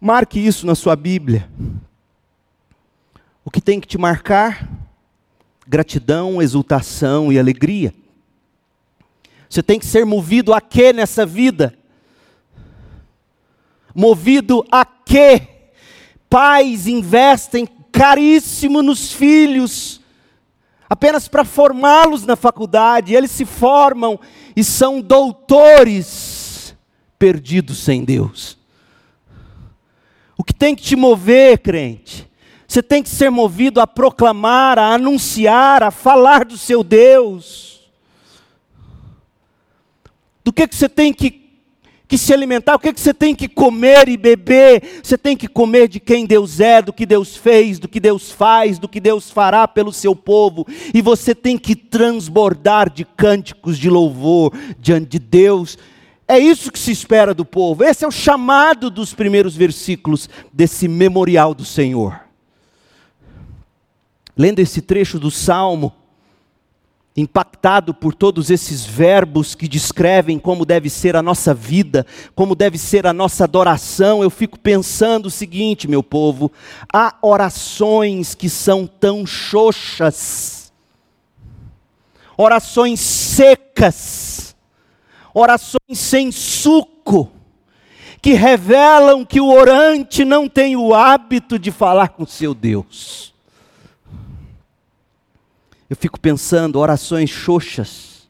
Marque 0.00 0.44
isso 0.44 0.66
na 0.66 0.74
sua 0.74 0.96
Bíblia. 0.96 1.48
O 3.44 3.52
que 3.52 3.60
tem 3.60 3.78
que 3.78 3.86
te 3.86 3.96
marcar? 3.96 4.68
Gratidão, 5.64 6.42
exultação 6.42 7.32
e 7.32 7.38
alegria. 7.38 7.94
Você 9.52 9.62
tem 9.62 9.78
que 9.78 9.84
ser 9.84 10.06
movido 10.06 10.54
a 10.54 10.62
quê 10.62 10.94
nessa 10.94 11.26
vida? 11.26 11.74
Movido 13.94 14.64
a 14.72 14.82
quê? 14.82 15.46
Pais 16.30 16.86
investem 16.86 17.68
caríssimo 17.92 18.82
nos 18.82 19.12
filhos, 19.12 20.00
apenas 20.88 21.28
para 21.28 21.44
formá-los 21.44 22.24
na 22.24 22.34
faculdade, 22.34 23.14
eles 23.14 23.30
se 23.30 23.44
formam 23.44 24.18
e 24.56 24.64
são 24.64 25.02
doutores 25.02 26.74
perdidos 27.18 27.76
sem 27.76 28.06
Deus. 28.06 28.56
O 30.34 30.42
que 30.42 30.54
tem 30.54 30.74
que 30.74 30.82
te 30.82 30.96
mover, 30.96 31.58
crente? 31.58 32.26
Você 32.66 32.82
tem 32.82 33.02
que 33.02 33.10
ser 33.10 33.30
movido 33.30 33.82
a 33.82 33.86
proclamar, 33.86 34.78
a 34.78 34.94
anunciar, 34.94 35.82
a 35.82 35.90
falar 35.90 36.46
do 36.46 36.56
seu 36.56 36.82
Deus 36.82 37.71
do 40.44 40.52
que, 40.52 40.66
que 40.66 40.74
você 40.74 40.88
tem 40.88 41.12
que, 41.12 41.42
que 42.08 42.18
se 42.18 42.32
alimentar, 42.32 42.74
o 42.74 42.78
que, 42.78 42.92
que 42.92 43.00
você 43.00 43.14
tem 43.14 43.34
que 43.34 43.48
comer 43.48 44.08
e 44.08 44.16
beber. 44.16 45.00
Você 45.02 45.16
tem 45.16 45.36
que 45.36 45.48
comer 45.48 45.88
de 45.88 46.00
quem 46.00 46.26
Deus 46.26 46.60
é, 46.60 46.82
do 46.82 46.92
que 46.92 47.06
Deus 47.06 47.36
fez, 47.36 47.78
do 47.78 47.88
que 47.88 48.00
Deus 48.00 48.30
faz, 48.30 48.78
do 48.78 48.88
que 48.88 49.00
Deus 49.00 49.30
fará 49.30 49.66
pelo 49.66 49.92
seu 49.92 50.14
povo. 50.14 50.66
E 50.92 51.00
você 51.00 51.34
tem 51.34 51.56
que 51.56 51.74
transbordar 51.74 52.90
de 52.90 53.04
cânticos 53.04 53.78
de 53.78 53.88
louvor 53.88 54.52
diante 54.78 55.06
de 55.06 55.18
Deus. 55.18 55.78
É 56.26 56.38
isso 56.38 56.72
que 56.72 56.78
se 56.78 56.90
espera 56.90 57.34
do 57.34 57.44
povo. 57.44 57.84
Esse 57.84 58.04
é 58.04 58.08
o 58.08 58.12
chamado 58.12 58.90
dos 58.90 59.12
primeiros 59.12 59.56
versículos 59.56 60.28
desse 60.52 60.88
memorial 60.88 61.54
do 61.54 61.64
Senhor. 61.64 62.20
Lendo 64.36 64.60
esse 64.60 64.80
trecho 64.80 65.18
do 65.18 65.30
Salmo, 65.30 65.92
impactado 67.16 67.92
por 67.92 68.14
todos 68.14 68.50
esses 68.50 68.84
verbos 68.84 69.54
que 69.54 69.68
descrevem 69.68 70.38
como 70.38 70.64
deve 70.64 70.88
ser 70.88 71.14
a 71.14 71.22
nossa 71.22 71.52
vida, 71.52 72.06
como 72.34 72.54
deve 72.54 72.78
ser 72.78 73.06
a 73.06 73.12
nossa 73.12 73.44
adoração, 73.44 74.22
eu 74.22 74.30
fico 74.30 74.58
pensando 74.58 75.26
o 75.26 75.30
seguinte, 75.30 75.88
meu 75.88 76.02
povo: 76.02 76.50
há 76.92 77.16
orações 77.20 78.34
que 78.34 78.48
são 78.48 78.86
tão 78.86 79.26
xoxas, 79.26 80.72
orações 82.36 83.00
secas, 83.00 84.56
orações 85.34 85.98
sem 85.98 86.32
suco, 86.32 87.30
que 88.22 88.32
revelam 88.32 89.24
que 89.24 89.40
o 89.40 89.52
orante 89.52 90.24
não 90.24 90.48
tem 90.48 90.76
o 90.76 90.94
hábito 90.94 91.58
de 91.58 91.70
falar 91.70 92.08
com 92.08 92.24
seu 92.24 92.54
Deus. 92.54 93.31
Eu 95.92 95.96
fico 95.96 96.18
pensando, 96.18 96.78
orações 96.78 97.28
xoxas, 97.28 98.26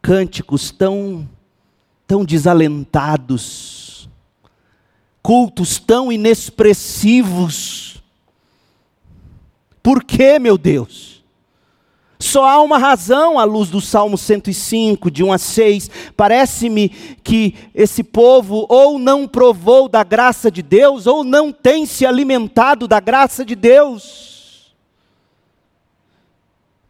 cânticos 0.00 0.70
tão, 0.70 1.28
tão 2.06 2.24
desalentados, 2.24 4.08
cultos 5.20 5.80
tão 5.80 6.12
inexpressivos. 6.12 8.00
Por 9.82 10.04
que, 10.04 10.38
meu 10.38 10.56
Deus? 10.56 11.24
Só 12.20 12.44
há 12.44 12.62
uma 12.62 12.78
razão 12.78 13.36
à 13.36 13.42
luz 13.42 13.68
do 13.68 13.80
Salmo 13.80 14.16
105, 14.16 15.10
de 15.10 15.24
1 15.24 15.32
a 15.32 15.38
6. 15.38 15.90
Parece-me 16.16 16.90
que 17.24 17.56
esse 17.74 18.04
povo 18.04 18.66
ou 18.68 19.00
não 19.00 19.26
provou 19.26 19.88
da 19.88 20.04
graça 20.04 20.48
de 20.48 20.62
Deus, 20.62 21.08
ou 21.08 21.24
não 21.24 21.50
tem 21.50 21.84
se 21.86 22.06
alimentado 22.06 22.86
da 22.86 23.00
graça 23.00 23.44
de 23.44 23.56
Deus. 23.56 24.29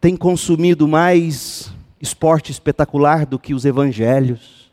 Tem 0.01 0.17
consumido 0.17 0.89
mais 0.89 1.71
esporte 2.01 2.51
espetacular 2.51 3.27
do 3.27 3.39
que 3.39 3.53
os 3.53 3.65
evangelhos. 3.65 4.71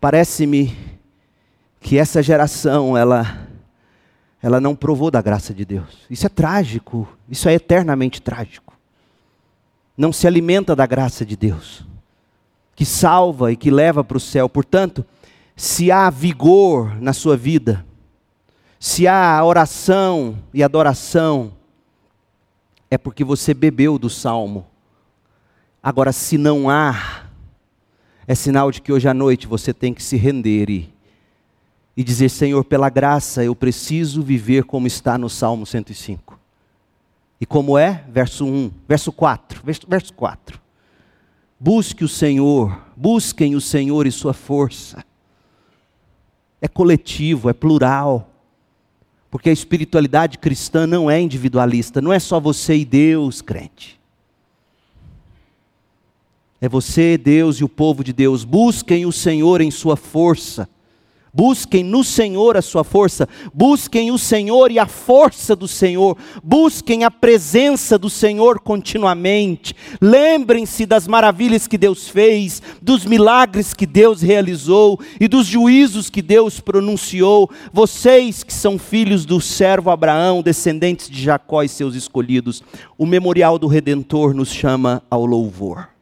Parece-me 0.00 0.76
que 1.80 1.98
essa 1.98 2.22
geração, 2.22 2.96
ela 2.96 3.48
ela 4.40 4.60
não 4.60 4.74
provou 4.74 5.10
da 5.10 5.20
graça 5.20 5.52
de 5.52 5.64
Deus. 5.64 6.06
Isso 6.08 6.26
é 6.26 6.28
trágico, 6.28 7.08
isso 7.28 7.48
é 7.48 7.54
eternamente 7.54 8.22
trágico. 8.22 8.72
Não 9.96 10.12
se 10.12 10.26
alimenta 10.26 10.76
da 10.76 10.86
graça 10.86 11.26
de 11.26 11.36
Deus, 11.36 11.84
que 12.76 12.84
salva 12.84 13.50
e 13.50 13.56
que 13.56 13.70
leva 13.70 14.04
para 14.04 14.16
o 14.16 14.20
céu. 14.20 14.48
Portanto, 14.48 15.04
se 15.56 15.90
há 15.90 16.08
vigor 16.08 17.00
na 17.00 17.12
sua 17.12 17.36
vida, 17.36 17.84
se 18.78 19.08
há 19.08 19.44
oração 19.44 20.38
e 20.54 20.62
adoração, 20.62 21.52
é 22.90 22.96
porque 22.98 23.24
você 23.24 23.52
bebeu 23.52 23.98
do 23.98 24.10
salmo. 24.10 24.66
Agora, 25.82 26.12
se 26.12 26.38
não 26.38 26.68
há, 26.68 27.24
é 28.26 28.34
sinal 28.34 28.70
de 28.70 28.80
que 28.82 28.92
hoje 28.92 29.08
à 29.08 29.14
noite 29.14 29.46
você 29.46 29.72
tem 29.72 29.94
que 29.94 30.02
se 30.02 30.16
render 30.16 30.70
e 30.70 30.98
e 31.98 32.04
dizer: 32.04 32.28
Senhor, 32.28 32.62
pela 32.62 32.88
graça 32.88 33.42
eu 33.42 33.56
preciso 33.56 34.22
viver 34.22 34.62
como 34.62 34.86
está 34.86 35.18
no 35.18 35.28
Salmo 35.28 35.66
105. 35.66 36.38
E 37.40 37.44
como 37.44 37.76
é? 37.76 38.04
Verso 38.08 38.46
1, 38.46 38.70
verso 38.86 39.10
4, 39.10 39.62
verso 39.64 40.14
4. 40.14 40.60
Busque 41.58 42.04
o 42.04 42.08
Senhor, 42.08 42.80
busquem 42.96 43.56
o 43.56 43.60
Senhor 43.60 44.06
e 44.06 44.12
sua 44.12 44.32
força. 44.32 45.04
É 46.62 46.68
coletivo, 46.68 47.50
é 47.50 47.52
plural. 47.52 48.30
Porque 49.30 49.50
a 49.50 49.52
espiritualidade 49.52 50.38
cristã 50.38 50.86
não 50.86 51.10
é 51.10 51.20
individualista, 51.20 52.00
não 52.00 52.12
é 52.12 52.18
só 52.18 52.40
você 52.40 52.76
e 52.76 52.84
Deus, 52.84 53.42
crente. 53.42 53.98
É 56.60 56.68
você, 56.68 57.16
Deus 57.16 57.58
e 57.58 57.64
o 57.64 57.68
povo 57.68 58.02
de 58.02 58.12
Deus. 58.12 58.44
Busquem 58.44 59.06
o 59.06 59.12
Senhor 59.12 59.60
em 59.60 59.70
sua 59.70 59.96
força 59.96 60.68
Busquem 61.32 61.84
no 61.84 62.02
Senhor 62.02 62.56
a 62.56 62.62
sua 62.62 62.82
força, 62.82 63.28
busquem 63.52 64.10
o 64.10 64.18
Senhor 64.18 64.70
e 64.70 64.78
a 64.78 64.86
força 64.86 65.54
do 65.54 65.68
Senhor, 65.68 66.16
busquem 66.42 67.04
a 67.04 67.10
presença 67.10 67.98
do 67.98 68.08
Senhor 68.08 68.60
continuamente. 68.60 69.74
Lembrem-se 70.00 70.86
das 70.86 71.06
maravilhas 71.06 71.66
que 71.66 71.76
Deus 71.76 72.08
fez, 72.08 72.62
dos 72.80 73.04
milagres 73.04 73.74
que 73.74 73.86
Deus 73.86 74.22
realizou 74.22 74.98
e 75.20 75.28
dos 75.28 75.46
juízos 75.46 76.08
que 76.08 76.22
Deus 76.22 76.60
pronunciou. 76.60 77.50
Vocês 77.72 78.42
que 78.42 78.52
são 78.52 78.78
filhos 78.78 79.24
do 79.24 79.40
servo 79.40 79.90
Abraão, 79.90 80.42
descendentes 80.42 81.10
de 81.10 81.22
Jacó 81.22 81.62
e 81.62 81.68
seus 81.68 81.94
escolhidos, 81.94 82.62
o 82.96 83.04
memorial 83.04 83.58
do 83.58 83.66
Redentor 83.66 84.34
nos 84.34 84.52
chama 84.52 85.02
ao 85.10 85.26
louvor. 85.26 85.97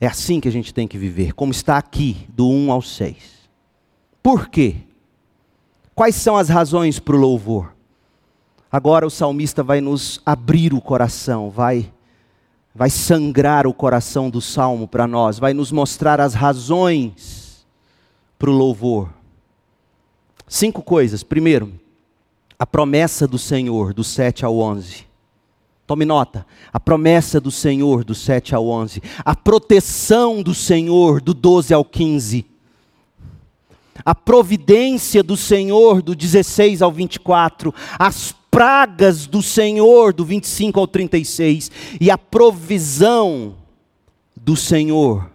É 0.00 0.06
assim 0.06 0.40
que 0.40 0.48
a 0.48 0.52
gente 0.52 0.74
tem 0.74 0.86
que 0.86 0.98
viver, 0.98 1.32
como 1.32 1.52
está 1.52 1.78
aqui, 1.78 2.26
do 2.28 2.48
1 2.48 2.70
ao 2.70 2.82
6. 2.82 3.16
Por 4.22 4.48
quê? 4.48 4.76
Quais 5.94 6.14
são 6.14 6.36
as 6.36 6.48
razões 6.48 6.98
para 6.98 7.16
o 7.16 7.18
louvor? 7.18 7.74
Agora 8.70 9.06
o 9.06 9.10
salmista 9.10 9.62
vai 9.62 9.80
nos 9.80 10.20
abrir 10.26 10.74
o 10.74 10.80
coração, 10.80 11.48
vai 11.48 11.92
vai 12.74 12.90
sangrar 12.90 13.66
o 13.66 13.72
coração 13.72 14.28
do 14.28 14.38
salmo 14.38 14.86
para 14.86 15.06
nós, 15.06 15.38
vai 15.38 15.54
nos 15.54 15.72
mostrar 15.72 16.20
as 16.20 16.34
razões 16.34 17.66
para 18.38 18.50
o 18.50 18.52
louvor. 18.52 19.08
Cinco 20.46 20.82
coisas. 20.82 21.22
Primeiro, 21.22 21.72
a 22.58 22.66
promessa 22.66 23.26
do 23.26 23.38
Senhor, 23.38 23.94
do 23.94 24.04
7 24.04 24.44
ao 24.44 24.58
11. 24.58 25.06
Tome 25.86 26.04
nota, 26.04 26.44
a 26.72 26.80
promessa 26.80 27.40
do 27.40 27.50
Senhor, 27.50 28.02
do 28.02 28.14
7 28.14 28.54
ao 28.56 28.66
11, 28.66 29.00
a 29.24 29.36
proteção 29.36 30.42
do 30.42 30.52
Senhor, 30.52 31.20
do 31.20 31.32
12 31.32 31.72
ao 31.72 31.84
15, 31.84 32.44
a 34.04 34.14
providência 34.14 35.22
do 35.22 35.36
Senhor, 35.36 36.02
do 36.02 36.16
16 36.16 36.82
ao 36.82 36.90
24, 36.90 37.72
as 37.98 38.34
pragas 38.50 39.26
do 39.26 39.40
Senhor, 39.40 40.12
do 40.12 40.24
25 40.24 40.80
ao 40.80 40.88
36, 40.88 41.70
e 42.00 42.10
a 42.10 42.18
provisão 42.18 43.54
do 44.34 44.56
Senhor, 44.56 45.30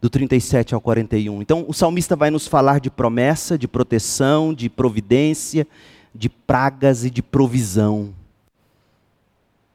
do 0.00 0.08
37 0.08 0.74
ao 0.74 0.80
41. 0.80 1.42
Então, 1.42 1.64
o 1.66 1.72
salmista 1.72 2.14
vai 2.14 2.30
nos 2.30 2.46
falar 2.46 2.78
de 2.78 2.88
promessa, 2.88 3.58
de 3.58 3.66
proteção, 3.66 4.54
de 4.54 4.68
providência, 4.68 5.66
de 6.14 6.28
pragas 6.28 7.04
e 7.04 7.10
de 7.10 7.20
provisão. 7.20 8.14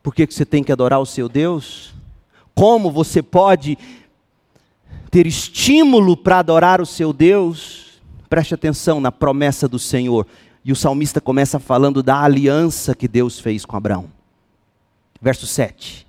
Por 0.03 0.13
que, 0.13 0.25
você 0.25 0.45
tem 0.45 0.61
que 0.61 0.71
adorar 0.71 0.99
o 0.99 1.05
seu 1.05 1.29
Deus? 1.29 1.95
Como 2.53 2.91
você 2.91 3.23
pode 3.23 3.77
ter 5.09 5.25
estímulo 5.25 6.17
para 6.17 6.39
adorar 6.39 6.81
o 6.81 6.85
seu 6.85 7.13
Deus? 7.13 8.01
Preste 8.29 8.53
atenção 8.53 8.99
na 8.99 9.13
promessa 9.13 9.65
do 9.65 9.79
Senhor. 9.79 10.27
E 10.65 10.73
o 10.73 10.75
salmista 10.75 11.21
começa 11.21 11.57
falando 11.57 12.03
da 12.03 12.21
aliança 12.21 12.93
que 12.93 13.07
Deus 13.07 13.39
fez 13.39 13.63
com 13.63 13.77
Abraão. 13.77 14.11
Verso 15.21 15.47
7. 15.47 16.05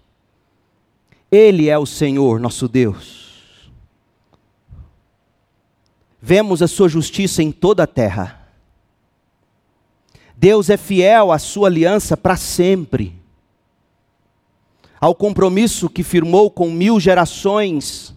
Ele 1.31 1.69
é 1.69 1.79
o 1.79 1.87
Senhor, 1.87 2.41
nosso 2.41 2.67
Deus. 2.67 3.71
Vemos 6.21 6.63
a 6.63 6.69
sua 6.69 6.89
justiça 6.89 7.45
em 7.45 7.53
toda 7.53 7.85
a 7.85 7.87
terra. 7.87 8.49
Deus 10.37 10.69
é 10.69 10.77
fiel 10.77 11.31
à 11.31 11.39
sua 11.39 11.69
aliança 11.69 12.17
para 12.17 12.37
sempre 12.37 13.24
ao 15.05 15.15
compromisso 15.15 15.91
que 15.91 16.03
firmou 16.03 16.51
com 16.51 16.71
mil 16.71 16.99
gerações. 16.99 18.15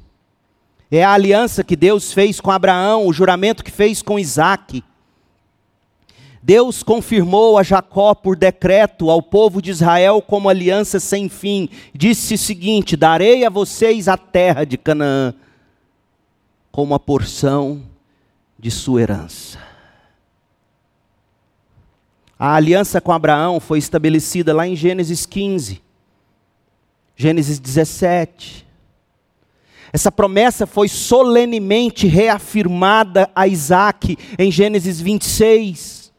É 0.90 1.04
a 1.04 1.12
aliança 1.12 1.62
que 1.62 1.76
Deus 1.76 2.14
fez 2.14 2.40
com 2.40 2.50
Abraão, 2.50 3.06
o 3.06 3.12
juramento 3.12 3.62
que 3.62 3.70
fez 3.70 4.02
com 4.02 4.18
Isaac. 4.18 4.82
Deus 6.42 6.84
confirmou 6.84 7.58
a 7.58 7.64
Jacó 7.64 8.16
por 8.16 8.38
decreto 8.38 9.12
ao 9.12 9.22
povo 9.22 9.62
de 9.62 9.70
Israel 9.70 10.22
como 10.22 10.48
aliança 10.48 10.98
sem 10.98 11.28
fim. 11.28 11.68
Disse 11.94 12.36
o 12.36 12.38
seguinte: 12.38 12.96
Darei 12.96 13.44
a 13.44 13.50
vocês 13.50 14.08
a 14.08 14.16
terra 14.16 14.64
de 14.64 14.78
Canaã 14.78 15.34
como 16.72 16.96
a 16.96 17.00
porção 17.00 17.84
de 18.58 18.72
sua 18.72 19.02
herança. 19.02 19.60
A 22.40 22.56
aliança 22.56 23.02
com 23.02 23.12
Abraão 23.12 23.60
foi 23.60 23.78
estabelecida 23.78 24.54
lá 24.54 24.66
em 24.66 24.74
Gênesis 24.74 25.26
15. 25.26 25.86
Gênesis 27.20 27.58
17. 27.58 28.68
Essa 29.92 30.12
promessa 30.12 30.68
foi 30.68 30.88
solenemente 30.88 32.06
reafirmada 32.06 33.28
a 33.36 33.48
Isaac 33.48 34.16
em 34.38 34.52
Gênesis 34.52 35.02
26. 35.02 36.14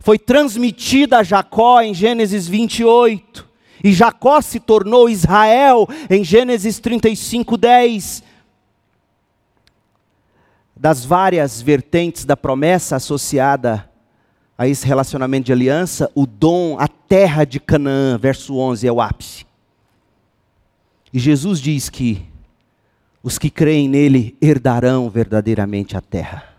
Foi 0.00 0.18
transmitida 0.18 1.18
a 1.18 1.22
Jacó 1.22 1.82
em 1.82 1.92
Gênesis 1.92 2.48
28. 2.48 3.46
E 3.84 3.92
Jacó 3.92 4.40
se 4.40 4.58
tornou 4.58 5.10
Israel 5.10 5.86
em 6.08 6.24
Gênesis 6.24 6.78
35, 6.78 7.58
10. 7.58 8.22
Das 10.74 11.04
várias 11.04 11.60
vertentes 11.60 12.24
da 12.24 12.36
promessa 12.36 12.96
associada 12.96 13.90
a 14.56 14.66
esse 14.66 14.86
relacionamento 14.86 15.46
de 15.46 15.52
aliança, 15.52 16.10
o 16.14 16.26
dom, 16.26 16.78
a 16.78 16.88
terra 16.88 17.44
de 17.44 17.60
Canaã, 17.60 18.16
verso 18.16 18.56
11, 18.56 18.86
é 18.86 18.92
o 18.92 19.02
ápice. 19.02 19.45
E 21.12 21.18
Jesus 21.18 21.60
diz 21.60 21.88
que 21.88 22.22
os 23.22 23.38
que 23.38 23.50
creem 23.50 23.88
nele 23.88 24.36
herdarão 24.40 25.10
verdadeiramente 25.10 25.96
a 25.96 26.00
terra. 26.00 26.56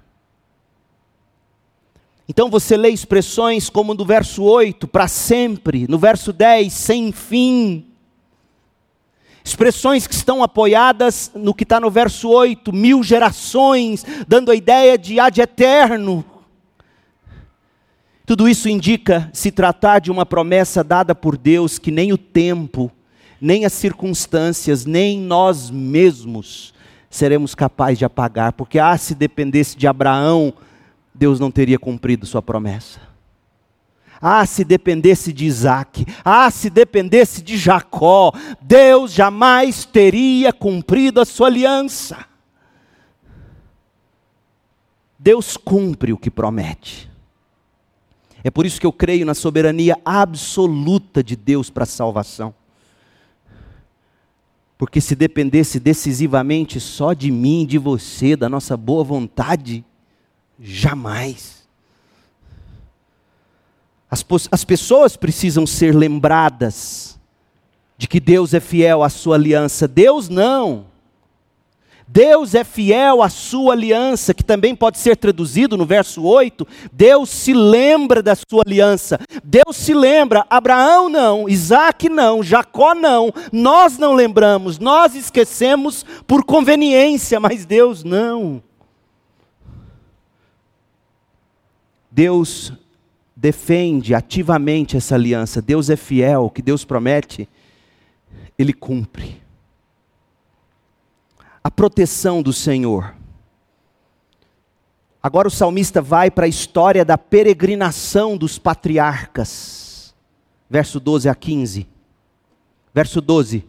Então 2.28 2.50
você 2.50 2.76
lê 2.76 2.90
expressões 2.90 3.70
como 3.70 3.94
no 3.94 4.04
verso 4.04 4.44
8, 4.44 4.86
para 4.88 5.08
sempre, 5.08 5.88
no 5.88 5.98
verso 5.98 6.34
10, 6.34 6.74
sem 6.74 7.12
fim. 7.14 7.86
Expressões 9.46 10.06
que 10.06 10.14
estão 10.14 10.44
apoiadas 10.44 11.32
no 11.34 11.54
que 11.54 11.64
está 11.64 11.80
no 11.80 11.90
verso 11.90 12.28
8, 12.28 12.74
mil 12.74 13.02
gerações, 13.02 14.06
dando 14.28 14.52
a 14.52 14.56
ideia 14.56 14.98
de 14.98 15.22
ad 15.22 15.40
eterno. 15.40 16.26
Tudo 18.26 18.50
isso 18.50 18.68
indica 18.68 19.30
se 19.32 19.50
tratar 19.50 20.00
de 20.00 20.12
uma 20.12 20.26
promessa 20.26 20.84
dada 20.84 21.16
por 21.16 21.38
Deus 21.38 21.80
que 21.80 21.92
nem 21.92 22.12
o 22.12 22.18
tempo 22.18 22.92
nem 23.40 23.66
as 23.66 23.74
circunstâncias, 23.74 24.86
nem 24.86 25.20
nós 25.20 25.70
mesmos 25.70 26.74
seremos 27.10 27.56
capazes 27.56 28.00
de 28.00 28.06
apagar, 28.06 28.54
porque 28.54 28.80
ah, 28.80 28.98
se 28.98 29.16
dependesse 29.16 29.78
de 29.78 29.88
Abraão, 29.88 30.54
Deus 31.14 31.40
não 31.40 31.50
teria 31.50 31.80
cumprido 31.80 32.26
sua 32.26 32.42
promessa. 32.42 33.00
Ah, 34.22 34.46
se 34.46 34.64
dependesse 34.64 35.32
de 35.32 35.46
Isaac, 35.46 36.06
ah, 36.26 36.50
se 36.50 36.70
dependesse 36.70 37.42
de 37.42 37.58
Jacó, 37.58 38.32
Deus 38.62 39.14
jamais 39.14 39.86
teria 39.86 40.52
cumprido 40.52 41.22
a 41.22 41.26
sua 41.26 41.48
aliança. 41.48 42.26
Deus 45.20 45.58
cumpre 45.58 46.14
o 46.14 46.18
que 46.18 46.32
promete. 46.32 47.10
É 48.44 48.52
por 48.52 48.66
isso 48.66 48.80
que 48.80 48.86
eu 48.86 48.94
creio 48.94 49.26
na 49.26 49.34
soberania 49.34 50.00
absoluta 50.06 51.24
de 51.24 51.36
Deus 51.36 51.70
para 51.70 51.84
a 51.84 51.88
salvação. 51.88 52.54
Porque 54.78 55.02
se 55.02 55.16
dependesse 55.16 55.80
decisivamente 55.80 56.80
só 56.80 57.14
de 57.14 57.32
mim, 57.32 57.66
de 57.66 57.78
você, 57.78 58.36
da 58.36 58.48
nossa 58.48 58.78
boa 58.78 59.04
vontade, 59.04 59.84
jamais. 60.60 61.68
As, 64.10 64.24
as 64.52 64.64
pessoas 64.64 65.18
precisam 65.18 65.66
ser 65.66 65.96
lembradas 65.96 67.20
de 67.98 68.08
que 68.08 68.20
Deus 68.20 68.54
é 68.54 68.60
fiel 68.60 69.02
à 69.02 69.10
sua 69.10 69.36
aliança. 69.36 69.88
Deus 69.88 70.30
não. 70.30 70.86
Deus 72.08 72.56
é 72.56 72.64
fiel 72.64 73.22
à 73.22 73.28
sua 73.28 73.74
aliança, 73.74 74.34
que 74.34 74.44
também 74.44 74.74
pode 74.74 74.98
ser 74.98 75.18
traduzido 75.18 75.76
no 75.76 75.86
verso 75.86 76.24
8. 76.24 76.66
Deus 76.92 77.30
se 77.30 77.54
lembra 77.54 78.24
da 78.24 78.34
sua 78.34 78.64
aliança. 78.66 79.20
Deus 79.44 79.76
se 79.76 79.94
lembra, 79.94 80.46
Abraão 80.50 81.10
não, 81.10 81.50
Isaac 81.50 82.08
não, 82.08 82.42
Jacó 82.42 82.96
não, 82.96 83.34
nós 83.52 83.98
não 83.98 84.14
lembramos, 84.14 84.80
nós 84.80 85.16
esquecemos 85.16 86.06
por 86.26 86.46
conveniência, 86.46 87.42
mas 87.42 87.66
Deus 87.66 88.06
não. 88.06 88.64
Deus 92.10 92.72
defende 93.36 94.16
ativamente 94.16 94.96
essa 94.96 95.14
aliança, 95.14 95.62
Deus 95.62 95.90
é 95.90 95.98
fiel, 95.98 96.46
o 96.46 96.50
que 96.50 96.62
Deus 96.62 96.86
promete, 96.86 97.50
Ele 98.58 98.74
cumpre 98.74 99.47
a 101.68 101.70
proteção 101.70 102.42
do 102.42 102.54
Senhor. 102.54 103.14
Agora 105.22 105.50
o 105.50 105.52
salmista 105.52 106.02
vai 106.02 106.32
para 106.32 106.46
a 106.46 106.48
história 106.48 107.04
da 107.04 107.18
peregrinação 107.18 108.38
dos 108.38 108.58
patriarcas. 108.58 110.16
Verso 110.70 110.98
12 110.98 111.28
a 111.28 111.36
15. 111.36 111.86
Verso 112.94 113.20
12. 113.20 113.66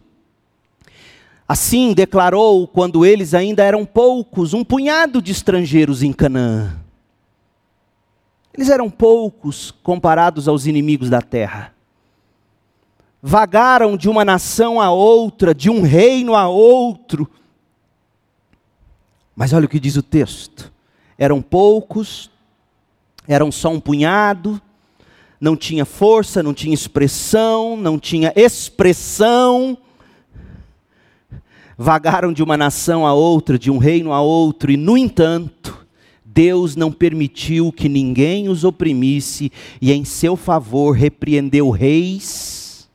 Assim 1.45 1.93
declarou 1.93 2.69
quando 2.69 3.05
eles 3.05 3.33
ainda 3.33 3.65
eram 3.65 3.85
poucos, 3.85 4.53
um 4.53 4.63
punhado 4.63 5.21
de 5.21 5.33
estrangeiros 5.33 6.01
em 6.01 6.13
Canaã. 6.13 6.79
Eles 8.53 8.69
eram 8.69 8.89
poucos 8.89 9.71
comparados 9.83 10.47
aos 10.47 10.65
inimigos 10.65 11.09
da 11.09 11.21
terra. 11.21 11.73
Vagaram 13.21 13.97
de 13.97 14.07
uma 14.07 14.23
nação 14.23 14.79
a 14.79 14.89
outra, 14.89 15.53
de 15.53 15.69
um 15.69 15.81
reino 15.81 16.33
a 16.33 16.47
outro, 16.47 17.29
mas 19.39 19.53
olha 19.53 19.67
o 19.67 19.69
que 19.69 19.79
diz 19.79 19.95
o 19.95 20.03
texto: 20.03 20.69
eram 21.17 21.41
poucos, 21.41 22.29
eram 23.25 23.49
só 23.49 23.69
um 23.69 23.79
punhado, 23.79 24.61
não 25.39 25.55
tinha 25.55 25.85
força, 25.85 26.43
não 26.43 26.53
tinha 26.53 26.73
expressão, 26.73 27.77
não 27.77 27.97
tinha 27.97 28.33
expressão. 28.35 29.77
Vagaram 31.77 32.33
de 32.33 32.43
uma 32.43 32.57
nação 32.57 33.07
a 33.07 33.13
outra, 33.13 33.57
de 33.57 33.71
um 33.71 33.77
reino 33.77 34.11
a 34.11 34.19
outro, 34.19 34.69
e 34.69 34.75
no 34.75 34.97
entanto, 34.97 35.87
Deus 36.25 36.75
não 36.75 36.91
permitiu 36.91 37.71
que 37.71 37.87
ninguém 37.87 38.49
os 38.49 38.65
oprimisse, 38.65 39.53
e 39.79 39.93
em 39.93 40.03
seu 40.03 40.35
favor 40.35 40.91
repreendeu 40.91 41.69
reis, 41.69 42.89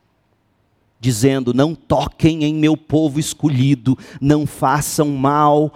dizendo: 1.00 1.54
Não 1.54 1.74
toquem 1.74 2.44
em 2.44 2.52
meu 2.52 2.76
povo 2.76 3.18
escolhido, 3.18 3.96
não 4.20 4.46
façam 4.46 5.08
mal 5.08 5.72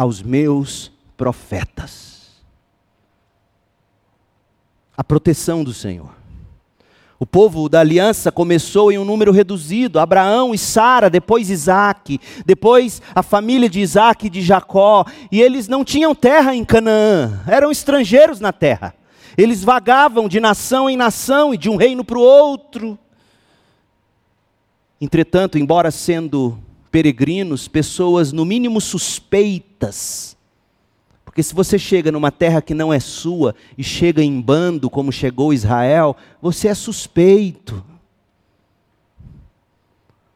aos 0.00 0.22
meus 0.22 0.90
profetas. 1.14 2.42
A 4.96 5.04
proteção 5.04 5.62
do 5.62 5.74
Senhor. 5.74 6.08
O 7.18 7.26
povo 7.26 7.68
da 7.68 7.80
aliança 7.80 8.32
começou 8.32 8.90
em 8.90 8.96
um 8.96 9.04
número 9.04 9.30
reduzido: 9.30 10.00
Abraão 10.00 10.54
e 10.54 10.58
Sara, 10.58 11.10
depois 11.10 11.50
Isaac, 11.50 12.18
depois 12.46 13.02
a 13.14 13.22
família 13.22 13.68
de 13.68 13.80
Isaac 13.80 14.26
e 14.26 14.30
de 14.30 14.40
Jacó, 14.40 15.04
e 15.30 15.42
eles 15.42 15.68
não 15.68 15.84
tinham 15.84 16.14
terra 16.14 16.54
em 16.54 16.64
Canaã, 16.64 17.42
eram 17.46 17.70
estrangeiros 17.70 18.40
na 18.40 18.54
terra. 18.54 18.94
Eles 19.36 19.62
vagavam 19.62 20.28
de 20.28 20.40
nação 20.40 20.88
em 20.88 20.96
nação 20.96 21.52
e 21.52 21.58
de 21.58 21.68
um 21.68 21.76
reino 21.76 22.02
para 22.02 22.16
o 22.16 22.22
outro. 22.22 22.98
Entretanto, 24.98 25.58
embora 25.58 25.90
sendo 25.90 26.58
peregrinos, 26.90 27.68
pessoas 27.68 28.32
no 28.32 28.44
mínimo 28.44 28.80
suspeitas. 28.80 30.36
Porque 31.24 31.42
se 31.42 31.54
você 31.54 31.78
chega 31.78 32.10
numa 32.10 32.32
terra 32.32 32.60
que 32.60 32.74
não 32.74 32.92
é 32.92 32.98
sua 32.98 33.54
e 33.78 33.84
chega 33.84 34.22
em 34.22 34.40
bando, 34.40 34.90
como 34.90 35.12
chegou 35.12 35.54
Israel, 35.54 36.16
você 36.42 36.68
é 36.68 36.74
suspeito. 36.74 37.84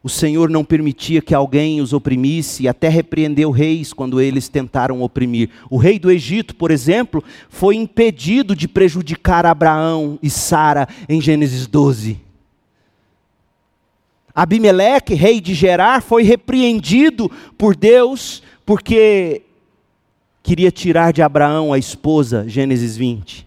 O 0.05 0.09
Senhor 0.09 0.51
não 0.51 0.63
permitia 0.63 1.23
que 1.23 1.35
alguém 1.35 1.81
os 1.81 1.93
oprimisse 1.93 2.63
e 2.63 2.69
até 2.69 2.89
repreendeu 2.89 3.51
reis 3.51 3.93
quando 3.93 4.21
eles 4.21 4.49
tentaram 4.49 5.03
oprimir. 5.03 5.49
O 5.69 5.79
rei 5.79 5.99
do 5.99 6.11
Egito, 6.11 6.55
por 6.55 6.71
exemplo, 6.71 7.25
foi 7.49 7.75
impedido 7.75 8.55
de 8.55 8.69
prejudicar 8.69 9.47
Abraão 9.47 10.19
e 10.23 10.31
Sara 10.31 10.87
em 11.09 11.21
Gênesis 11.21 11.67
12. 11.67 12.24
Abimeleque, 14.35 15.15
rei 15.15 15.41
de 15.41 15.55
Gerar, 15.55 16.03
foi 16.03 16.25
repreendido 16.25 17.31
por 17.57 17.77
Deus 17.77 18.43
porque 18.67 19.43
queria 20.43 20.73
tirar 20.73 21.13
de 21.13 21.23
Abraão 21.23 21.73
a 21.73 21.79
esposa, 21.79 22.45
Gênesis 22.49 22.97
20. 22.97 23.47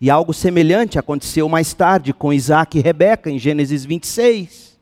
E 0.00 0.08
algo 0.08 0.32
semelhante 0.32 0.98
aconteceu 0.98 1.48
mais 1.48 1.74
tarde 1.74 2.14
com 2.14 2.32
Isaac 2.32 2.78
e 2.78 2.80
Rebeca, 2.80 3.30
em 3.30 3.38
Gênesis 3.38 3.84
26. 3.84 4.78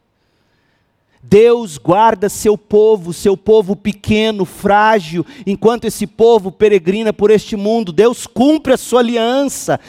Deus 1.22 1.76
guarda 1.76 2.28
seu 2.28 2.56
povo, 2.56 3.12
seu 3.12 3.36
povo 3.36 3.74
pequeno, 3.74 4.44
frágil, 4.44 5.26
enquanto 5.44 5.86
esse 5.86 6.06
povo 6.06 6.52
peregrina 6.52 7.12
por 7.12 7.32
este 7.32 7.56
mundo. 7.56 7.92
Deus 7.92 8.28
cumpre 8.28 8.74
a 8.74 8.76
sua 8.76 9.00
aliança. 9.00 9.80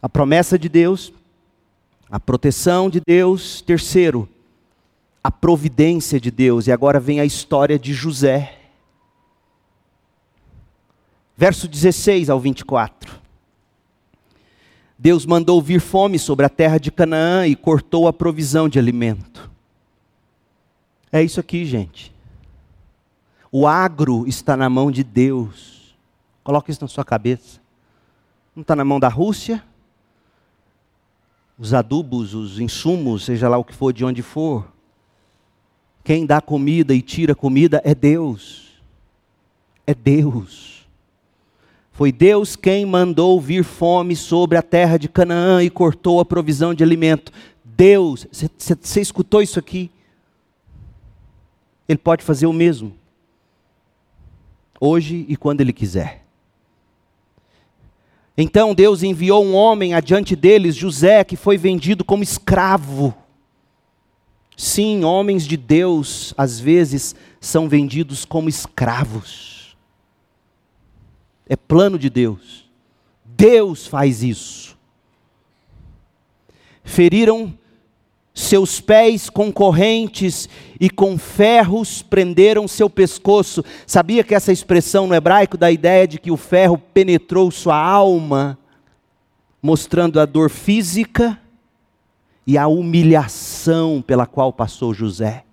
A 0.00 0.08
promessa 0.08 0.58
de 0.58 0.68
Deus 0.68 1.12
a 2.14 2.20
proteção 2.20 2.88
de 2.88 3.00
Deus. 3.04 3.60
Terceiro, 3.60 4.28
a 5.22 5.32
providência 5.32 6.20
de 6.20 6.30
Deus. 6.30 6.68
E 6.68 6.70
agora 6.70 7.00
vem 7.00 7.18
a 7.18 7.24
história 7.24 7.76
de 7.76 7.92
José. 7.92 8.56
Verso 11.36 11.66
16 11.66 12.30
ao 12.30 12.38
24. 12.38 13.18
Deus 14.96 15.26
mandou 15.26 15.60
vir 15.60 15.80
fome 15.80 16.16
sobre 16.16 16.46
a 16.46 16.48
terra 16.48 16.78
de 16.78 16.92
Canaã 16.92 17.48
e 17.48 17.56
cortou 17.56 18.06
a 18.06 18.12
provisão 18.12 18.68
de 18.68 18.78
alimento. 18.78 19.50
É 21.10 21.20
isso 21.20 21.40
aqui, 21.40 21.64
gente. 21.64 22.14
O 23.50 23.66
agro 23.66 24.24
está 24.28 24.56
na 24.56 24.70
mão 24.70 24.88
de 24.88 25.02
Deus. 25.02 25.96
Coloque 26.44 26.70
isso 26.70 26.84
na 26.84 26.88
sua 26.88 27.04
cabeça. 27.04 27.60
Não 28.54 28.62
está 28.62 28.76
na 28.76 28.84
mão 28.84 29.00
da 29.00 29.08
Rússia, 29.08 29.64
os 31.58 31.72
adubos, 31.72 32.34
os 32.34 32.58
insumos, 32.58 33.24
seja 33.24 33.48
lá 33.48 33.56
o 33.56 33.64
que 33.64 33.74
for, 33.74 33.92
de 33.92 34.04
onde 34.04 34.22
for. 34.22 34.66
Quem 36.02 36.26
dá 36.26 36.40
comida 36.40 36.94
e 36.94 37.00
tira 37.00 37.34
comida 37.34 37.80
é 37.84 37.94
Deus. 37.94 38.72
É 39.86 39.94
Deus. 39.94 40.86
Foi 41.92 42.10
Deus 42.10 42.56
quem 42.56 42.84
mandou 42.84 43.40
vir 43.40 43.62
fome 43.62 44.16
sobre 44.16 44.58
a 44.58 44.62
terra 44.62 44.96
de 44.96 45.08
Canaã 45.08 45.62
e 45.62 45.70
cortou 45.70 46.18
a 46.18 46.24
provisão 46.24 46.74
de 46.74 46.82
alimento. 46.82 47.32
Deus, 47.64 48.26
você 48.32 49.00
escutou 49.00 49.40
isso 49.40 49.58
aqui? 49.58 49.90
Ele 51.88 51.98
pode 51.98 52.24
fazer 52.24 52.46
o 52.46 52.52
mesmo. 52.52 52.94
Hoje 54.80 55.24
e 55.28 55.36
quando 55.36 55.60
Ele 55.60 55.72
quiser. 55.72 56.23
Então 58.36 58.74
Deus 58.74 59.02
enviou 59.02 59.44
um 59.44 59.54
homem 59.54 59.94
adiante 59.94 60.34
deles, 60.34 60.74
José, 60.74 61.22
que 61.22 61.36
foi 61.36 61.56
vendido 61.56 62.04
como 62.04 62.22
escravo. 62.22 63.14
Sim, 64.56 65.04
homens 65.04 65.46
de 65.46 65.56
Deus, 65.56 66.34
às 66.36 66.58
vezes, 66.58 67.14
são 67.40 67.68
vendidos 67.68 68.24
como 68.24 68.48
escravos. 68.48 69.76
É 71.48 71.56
plano 71.56 71.98
de 71.98 72.08
Deus. 72.08 72.70
Deus 73.24 73.86
faz 73.86 74.22
isso. 74.22 74.76
Feriram 76.82 77.56
seus 78.34 78.80
pés 78.80 79.30
com 79.30 79.52
correntes 79.52 80.48
e 80.80 80.90
com 80.90 81.16
ferros 81.16 82.02
prenderam 82.02 82.66
seu 82.66 82.90
pescoço. 82.90 83.64
Sabia 83.86 84.24
que 84.24 84.34
essa 84.34 84.52
expressão 84.52 85.06
no 85.06 85.14
hebraico 85.14 85.56
dá 85.56 85.66
a 85.68 85.72
ideia 85.72 86.08
de 86.08 86.18
que 86.18 86.32
o 86.32 86.36
ferro 86.36 86.76
penetrou 86.76 87.48
sua 87.52 87.76
alma, 87.76 88.58
mostrando 89.62 90.18
a 90.18 90.26
dor 90.26 90.50
física 90.50 91.38
e 92.44 92.58
a 92.58 92.66
humilhação 92.66 94.02
pela 94.04 94.26
qual 94.26 94.52
passou 94.52 94.92
José. 94.92 95.44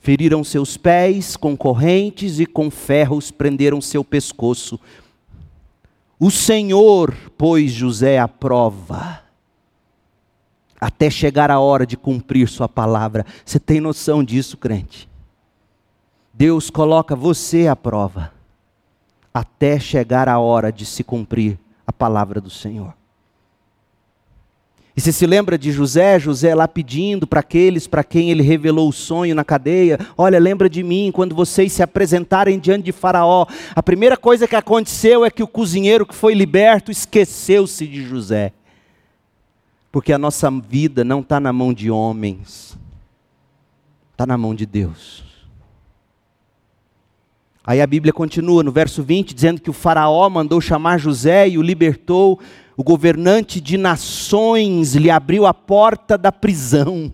Feriram 0.00 0.44
seus 0.44 0.76
pés 0.76 1.34
com 1.34 1.56
correntes 1.56 2.38
e 2.38 2.46
com 2.46 2.70
ferros 2.70 3.30
prenderam 3.30 3.80
seu 3.80 4.04
pescoço. 4.04 4.78
O 6.20 6.30
Senhor 6.30 7.14
pôs 7.38 7.72
José 7.72 8.18
à 8.18 8.28
prova 8.28 9.27
até 10.80 11.10
chegar 11.10 11.50
a 11.50 11.58
hora 11.58 11.86
de 11.86 11.96
cumprir 11.96 12.48
Sua 12.48 12.68
palavra. 12.68 13.24
Você 13.44 13.58
tem 13.58 13.80
noção 13.80 14.22
disso, 14.22 14.56
crente? 14.56 15.08
Deus 16.32 16.70
coloca 16.70 17.16
você 17.16 17.66
à 17.66 17.74
prova, 17.74 18.32
até 19.34 19.78
chegar 19.80 20.28
a 20.28 20.38
hora 20.38 20.70
de 20.70 20.86
se 20.86 21.02
cumprir 21.02 21.58
a 21.86 21.92
palavra 21.92 22.40
do 22.40 22.50
Senhor. 22.50 22.94
E 24.96 25.00
você 25.00 25.12
se 25.12 25.26
lembra 25.26 25.56
de 25.56 25.70
José, 25.70 26.18
José 26.18 26.54
lá 26.54 26.66
pedindo 26.66 27.24
para 27.24 27.40
aqueles 27.40 27.86
para 27.86 28.02
quem 28.02 28.30
ele 28.30 28.42
revelou 28.42 28.88
o 28.88 28.92
sonho 28.92 29.34
na 29.34 29.44
cadeia: 29.44 29.98
Olha, 30.16 30.40
lembra 30.40 30.68
de 30.68 30.82
mim 30.82 31.10
quando 31.12 31.36
vocês 31.36 31.72
se 31.72 31.84
apresentarem 31.84 32.58
diante 32.58 32.84
de 32.84 32.92
Faraó. 32.92 33.46
A 33.76 33.82
primeira 33.82 34.16
coisa 34.16 34.48
que 34.48 34.56
aconteceu 34.56 35.24
é 35.24 35.30
que 35.30 35.42
o 35.42 35.46
cozinheiro 35.46 36.04
que 36.04 36.14
foi 36.14 36.34
liberto 36.34 36.90
esqueceu-se 36.90 37.86
de 37.86 38.04
José 38.04 38.52
porque 39.98 40.12
a 40.12 40.18
nossa 40.18 40.48
vida 40.48 41.02
não 41.02 41.18
está 41.18 41.40
na 41.40 41.52
mão 41.52 41.74
de 41.74 41.90
homens, 41.90 42.78
está 44.12 44.24
na 44.24 44.38
mão 44.38 44.54
de 44.54 44.64
Deus. 44.64 45.24
Aí 47.66 47.82
a 47.82 47.86
Bíblia 47.88 48.12
continua 48.12 48.62
no 48.62 48.70
verso 48.70 49.02
20, 49.02 49.34
dizendo 49.34 49.60
que 49.60 49.68
o 49.68 49.72
Faraó 49.72 50.30
mandou 50.30 50.60
chamar 50.60 50.98
José 50.98 51.48
e 51.48 51.58
o 51.58 51.62
libertou, 51.62 52.38
o 52.76 52.84
governante 52.84 53.60
de 53.60 53.76
nações 53.76 54.94
lhe 54.94 55.10
abriu 55.10 55.44
a 55.46 55.52
porta 55.52 56.16
da 56.16 56.30
prisão, 56.30 57.12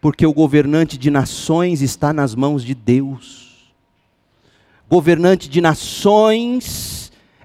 porque 0.00 0.24
o 0.24 0.32
governante 0.32 0.96
de 0.96 1.10
nações 1.10 1.82
está 1.82 2.14
nas 2.14 2.34
mãos 2.34 2.64
de 2.64 2.74
Deus. 2.74 3.74
Governante 4.88 5.50
de 5.50 5.60
nações 5.60 6.91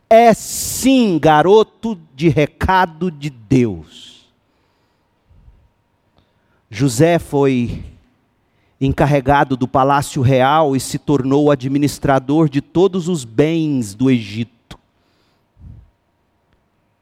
é 0.09 0.33
sim 0.33 1.19
garoto 1.19 1.99
de 2.15 2.29
recado 2.29 3.11
de 3.11 3.29
Deus. 3.29 4.25
José 6.69 7.19
foi 7.19 7.83
encarregado 8.79 9.57
do 9.57 9.67
palácio 9.67 10.21
real 10.21 10.75
e 10.75 10.79
se 10.79 10.97
tornou 10.97 11.49
administrador 11.49 12.47
de 12.47 12.61
todos 12.61 13.07
os 13.07 13.25
bens 13.25 13.93
do 13.93 14.09
Egito. 14.09 14.77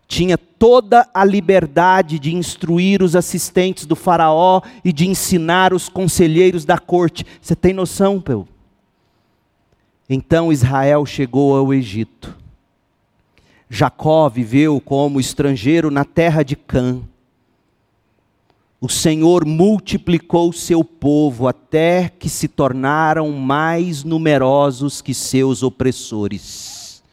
Tinha 0.07 0.37
toda 0.37 1.07
a 1.13 1.25
liberdade 1.25 2.17
de 2.17 2.33
instruir 2.33 3.01
os 3.01 3.15
assistentes 3.15 3.85
do 3.85 3.95
Faraó 3.95 4.61
e 4.83 4.93
de 4.93 5.07
ensinar 5.07 5.73
os 5.73 5.89
conselheiros 5.89 6.63
da 6.63 6.77
corte. 6.77 7.25
Você 7.41 7.55
tem 7.55 7.73
noção, 7.73 8.21
Peu? 8.21 8.47
Então 10.07 10.53
Israel 10.53 11.05
chegou 11.05 11.57
ao 11.57 11.73
Egito 11.73 12.44
Jacó 13.75 14.29
viveu 14.29 14.79
como 14.79 15.19
estrangeiro 15.19 15.91
na 15.91 16.05
terra 16.05 16.43
de 16.43 16.55
Cã. 16.55 17.01
O 18.79 18.87
Senhor 18.87 19.45
multiplicou 19.45 20.53
seu 20.53 20.81
povo 20.81 21.45
até 21.45 22.07
que 22.07 22.29
se 22.29 22.47
tornaram 22.47 23.33
mais 23.33 24.05
numerosos 24.05 25.01
que 25.01 25.13
seus 25.13 25.61
opressores. 25.61 27.03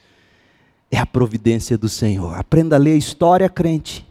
É 0.89 0.99
a 0.99 1.07
providência 1.07 1.77
do 1.77 1.89
Senhor. 1.89 2.39
Aprenda 2.39 2.77
a 2.77 2.79
ler 2.79 2.93
a 2.93 2.97
história, 2.97 3.49
crente. 3.49 4.07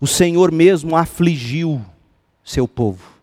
O 0.00 0.06
Senhor 0.06 0.52
mesmo 0.52 0.94
afligiu 0.94 1.84
seu 2.44 2.68
povo. 2.68 3.15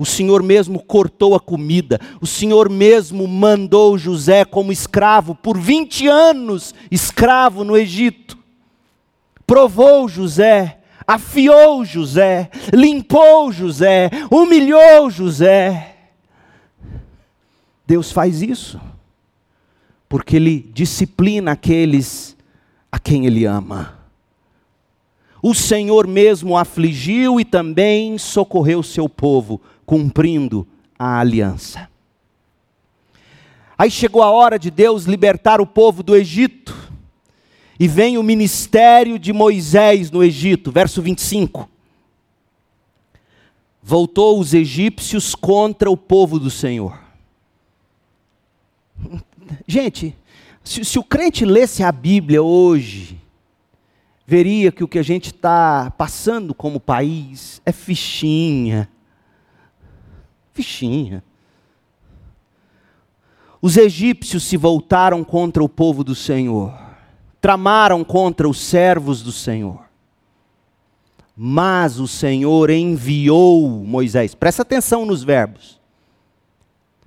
O 0.00 0.06
Senhor 0.06 0.42
mesmo 0.42 0.82
cortou 0.82 1.34
a 1.34 1.38
comida, 1.38 2.00
o 2.22 2.26
Senhor 2.26 2.70
mesmo 2.70 3.28
mandou 3.28 3.98
José 3.98 4.46
como 4.46 4.72
escravo 4.72 5.34
por 5.34 5.58
20 5.58 6.08
anos, 6.08 6.74
escravo 6.90 7.64
no 7.64 7.76
Egito. 7.76 8.38
Provou 9.46 10.08
José, 10.08 10.78
afiou 11.06 11.84
José, 11.84 12.50
limpou 12.72 13.52
José, 13.52 14.08
humilhou 14.30 15.10
José. 15.10 15.96
Deus 17.86 18.10
faz 18.10 18.40
isso, 18.40 18.80
porque 20.08 20.36
Ele 20.36 20.70
disciplina 20.72 21.52
aqueles 21.52 22.34
a 22.90 22.98
quem 22.98 23.26
Ele 23.26 23.44
ama. 23.44 23.99
O 25.42 25.54
Senhor 25.54 26.06
mesmo 26.06 26.56
afligiu 26.56 27.40
e 27.40 27.44
também 27.44 28.18
socorreu 28.18 28.82
seu 28.82 29.08
povo 29.08 29.60
cumprindo 29.86 30.66
a 30.98 31.18
aliança. 31.18 31.88
Aí 33.76 33.90
chegou 33.90 34.22
a 34.22 34.30
hora 34.30 34.58
de 34.58 34.70
Deus 34.70 35.04
libertar 35.04 35.60
o 35.60 35.66
povo 35.66 36.02
do 36.02 36.14
Egito. 36.14 36.76
E 37.78 37.88
vem 37.88 38.18
o 38.18 38.22
ministério 38.22 39.18
de 39.18 39.32
Moisés 39.32 40.10
no 40.10 40.22
Egito, 40.22 40.70
verso 40.70 41.00
25. 41.00 41.66
Voltou 43.82 44.38
os 44.38 44.52
egípcios 44.52 45.34
contra 45.34 45.90
o 45.90 45.96
povo 45.96 46.38
do 46.38 46.50
Senhor. 46.50 46.98
Gente, 49.66 50.14
se, 50.62 50.84
se 50.84 50.98
o 50.98 51.02
crente 51.02 51.44
lesse 51.44 51.82
a 51.82 51.90
Bíblia 51.90 52.42
hoje, 52.42 53.19
veria 54.30 54.70
que 54.70 54.84
o 54.84 54.88
que 54.88 55.00
a 55.00 55.02
gente 55.02 55.32
está 55.32 55.90
passando 55.90 56.54
como 56.54 56.78
país 56.78 57.60
é 57.66 57.72
fichinha 57.72 58.88
fichinha. 60.60 61.24
Os 63.62 63.76
egípcios 63.76 64.44
se 64.44 64.56
voltaram 64.56 65.24
contra 65.24 65.62
o 65.62 65.68
povo 65.68 66.04
do 66.04 66.14
Senhor, 66.14 66.72
tramaram 67.40 68.04
contra 68.04 68.48
os 68.48 68.58
servos 68.58 69.22
do 69.22 69.32
Senhor. 69.32 69.80
Mas 71.36 71.98
o 71.98 72.06
Senhor 72.06 72.70
enviou 72.70 73.68
Moisés. 73.68 74.34
Presta 74.34 74.62
atenção 74.62 75.06
nos 75.06 75.22
verbos. 75.24 75.80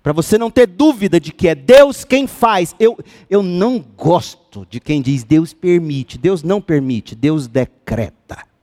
Para 0.02 0.12
você 0.12 0.38
não 0.38 0.50
ter 0.50 0.68
dúvida 0.68 1.20
de 1.20 1.32
que 1.32 1.48
é 1.48 1.56
Deus 1.56 2.04
quem 2.04 2.28
faz. 2.28 2.76
Eu, 2.80 2.98
eu 3.30 3.44
não 3.44 3.80
gosto 3.80 4.43
de 4.70 4.80
quem 4.80 5.02
diz 5.02 5.24
Deus 5.24 5.54
permite. 5.54 6.18
Deus 6.18 6.44
não 6.44 6.62
permite, 6.62 7.16
Deus 7.16 7.48
decreta. 7.48 8.54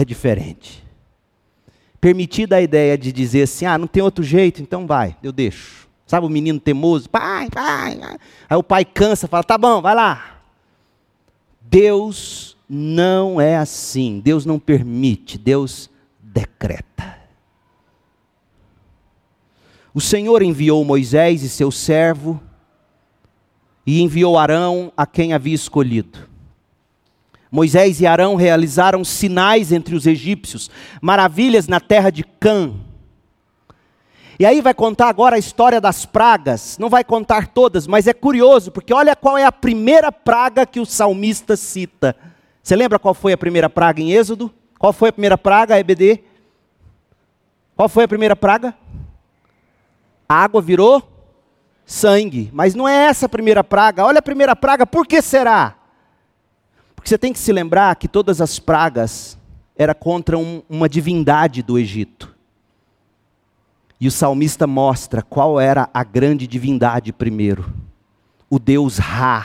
é 0.00 0.04
diferente. 0.04 0.84
Permitida 2.00 2.56
a 2.56 2.62
ideia 2.62 2.96
de 2.96 3.12
dizer 3.12 3.42
assim: 3.42 3.66
ah, 3.66 3.76
não 3.76 3.86
tem 3.86 4.02
outro 4.02 4.24
jeito, 4.24 4.62
então 4.62 4.86
vai, 4.86 5.16
eu 5.22 5.32
deixo. 5.32 5.88
Sabe 6.06 6.26
o 6.26 6.30
menino 6.30 6.58
teimoso? 6.58 7.08
Pai, 7.08 7.48
pai, 7.50 7.96
pai. 7.96 8.16
Aí 8.48 8.56
o 8.56 8.62
pai 8.62 8.84
cansa, 8.84 9.28
fala: 9.28 9.44
tá 9.44 9.58
bom, 9.58 9.82
vai 9.82 9.94
lá. 9.94 10.40
Deus 11.60 12.56
não 12.68 13.40
é 13.40 13.56
assim. 13.56 14.20
Deus 14.20 14.44
não 14.46 14.58
permite, 14.58 15.38
Deus 15.38 15.90
decreta. 16.20 16.89
O 19.92 20.00
Senhor 20.00 20.42
enviou 20.42 20.84
Moisés 20.84 21.42
e 21.42 21.48
seu 21.48 21.70
servo, 21.70 22.40
e 23.86 24.02
enviou 24.02 24.38
Arão 24.38 24.92
a 24.96 25.06
quem 25.06 25.32
havia 25.32 25.54
escolhido. 25.54 26.28
Moisés 27.50 28.00
e 28.00 28.06
Arão 28.06 28.36
realizaram 28.36 29.02
sinais 29.02 29.72
entre 29.72 29.96
os 29.96 30.06
egípcios, 30.06 30.70
maravilhas 31.02 31.66
na 31.66 31.80
terra 31.80 32.10
de 32.10 32.22
Cã. 32.22 32.72
E 34.38 34.46
aí 34.46 34.60
vai 34.60 34.72
contar 34.72 35.08
agora 35.08 35.36
a 35.36 35.38
história 35.38 35.80
das 35.80 36.06
pragas, 36.06 36.78
não 36.78 36.88
vai 36.88 37.02
contar 37.02 37.48
todas, 37.48 37.86
mas 37.86 38.06
é 38.06 38.12
curioso, 38.12 38.70
porque 38.70 38.94
olha 38.94 39.16
qual 39.16 39.36
é 39.36 39.44
a 39.44 39.52
primeira 39.52 40.12
praga 40.12 40.64
que 40.64 40.78
o 40.78 40.86
salmista 40.86 41.56
cita. 41.56 42.16
Você 42.62 42.76
lembra 42.76 42.98
qual 42.98 43.12
foi 43.12 43.32
a 43.32 43.38
primeira 43.38 43.68
praga 43.68 44.00
em 44.00 44.12
Êxodo? 44.12 44.50
Qual 44.78 44.92
foi 44.92 45.08
a 45.08 45.12
primeira 45.12 45.36
praga, 45.36 45.78
EBD? 45.78 46.22
Qual 47.76 47.88
foi 47.88 48.04
a 48.04 48.08
primeira 48.08 48.36
praga? 48.36 48.74
A 50.30 50.44
água 50.44 50.62
virou 50.62 51.02
sangue. 51.84 52.50
Mas 52.52 52.76
não 52.76 52.86
é 52.86 53.06
essa 53.06 53.26
a 53.26 53.28
primeira 53.28 53.64
praga. 53.64 54.04
Olha 54.04 54.20
a 54.20 54.22
primeira 54.22 54.54
praga, 54.54 54.86
por 54.86 55.04
que 55.04 55.20
será? 55.20 55.74
Porque 56.94 57.08
você 57.08 57.18
tem 57.18 57.32
que 57.32 57.38
se 57.40 57.52
lembrar 57.52 57.96
que 57.96 58.06
todas 58.06 58.40
as 58.40 58.60
pragas 58.60 59.36
era 59.74 59.92
contra 59.92 60.38
um, 60.38 60.62
uma 60.70 60.88
divindade 60.88 61.64
do 61.64 61.76
Egito. 61.76 62.32
E 64.00 64.06
o 64.06 64.10
salmista 64.12 64.68
mostra 64.68 65.20
qual 65.20 65.58
era 65.58 65.90
a 65.92 66.04
grande 66.04 66.46
divindade 66.46 67.12
primeiro. 67.12 67.74
O 68.48 68.60
deus 68.60 68.98
Ra, 68.98 69.44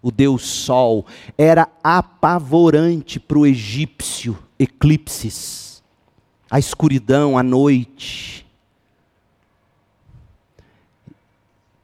o 0.00 0.12
Deus 0.12 0.46
Sol, 0.46 1.06
era 1.36 1.66
apavorante 1.82 3.18
para 3.18 3.36
o 3.36 3.44
egípcio 3.44 4.38
eclipses, 4.60 5.82
a 6.48 6.60
escuridão, 6.60 7.36
a 7.36 7.42
noite. 7.42 8.48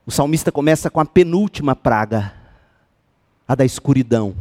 O 0.07 0.11
salmista 0.11 0.53
começa 0.53 0.89
com 0.89 1.01
a 1.01 1.05
penúltima 1.05 1.75
praga, 1.75 2.33
a 3.47 3.55
da 3.55 3.65
escuridão 3.65 4.35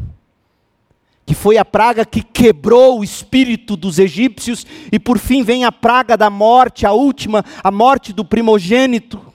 que 1.26 1.34
foi 1.34 1.58
a 1.58 1.66
praga 1.66 2.06
que 2.06 2.22
quebrou 2.22 3.00
o 3.00 3.04
espírito 3.04 3.76
dos 3.76 3.98
egípcios, 3.98 4.66
e 4.92 5.00
por 5.00 5.18
fim 5.18 5.44
vem 5.44 5.66
a 5.66 5.72
praga 5.72 6.16
da 6.16 6.30
morte, 6.30 6.86
a 6.86 6.92
última, 6.92 7.44
a 7.64 7.72
morte 7.72 8.14
do 8.14 8.24
primogênito. 8.24 9.34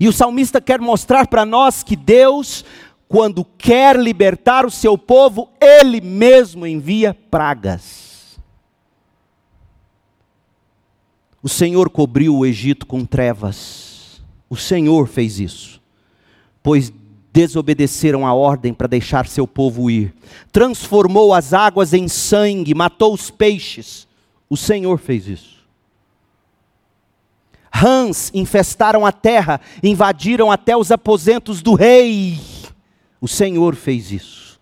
E 0.00 0.08
o 0.08 0.12
salmista 0.12 0.60
quer 0.60 0.80
mostrar 0.80 1.26
para 1.26 1.44
nós 1.44 1.82
que 1.82 1.94
Deus, 1.94 2.64
quando 3.06 3.44
quer 3.44 3.96
libertar 3.96 4.64
o 4.64 4.70
seu 4.70 4.96
povo, 4.96 5.50
Ele 5.60 6.00
mesmo 6.00 6.66
envia 6.66 7.14
pragas. 7.30 8.01
O 11.42 11.48
Senhor 11.48 11.90
cobriu 11.90 12.36
o 12.36 12.46
Egito 12.46 12.86
com 12.86 13.04
trevas, 13.04 14.22
o 14.48 14.56
Senhor 14.56 15.08
fez 15.08 15.40
isso, 15.40 15.80
pois 16.62 16.92
desobedeceram 17.32 18.26
a 18.26 18.34
ordem 18.34 18.74
para 18.74 18.86
deixar 18.86 19.26
seu 19.26 19.46
povo 19.46 19.90
ir. 19.90 20.14
Transformou 20.52 21.32
as 21.32 21.52
águas 21.52 21.94
em 21.94 22.06
sangue, 22.06 22.74
matou 22.74 23.14
os 23.14 23.30
peixes. 23.30 24.06
O 24.48 24.56
Senhor 24.56 24.98
fez 24.98 25.26
isso. 25.26 25.62
Rãs 27.72 28.30
infestaram 28.34 29.06
a 29.06 29.10
terra, 29.10 29.60
invadiram 29.82 30.50
até 30.50 30.76
os 30.76 30.92
aposentos 30.92 31.62
do 31.62 31.74
rei. 31.74 32.38
O 33.20 33.26
Senhor 33.26 33.74
fez 33.74 34.12
isso. 34.12 34.60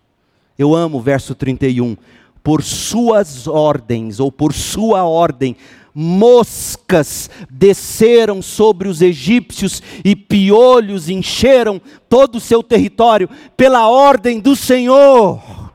Eu 0.57 0.73
amo 0.73 0.97
o 0.97 1.01
verso 1.01 1.35
31. 1.35 1.97
Por 2.41 2.63
suas 2.63 3.47
ordens, 3.47 4.19
ou 4.19 4.31
por 4.31 4.53
sua 4.53 5.03
ordem, 5.03 5.55
moscas 5.93 7.29
desceram 7.49 8.41
sobre 8.41 8.87
os 8.87 9.01
egípcios 9.01 9.81
e 10.03 10.15
piolhos 10.15 11.09
encheram 11.09 11.81
todo 12.09 12.35
o 12.35 12.41
seu 12.41 12.61
território, 12.61 13.29
pela 13.55 13.87
ordem 13.87 14.39
do 14.39 14.55
Senhor 14.55 15.70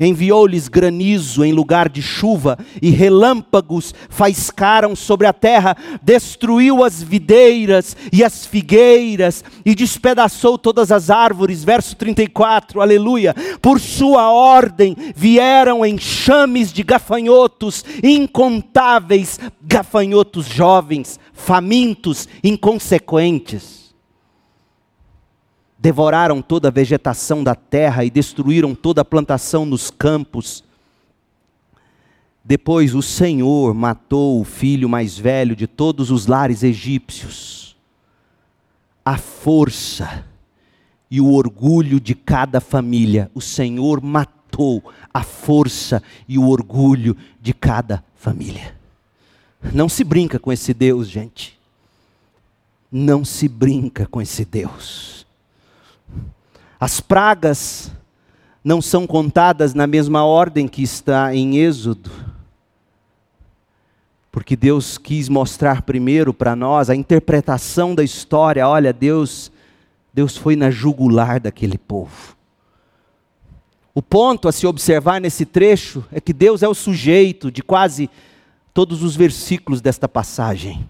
enviou-lhes 0.00 0.66
granizo 0.66 1.44
em 1.44 1.52
lugar 1.52 1.88
de 1.88 2.00
chuva, 2.00 2.58
e 2.80 2.90
relâmpagos 2.90 3.94
faiscaram 4.08 4.96
sobre 4.96 5.26
a 5.26 5.32
terra, 5.32 5.76
destruiu 6.02 6.82
as 6.82 7.02
videiras 7.02 7.96
e 8.10 8.24
as 8.24 8.46
figueiras, 8.46 9.44
e 9.64 9.74
despedaçou 9.74 10.56
todas 10.56 10.90
as 10.90 11.10
árvores. 11.10 11.62
Verso 11.62 11.94
34, 11.96 12.80
aleluia. 12.80 13.34
Por 13.60 13.78
sua 13.78 14.32
ordem 14.32 14.96
vieram 15.14 15.84
enxames 15.84 16.72
de 16.72 16.82
gafanhotos, 16.82 17.84
incontáveis 18.02 19.38
gafanhotos 19.62 20.46
jovens, 20.46 21.20
famintos, 21.34 22.26
inconsequentes 22.42 23.79
devoraram 25.80 26.42
toda 26.42 26.68
a 26.68 26.70
vegetação 26.70 27.42
da 27.42 27.54
terra 27.54 28.04
e 28.04 28.10
destruíram 28.10 28.74
toda 28.74 29.00
a 29.00 29.04
plantação 29.04 29.64
nos 29.64 29.90
campos. 29.90 30.62
Depois 32.44 32.94
o 32.94 33.00
Senhor 33.00 33.72
matou 33.72 34.40
o 34.40 34.44
filho 34.44 34.88
mais 34.88 35.18
velho 35.18 35.56
de 35.56 35.66
todos 35.66 36.10
os 36.10 36.26
lares 36.26 36.62
egípcios. 36.62 37.76
A 39.02 39.16
força 39.16 40.26
e 41.10 41.18
o 41.18 41.32
orgulho 41.32 41.98
de 41.98 42.14
cada 42.14 42.60
família, 42.60 43.30
o 43.34 43.40
Senhor 43.40 44.02
matou 44.02 44.84
a 45.12 45.22
força 45.22 46.02
e 46.28 46.38
o 46.38 46.48
orgulho 46.48 47.16
de 47.40 47.54
cada 47.54 48.04
família. 48.14 48.76
Não 49.72 49.88
se 49.88 50.04
brinca 50.04 50.38
com 50.38 50.52
esse 50.52 50.74
Deus, 50.74 51.08
gente. 51.08 51.58
Não 52.92 53.24
se 53.24 53.48
brinca 53.48 54.06
com 54.06 54.20
esse 54.20 54.44
Deus. 54.44 55.19
As 56.80 56.98
pragas 56.98 57.92
não 58.64 58.80
são 58.80 59.06
contadas 59.06 59.74
na 59.74 59.86
mesma 59.86 60.24
ordem 60.24 60.66
que 60.66 60.82
está 60.82 61.34
em 61.34 61.58
Êxodo. 61.58 62.10
Porque 64.32 64.56
Deus 64.56 64.96
quis 64.96 65.28
mostrar 65.28 65.82
primeiro 65.82 66.32
para 66.32 66.56
nós 66.56 66.88
a 66.88 66.94
interpretação 66.94 67.94
da 67.94 68.02
história. 68.02 68.66
Olha, 68.66 68.94
Deus, 68.94 69.52
Deus 70.14 70.38
foi 70.38 70.56
na 70.56 70.70
jugular 70.70 71.38
daquele 71.38 71.76
povo. 71.76 72.34
O 73.94 74.00
ponto 74.00 74.48
a 74.48 74.52
se 74.52 74.66
observar 74.66 75.20
nesse 75.20 75.44
trecho 75.44 76.02
é 76.10 76.18
que 76.18 76.32
Deus 76.32 76.62
é 76.62 76.68
o 76.68 76.74
sujeito 76.74 77.50
de 77.50 77.62
quase 77.62 78.08
todos 78.72 79.02
os 79.02 79.14
versículos 79.14 79.82
desta 79.82 80.08
passagem. 80.08 80.88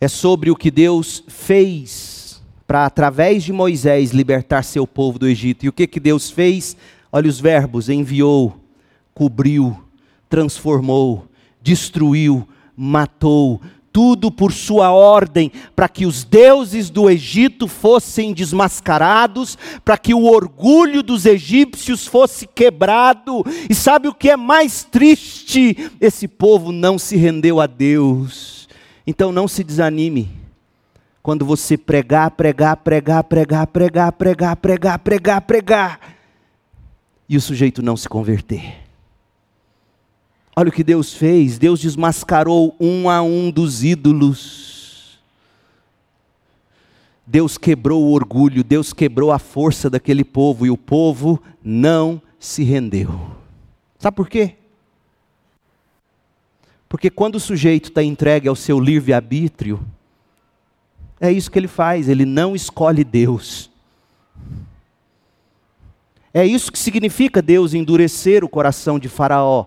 É 0.00 0.06
sobre 0.06 0.52
o 0.52 0.56
que 0.56 0.70
Deus 0.70 1.24
fez 1.26 2.15
para, 2.66 2.84
através 2.84 3.44
de 3.44 3.52
Moisés, 3.52 4.10
libertar 4.10 4.62
seu 4.62 4.86
povo 4.86 5.18
do 5.18 5.28
Egito. 5.28 5.64
E 5.64 5.68
o 5.68 5.72
que, 5.72 5.86
que 5.86 6.00
Deus 6.00 6.30
fez? 6.30 6.76
Olha 7.12 7.28
os 7.28 7.40
verbos: 7.40 7.88
enviou, 7.88 8.56
cobriu, 9.14 9.82
transformou, 10.28 11.26
destruiu, 11.62 12.46
matou, 12.76 13.60
tudo 13.92 14.30
por 14.30 14.52
sua 14.52 14.90
ordem, 14.90 15.50
para 15.74 15.88
que 15.88 16.04
os 16.04 16.24
deuses 16.24 16.90
do 16.90 17.08
Egito 17.08 17.66
fossem 17.68 18.34
desmascarados, 18.34 19.56
para 19.84 19.96
que 19.96 20.12
o 20.12 20.24
orgulho 20.24 21.02
dos 21.02 21.24
egípcios 21.24 22.06
fosse 22.06 22.46
quebrado. 22.46 23.44
E 23.70 23.74
sabe 23.74 24.08
o 24.08 24.14
que 24.14 24.30
é 24.30 24.36
mais 24.36 24.82
triste? 24.82 25.90
Esse 26.00 26.28
povo 26.28 26.72
não 26.72 26.98
se 26.98 27.16
rendeu 27.16 27.60
a 27.60 27.66
Deus. 27.66 28.68
Então 29.06 29.30
não 29.30 29.46
se 29.46 29.62
desanime 29.62 30.45
quando 31.26 31.44
você 31.44 31.76
pregar, 31.76 32.30
pregar, 32.30 32.76
pregar, 32.76 33.24
pregar, 33.24 33.66
pregar, 33.66 34.12
pregar, 34.12 34.56
pregar, 34.56 34.98
pregar, 35.00 35.40
pregar, 35.40 36.00
e 37.28 37.36
o 37.36 37.40
sujeito 37.40 37.82
não 37.82 37.96
se 37.96 38.08
converter. 38.08 38.76
Olha 40.54 40.68
o 40.68 40.72
que 40.72 40.84
Deus 40.84 41.14
fez: 41.14 41.58
Deus 41.58 41.80
desmascarou 41.80 42.76
um 42.78 43.10
a 43.10 43.22
um 43.22 43.50
dos 43.50 43.82
ídolos. 43.82 45.18
Deus 47.26 47.58
quebrou 47.58 48.04
o 48.04 48.12
orgulho, 48.12 48.62
Deus 48.62 48.92
quebrou 48.92 49.32
a 49.32 49.40
força 49.40 49.90
daquele 49.90 50.22
povo, 50.22 50.64
e 50.64 50.70
o 50.70 50.76
povo 50.76 51.42
não 51.60 52.22
se 52.38 52.62
rendeu. 52.62 53.32
Sabe 53.98 54.16
por 54.16 54.28
quê? 54.28 54.54
Porque 56.88 57.10
quando 57.10 57.34
o 57.34 57.40
sujeito 57.40 57.88
está 57.88 58.00
entregue 58.00 58.46
ao 58.46 58.54
seu 58.54 58.78
livre-arbítrio, 58.78 59.84
é 61.20 61.32
isso 61.32 61.50
que 61.50 61.58
ele 61.58 61.68
faz, 61.68 62.08
ele 62.08 62.24
não 62.24 62.54
escolhe 62.54 63.02
Deus. 63.02 63.70
É 66.32 66.44
isso 66.44 66.70
que 66.70 66.78
significa 66.78 67.40
Deus 67.40 67.72
endurecer 67.72 68.44
o 68.44 68.48
coração 68.48 68.98
de 68.98 69.08
Faraó. 69.08 69.66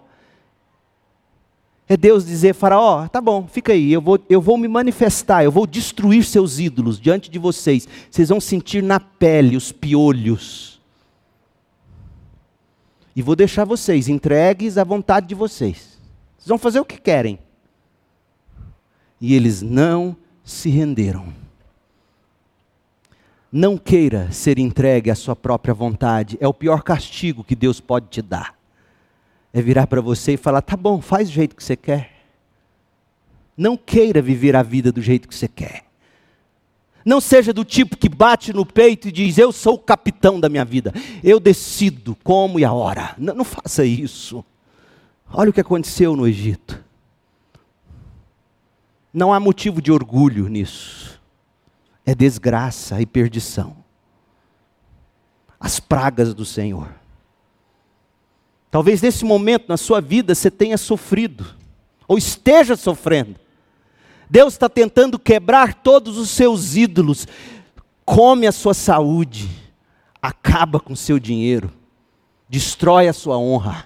É 1.88 1.98
Deus 1.98 2.24
dizer, 2.24 2.54
Faraó, 2.54 3.08
tá 3.08 3.20
bom, 3.20 3.48
fica 3.48 3.74
aí, 3.74 3.92
eu 3.92 4.00
vou, 4.00 4.20
eu 4.30 4.40
vou 4.40 4.56
me 4.56 4.68
manifestar, 4.68 5.44
eu 5.44 5.52
vou 5.52 5.66
destruir 5.66 6.24
seus 6.24 6.60
ídolos 6.60 7.00
diante 7.00 7.32
de 7.32 7.40
vocês. 7.40 7.88
Vocês 8.12 8.30
vão 8.30 8.40
sentir 8.40 8.84
na 8.84 9.00
pele 9.00 9.58
os 9.58 9.72
piolhos. 9.72 10.80
E 13.16 13.24
vou 13.24 13.36
deixar 13.36 13.66
vocês 13.66 14.08
entregues 14.08 14.78
à 14.78 14.84
vontade 14.84 15.26
de 15.26 15.34
vocês. 15.34 15.98
Vocês 16.38 16.48
vão 16.48 16.60
fazer 16.60 16.80
o 16.80 16.86
que 16.86 17.02
querem. 17.02 17.40
E 19.20 19.34
eles 19.34 19.64
não 19.64 20.16
se 20.44 20.70
renderam. 20.70 21.39
Não 23.52 23.78
queira 23.78 24.32
ser 24.32 24.60
entregue 24.60 25.10
à 25.10 25.16
sua 25.16 25.36
própria 25.36 25.74
vontade, 25.74 26.38
é 26.40 26.48
o 26.48 26.54
pior 26.54 26.84
castigo 26.84 27.44
que 27.44 27.56
Deus 27.56 27.80
pode 27.80 28.08
te 28.08 28.22
dar. 28.22 28.56
É 29.52 29.60
virar 29.60 29.88
para 29.88 30.02
você 30.02 30.34
e 30.34 30.38
falar: 30.38 30.62
tá 30.62 30.78
bom, 30.78 31.02
faz 31.02 31.30
do 31.30 31.34
jeito 31.34 31.56
que 31.56 31.64
você 31.64 31.76
quer. 31.76 32.12
Não 33.58 33.76
queira 33.76 34.22
viver 34.22 34.56
a 34.56 34.62
vida 34.62 34.92
do 34.92 35.02
jeito 35.02 35.28
que 35.28 35.34
você 35.34 35.48
quer. 35.48 35.86
Não 37.04 37.20
seja 37.20 37.52
do 37.52 37.66
tipo 37.66 37.98
que 37.98 38.08
bate 38.08 38.54
no 38.54 38.64
peito 38.64 39.08
e 39.08 39.12
diz: 39.12 39.40
Eu 39.40 39.52
sou 39.52 39.74
o 39.76 39.80
capitão 39.80 40.40
da 40.40 40.48
minha 40.48 40.64
vida, 40.64 40.94
eu 41.24 41.40
decido 41.40 42.16
como 42.24 42.60
e 42.60 42.66
a 42.66 42.72
hora. 42.72 43.16
Não, 43.18 43.34
não 43.34 43.44
faça 43.44 43.84
isso. 43.84 44.46
Olha 45.34 45.50
o 45.50 45.54
que 45.54 45.62
aconteceu 45.62 46.16
no 46.16 46.28
Egito. 46.28 46.84
Não 49.12 49.34
há 49.34 49.40
motivo 49.40 49.82
de 49.82 49.92
orgulho 49.92 50.48
nisso 50.48 51.19
é 52.10 52.16
desgraça 52.16 53.00
e 53.00 53.06
perdição. 53.06 53.78
As 55.60 55.80
pragas 55.80 56.34
do 56.34 56.44
Senhor. 56.44 56.92
Talvez 58.72 59.00
nesse 59.00 59.24
momento 59.24 59.70
na 59.70 59.78
sua 59.78 60.02
vida 60.02 60.34
você 60.34 60.50
tenha 60.50 60.76
sofrido, 60.76 61.46
ou 62.08 62.18
esteja 62.18 62.76
sofrendo. 62.76 63.36
Deus 64.28 64.54
está 64.54 64.68
tentando 64.68 65.20
quebrar 65.20 65.76
todos 65.76 66.18
os 66.18 66.32
seus 66.32 66.76
ídolos, 66.76 67.28
come 68.04 68.48
a 68.48 68.52
sua 68.52 68.74
saúde, 68.74 69.48
acaba 70.20 70.80
com 70.80 70.94
o 70.94 70.98
seu 70.98 71.20
dinheiro, 71.20 71.72
destrói 72.48 73.08
a 73.08 73.14
sua 73.14 73.38
honra. 73.38 73.86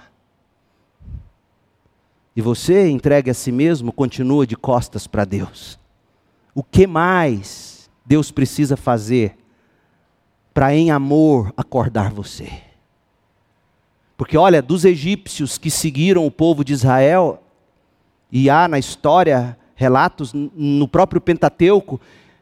E 2.33 2.41
você 2.41 2.89
entregue 2.89 3.29
a 3.29 3.33
si 3.33 3.51
mesmo, 3.51 3.91
continua 3.91 4.47
de 4.47 4.55
costas 4.55 5.07
para 5.07 5.25
Deus. 5.25 5.77
O 6.55 6.63
que 6.63 6.87
mais 6.87 7.72
Deus 8.05 8.31
precisa 8.31 8.75
fazer 8.75 9.37
para, 10.53 10.75
em 10.75 10.91
amor, 10.91 11.53
acordar 11.57 12.11
você? 12.11 12.49
Porque, 14.15 14.37
olha, 14.37 14.61
dos 14.61 14.85
egípcios 14.85 15.57
que 15.57 15.71
seguiram 15.71 16.25
o 16.25 16.31
povo 16.31 16.63
de 16.63 16.73
Israel, 16.73 17.41
e 18.31 18.49
há 18.49 18.67
na 18.67 18.79
história 18.79 19.57
relatos 19.75 20.33
no 20.33 20.87
próprio 20.87 21.21
Pentateuco 21.21 21.99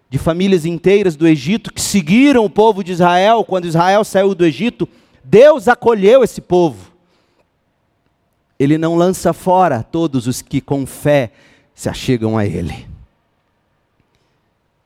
de 0.10 0.18
famílias 0.18 0.66
inteiras 0.66 1.16
do 1.16 1.28
Egito 1.28 1.74
que 1.74 1.82
seguiram 1.82 2.44
o 2.44 2.50
povo 2.50 2.84
de 2.84 2.92
Israel 2.92 3.46
quando 3.46 3.66
Israel 3.66 4.04
saiu 4.04 4.36
do 4.36 4.46
Egito, 4.46 4.88
Deus 5.24 5.68
acolheu 5.68 6.24
esse 6.24 6.42
povo. 6.42 6.92
Ele 8.60 8.78
não 8.78 8.96
lança 8.96 9.34
fora 9.34 9.82
todos 9.82 10.28
os 10.28 10.42
que 10.42 10.60
com 10.60 10.86
fé 10.86 11.32
se 11.74 11.90
achegam 11.90 12.38
a 12.38 12.46
Ele. 12.46 12.91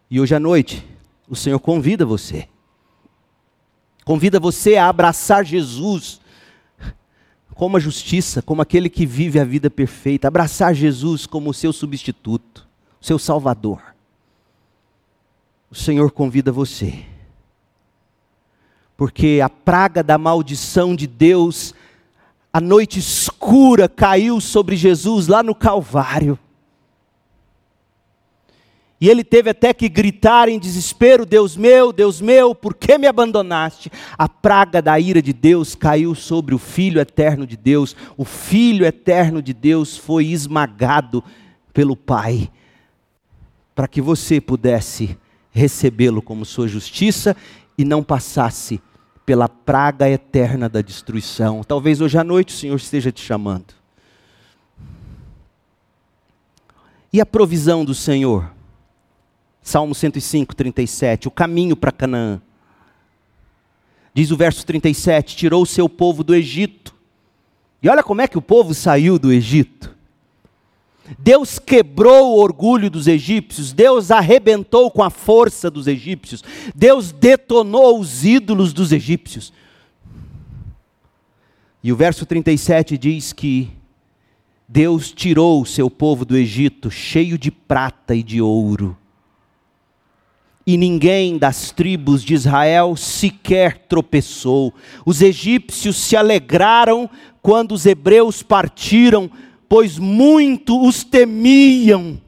E 0.10 0.20
hoje 0.20 0.36
à 0.36 0.40
noite, 0.40 0.86
o 1.28 1.36
Senhor 1.36 1.60
convida 1.60 2.06
você. 2.06 2.48
Convida 4.04 4.40
você 4.40 4.76
a 4.76 4.88
abraçar 4.88 5.44
Jesus 5.44 6.22
como 7.56 7.78
a 7.78 7.80
justiça, 7.80 8.42
como 8.42 8.62
aquele 8.62 8.90
que 8.90 9.06
vive 9.06 9.40
a 9.40 9.46
vida 9.46 9.70
perfeita, 9.70 10.28
abraçar 10.28 10.76
Jesus 10.76 11.26
como 11.26 11.50
o 11.50 11.54
seu 11.54 11.72
substituto, 11.72 12.68
o 13.02 13.06
seu 13.06 13.18
salvador. 13.18 13.82
O 15.72 15.76
Senhor 15.76 16.12
convida 16.12 16.52
você. 16.52 17.04
Porque 18.98 19.40
a 19.44 19.50
praga 19.50 20.04
da 20.04 20.18
maldição 20.18 20.96
de 20.96 21.08
Deus, 21.08 21.74
a 22.54 22.62
noite 22.62 23.00
escura 23.00 23.90
caiu 23.90 24.40
sobre 24.40 24.76
Jesus 24.76 25.28
lá 25.28 25.42
no 25.42 25.56
Calvário. 25.56 26.38
E 29.00 29.10
ele 29.10 29.24
teve 29.24 29.50
até 29.50 29.74
que 29.74 29.90
gritar 29.90 30.48
em 30.48 30.58
desespero: 30.58 31.26
Deus 31.26 31.58
meu, 31.58 31.92
Deus 31.92 32.22
meu, 32.22 32.56
por 32.56 32.74
que 32.74 32.98
me 32.98 33.08
abandonaste? 33.08 33.92
A 34.18 34.28
praga 34.30 34.82
da 34.82 35.00
ira 35.00 35.22
de 35.22 35.34
Deus 35.34 35.76
caiu 35.76 36.16
sobre 36.16 36.56
o 36.56 36.58
Filho 36.58 37.00
eterno 37.02 37.46
de 37.46 37.58
Deus. 37.58 37.96
O 38.16 38.24
Filho 38.24 38.86
eterno 38.86 39.42
de 39.42 39.54
Deus 39.54 39.98
foi 39.98 40.28
esmagado 40.28 41.24
pelo 41.74 41.96
Pai, 41.96 42.50
para 43.76 43.88
que 43.88 44.02
você 44.02 44.40
pudesse 44.40 45.18
recebê-lo 45.52 46.22
como 46.22 46.46
sua 46.46 46.68
justiça 46.68 47.36
e 47.78 47.84
não 47.84 48.02
passasse 48.02 48.82
pela 49.26 49.50
praga 49.50 50.10
eterna 50.10 50.70
da 50.70 50.82
destruição. 50.82 51.64
Talvez 51.64 52.00
hoje 52.00 52.18
à 52.18 52.24
noite 52.24 52.54
o 52.54 52.58
Senhor 52.58 52.76
esteja 52.76 53.12
te 53.12 53.22
chamando. 53.22 53.74
E 57.12 57.20
a 57.20 57.26
provisão 57.26 57.84
do 57.84 57.94
Senhor? 57.94 58.55
Salmo 59.66 59.96
105, 59.96 60.56
37, 60.56 61.28
o 61.28 61.32
caminho 61.32 61.76
para 61.76 61.92
Canaã. 61.92 62.40
Diz 64.14 64.30
o 64.30 64.38
verso 64.38 64.64
37: 64.64 65.36
tirou 65.36 65.64
o 65.64 65.66
seu 65.66 65.90
povo 65.90 66.24
do 66.24 66.36
Egito. 66.36 66.94
E 67.82 67.90
olha 67.90 68.04
como 68.04 68.22
é 68.22 68.28
que 68.28 68.38
o 68.38 68.44
povo 68.44 68.76
saiu 68.76 69.18
do 69.18 69.34
Egito. 69.34 69.94
Deus 71.18 71.58
quebrou 71.58 72.34
o 72.34 72.40
orgulho 72.40 72.92
dos 72.92 73.08
egípcios, 73.08 73.74
Deus 73.74 74.12
arrebentou 74.12 74.92
com 74.92 75.02
a 75.02 75.10
força 75.10 75.70
dos 75.70 75.88
egípcios, 75.88 76.44
Deus 76.76 77.12
detonou 77.12 78.00
os 78.00 78.24
ídolos 78.24 78.72
dos 78.72 78.92
egípcios. 78.92 79.52
E 81.84 81.92
o 81.92 81.96
verso 81.96 82.24
37 82.24 83.00
diz 83.00 83.34
que 83.34 83.70
Deus 84.68 85.12
tirou 85.12 85.62
o 85.62 85.66
seu 85.66 85.90
povo 85.90 86.24
do 86.24 86.38
Egito 86.38 86.92
cheio 86.92 87.36
de 87.36 87.50
prata 87.50 88.14
e 88.14 88.22
de 88.22 88.40
ouro 88.42 88.96
e 90.66 90.78
ninguém 90.78 91.38
das 91.38 91.72
tribos 91.72 92.24
de 92.24 92.34
Israel 92.34 92.96
sequer 92.96 93.78
tropeçou. 93.88 94.74
Os 95.06 95.22
egípcios 95.22 95.96
se 95.96 96.16
alegraram 96.16 97.10
quando 97.42 97.74
os 97.74 97.86
hebreus 97.86 98.42
partiram, 98.42 99.30
pois 99.70 100.00
muito 100.00 100.82
os 100.86 101.04
temiam. 101.04 102.20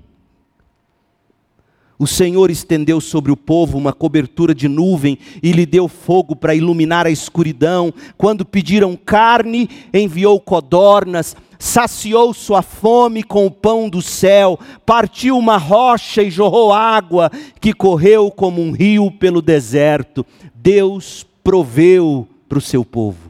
O 1.99 2.05
Senhor 2.05 2.51
estendeu 2.51 3.01
sobre 3.01 3.31
o 3.31 3.37
povo 3.37 3.75
uma 3.75 3.91
cobertura 3.91 4.53
de 4.53 4.67
nuvem 4.67 5.17
e 5.41 5.51
lhe 5.51 5.65
deu 5.65 5.87
fogo 5.87 6.35
para 6.35 6.53
iluminar 6.53 7.07
a 7.07 7.09
escuridão. 7.09 7.91
Quando 8.15 8.45
pediram 8.45 8.95
carne, 8.95 9.67
enviou 9.91 10.39
codornas 10.39 11.35
saciou 11.59 12.33
sua 12.33 12.61
fome 12.61 13.23
com 13.23 13.45
o 13.45 13.51
pão 13.51 13.89
do 13.89 14.01
céu, 14.01 14.59
partiu 14.85 15.37
uma 15.37 15.57
rocha 15.57 16.21
e 16.21 16.29
jorrou 16.29 16.71
água 16.73 17.31
que 17.59 17.73
correu 17.73 18.29
como 18.29 18.61
um 18.61 18.71
rio 18.71 19.11
pelo 19.11 19.41
deserto. 19.41 20.25
Deus 20.53 21.25
proveu 21.43 22.27
para 22.47 22.57
o 22.57 22.61
seu 22.61 22.83
povo 22.83 23.27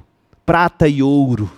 prata 0.47 0.87
e 0.87 1.03
ouro. 1.03 1.51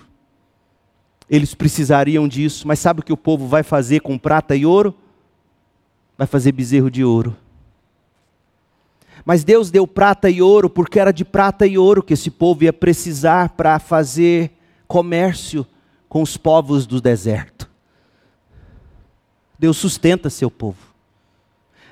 Eles 1.29 1.53
precisariam 1.53 2.27
disso, 2.27 2.67
mas 2.67 2.79
sabe 2.79 3.01
o 3.01 3.03
que 3.03 3.13
o 3.13 3.17
povo 3.17 3.45
vai 3.45 3.61
fazer 3.61 3.99
com 3.99 4.17
prata 4.17 4.55
e 4.55 4.65
ouro? 4.65 4.95
Vai 6.17 6.25
fazer 6.25 6.51
bezerro 6.51 6.89
de 6.89 7.03
ouro. 7.03 7.37
Mas 9.23 9.43
Deus 9.43 9.69
deu 9.69 9.85
prata 9.85 10.27
e 10.27 10.41
ouro 10.41 10.71
porque 10.71 10.99
era 10.99 11.11
de 11.13 11.23
prata 11.23 11.67
e 11.67 11.77
ouro 11.77 12.01
que 12.01 12.15
esse 12.15 12.31
povo 12.31 12.63
ia 12.63 12.73
precisar 12.73 13.49
para 13.49 13.77
fazer 13.77 14.57
comércio 14.87 15.67
com 16.09 16.21
os 16.23 16.35
povos 16.35 16.87
do 16.87 16.99
deserto. 16.99 17.69
Deus 19.57 19.77
sustenta 19.77 20.29
seu 20.29 20.49
povo. 20.49 20.89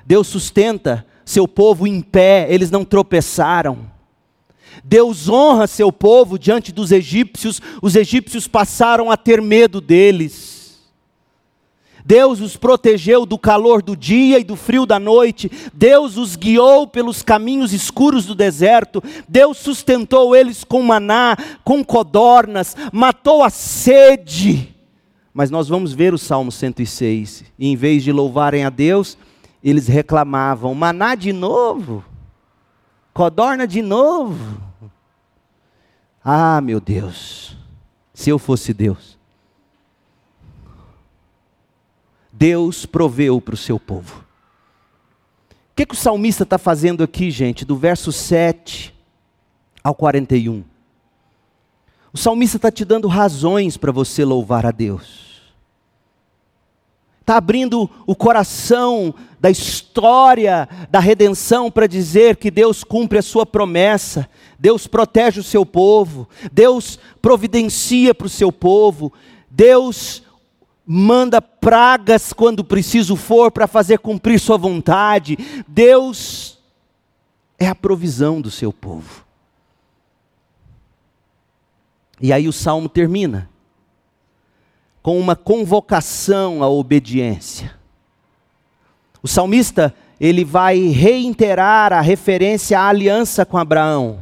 Deus 0.04 0.26
sustenta 0.26 1.06
seu 1.24 1.46
povo 1.46 1.86
em 1.86 2.00
pé, 2.00 2.46
eles 2.50 2.70
não 2.70 2.84
tropeçaram. 2.84 3.90
Deus 4.82 5.28
honra 5.28 5.66
seu 5.66 5.92
povo 5.92 6.38
diante 6.38 6.72
dos 6.72 6.90
egípcios, 6.90 7.60
os 7.80 7.94
egípcios 7.94 8.48
passaram 8.48 9.10
a 9.10 9.16
ter 9.16 9.40
medo 9.40 9.80
deles. 9.80 10.57
Deus 12.08 12.40
os 12.40 12.56
protegeu 12.56 13.26
do 13.26 13.38
calor 13.38 13.82
do 13.82 13.94
dia 13.94 14.38
e 14.38 14.44
do 14.44 14.56
frio 14.56 14.86
da 14.86 14.98
noite. 14.98 15.50
Deus 15.74 16.16
os 16.16 16.36
guiou 16.36 16.86
pelos 16.86 17.22
caminhos 17.22 17.74
escuros 17.74 18.24
do 18.24 18.34
deserto. 18.34 19.02
Deus 19.28 19.58
sustentou 19.58 20.34
eles 20.34 20.64
com 20.64 20.82
maná, 20.82 21.36
com 21.62 21.84
codornas, 21.84 22.74
matou 22.94 23.44
a 23.44 23.50
sede. 23.50 24.74
Mas 25.34 25.50
nós 25.50 25.68
vamos 25.68 25.92
ver 25.92 26.14
o 26.14 26.18
Salmo 26.18 26.50
106. 26.50 27.44
E 27.58 27.68
em 27.68 27.76
vez 27.76 28.02
de 28.02 28.10
louvarem 28.10 28.64
a 28.64 28.70
Deus, 28.70 29.18
eles 29.62 29.86
reclamavam: 29.86 30.74
maná 30.74 31.14
de 31.14 31.30
novo, 31.30 32.02
codorna 33.12 33.66
de 33.66 33.82
novo. 33.82 34.62
Ah, 36.24 36.58
meu 36.62 36.80
Deus, 36.80 37.54
se 38.14 38.30
eu 38.30 38.38
fosse 38.38 38.72
Deus 38.72 39.17
Deus 42.38 42.86
proveu 42.86 43.40
para 43.40 43.54
o 43.54 43.58
seu 43.58 43.80
povo. 43.80 44.24
O 45.50 45.74
que, 45.74 45.84
que 45.84 45.94
o 45.94 45.98
salmista 45.98 46.44
está 46.44 46.56
fazendo 46.56 47.02
aqui, 47.02 47.32
gente, 47.32 47.64
do 47.64 47.76
verso 47.76 48.12
7 48.12 48.94
ao 49.82 49.92
41? 49.92 50.62
O 52.12 52.16
salmista 52.16 52.56
está 52.56 52.70
te 52.70 52.84
dando 52.84 53.08
razões 53.08 53.76
para 53.76 53.90
você 53.90 54.24
louvar 54.24 54.64
a 54.64 54.70
Deus. 54.70 55.52
Está 57.20 57.36
abrindo 57.36 57.90
o 58.06 58.14
coração 58.14 59.12
da 59.40 59.50
história 59.50 60.68
da 60.90 61.00
redenção 61.00 61.72
para 61.72 61.88
dizer 61.88 62.36
que 62.36 62.52
Deus 62.52 62.84
cumpre 62.84 63.18
a 63.18 63.22
sua 63.22 63.44
promessa, 63.44 64.30
Deus 64.56 64.86
protege 64.86 65.40
o 65.40 65.44
seu 65.44 65.66
povo, 65.66 66.28
Deus 66.52 67.00
providencia 67.20 68.14
para 68.14 68.28
o 68.28 68.30
seu 68.30 68.52
povo, 68.52 69.12
Deus 69.50 70.22
manda 70.90 71.42
pragas 71.42 72.32
quando 72.32 72.64
preciso 72.64 73.14
for 73.14 73.52
para 73.52 73.66
fazer 73.66 73.98
cumprir 73.98 74.40
Sua 74.40 74.56
vontade. 74.56 75.36
Deus 75.68 76.58
é 77.58 77.68
a 77.68 77.74
provisão 77.74 78.40
do 78.40 78.50
seu 78.50 78.72
povo. 78.72 79.26
E 82.18 82.32
aí 82.32 82.48
o 82.48 82.52
salmo 82.52 82.88
termina 82.88 83.50
com 85.02 85.20
uma 85.20 85.36
convocação 85.36 86.62
à 86.62 86.68
obediência. 86.68 87.76
O 89.22 89.28
salmista, 89.28 89.94
ele 90.18 90.44
vai 90.44 90.78
reiterar 90.78 91.92
a 91.92 92.00
referência 92.00 92.80
à 92.80 92.88
aliança 92.88 93.44
com 93.44 93.58
Abraão. 93.58 94.20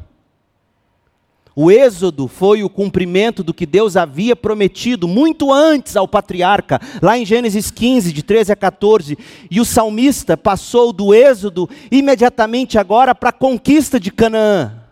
O 1.59 1.71
Êxodo 1.71 2.29
foi 2.29 2.63
o 2.63 2.69
cumprimento 2.69 3.43
do 3.43 3.55
que 3.55 3.65
Deus 3.65 3.97
havia 3.97 4.37
prometido 4.37 5.09
muito 5.09 5.51
antes 5.51 5.97
ao 5.97 6.07
patriarca, 6.07 6.79
lá 7.01 7.17
em 7.17 7.25
Gênesis 7.25 7.71
15, 7.71 8.13
de 8.13 8.23
13 8.23 8.53
a 8.53 8.57
14. 8.57 9.17
E 9.51 9.59
o 9.59 9.65
salmista 9.65 10.37
passou 10.37 10.93
do 10.93 11.15
Êxodo 11.15 11.67
imediatamente 11.91 12.79
agora 12.79 13.15
para 13.15 13.31
a 13.31 13.33
conquista 13.33 13.99
de 13.99 14.11
Canaã. 14.11 14.83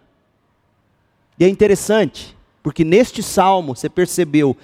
E 1.39 1.45
é 1.45 1.49
interessante, 1.51 2.35
porque 2.62 2.83
neste 2.83 3.23
salmo, 3.23 3.77
você 3.77 3.91
percebeu, 3.91 4.57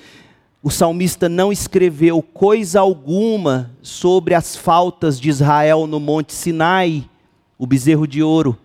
o 0.63 0.71
salmista 0.71 1.29
não 1.29 1.53
escreveu 1.53 2.23
coisa 2.23 2.81
alguma 2.81 3.73
sobre 3.83 4.35
as 4.35 4.57
faltas 4.57 5.21
de 5.21 5.29
Israel 5.29 5.87
no 5.87 6.01
Monte 6.01 6.33
Sinai, 6.33 7.05
o 7.59 7.67
bezerro 7.67 8.07
de 8.07 8.23
ouro. 8.23 8.57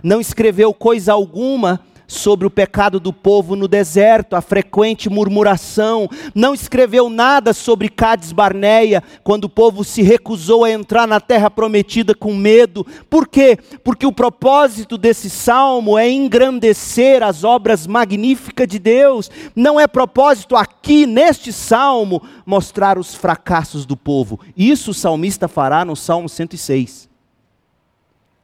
Não 0.00 0.20
escreveu 0.20 0.72
coisa 0.72 1.12
alguma 1.12 1.80
sobre 2.06 2.46
o 2.46 2.50
pecado 2.50 3.00
do 3.00 3.12
povo 3.12 3.56
no 3.56 3.66
deserto, 3.66 4.36
a 4.36 4.40
frequente 4.40 5.08
murmuração, 5.08 6.08
não 6.34 6.54
escreveu 6.54 7.08
nada 7.08 7.52
sobre 7.52 7.88
Cades 7.88 8.32
Barneia, 8.32 9.02
quando 9.24 9.44
o 9.44 9.48
povo 9.48 9.82
se 9.82 10.02
recusou 10.02 10.64
a 10.64 10.70
entrar 10.70 11.06
na 11.06 11.20
terra 11.20 11.50
prometida 11.50 12.14
com 12.14 12.34
medo. 12.34 12.86
Por 13.10 13.26
quê? 13.26 13.58
Porque 13.82 14.06
o 14.06 14.12
propósito 14.12 14.96
desse 14.96 15.28
salmo 15.28 15.98
é 15.98 16.08
engrandecer 16.08 17.22
as 17.22 17.44
obras 17.44 17.86
magníficas 17.86 18.68
de 18.68 18.78
Deus. 18.78 19.30
Não 19.54 19.78
é 19.80 19.86
propósito 19.86 20.56
aqui 20.56 21.06
neste 21.06 21.52
salmo 21.52 22.22
mostrar 22.44 22.98
os 22.98 23.14
fracassos 23.14 23.84
do 23.84 23.96
povo. 23.96 24.38
Isso 24.56 24.92
o 24.92 24.94
salmista 24.94 25.48
fará 25.48 25.84
no 25.84 25.96
Salmo 25.96 26.28
106. 26.28 27.08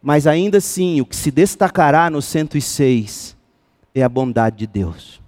Mas 0.02 0.26
ainda 0.26 0.58
assim, 0.58 1.00
o 1.00 1.06
que 1.06 1.14
se 1.14 1.30
destacará 1.30 2.10
no 2.10 2.20
106 2.20 3.36
é 3.94 4.02
a 4.02 4.08
bondade 4.08 4.58
de 4.58 4.66
Deus. 4.66 5.20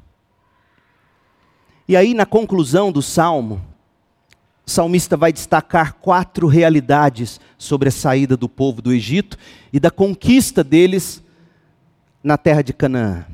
E 1.86 1.96
aí, 1.96 2.14
na 2.14 2.24
conclusão 2.24 2.90
do 2.90 3.02
salmo, 3.02 3.60
o 4.66 4.70
salmista 4.70 5.16
vai 5.16 5.32
destacar 5.32 5.94
quatro 5.94 6.46
realidades 6.46 7.38
sobre 7.58 7.90
a 7.90 7.92
saída 7.92 8.36
do 8.36 8.48
povo 8.48 8.80
do 8.80 8.92
Egito 8.92 9.36
e 9.72 9.78
da 9.78 9.90
conquista 9.90 10.64
deles 10.64 11.22
na 12.22 12.38
terra 12.38 12.62
de 12.62 12.72
Canaã. 12.72 13.26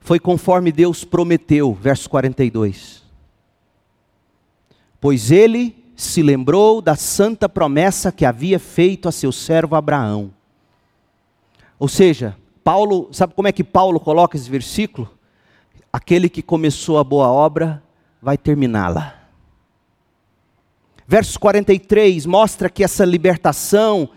Foi 0.00 0.18
conforme 0.18 0.72
Deus 0.72 1.04
prometeu, 1.04 1.74
verso 1.74 2.08
42. 2.08 3.02
Pois 4.98 5.30
ele 5.30 5.84
se 5.94 6.22
lembrou 6.22 6.80
da 6.80 6.96
santa 6.96 7.48
promessa 7.48 8.10
que 8.10 8.24
havia 8.24 8.58
feito 8.58 9.08
a 9.08 9.12
seu 9.12 9.30
servo 9.30 9.76
Abraão. 9.76 10.32
Ou 11.78 11.88
seja, 11.88 12.36
Paulo, 12.64 13.10
sabe 13.12 13.34
como 13.34 13.46
é 13.46 13.52
que 13.52 13.62
Paulo 13.62 14.00
coloca 14.00 14.36
esse 14.38 14.48
versículo? 14.48 15.08
Aquele 15.92 16.30
que 16.30 16.42
começou 16.42 16.98
a 16.98 17.04
boa 17.04 17.28
obra 17.28 17.82
vai 18.20 18.38
terminá-la. 18.38 19.20
Verso 21.06 21.38
43 21.38 22.24
mostra 22.24 22.70
que 22.70 22.82
essa 22.82 23.04
libertação 23.04 24.08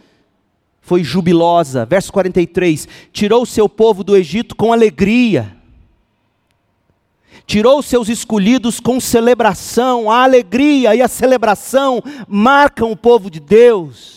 foi 0.80 1.04
jubilosa. 1.04 1.86
Verso 1.86 2.12
43: 2.14 2.88
tirou 3.12 3.46
seu 3.46 3.68
povo 3.68 4.02
do 4.02 4.16
Egito 4.16 4.56
com 4.56 4.72
alegria, 4.72 5.54
tirou 7.46 7.84
seus 7.84 8.08
escolhidos 8.08 8.80
com 8.80 8.98
celebração. 9.02 10.10
A 10.10 10.24
alegria 10.24 10.96
e 10.96 11.02
a 11.02 11.10
celebração 11.10 12.02
marcam 12.26 12.92
o 12.92 12.98
povo 12.98 13.30
de 13.30 13.42
Deus. 13.42 14.17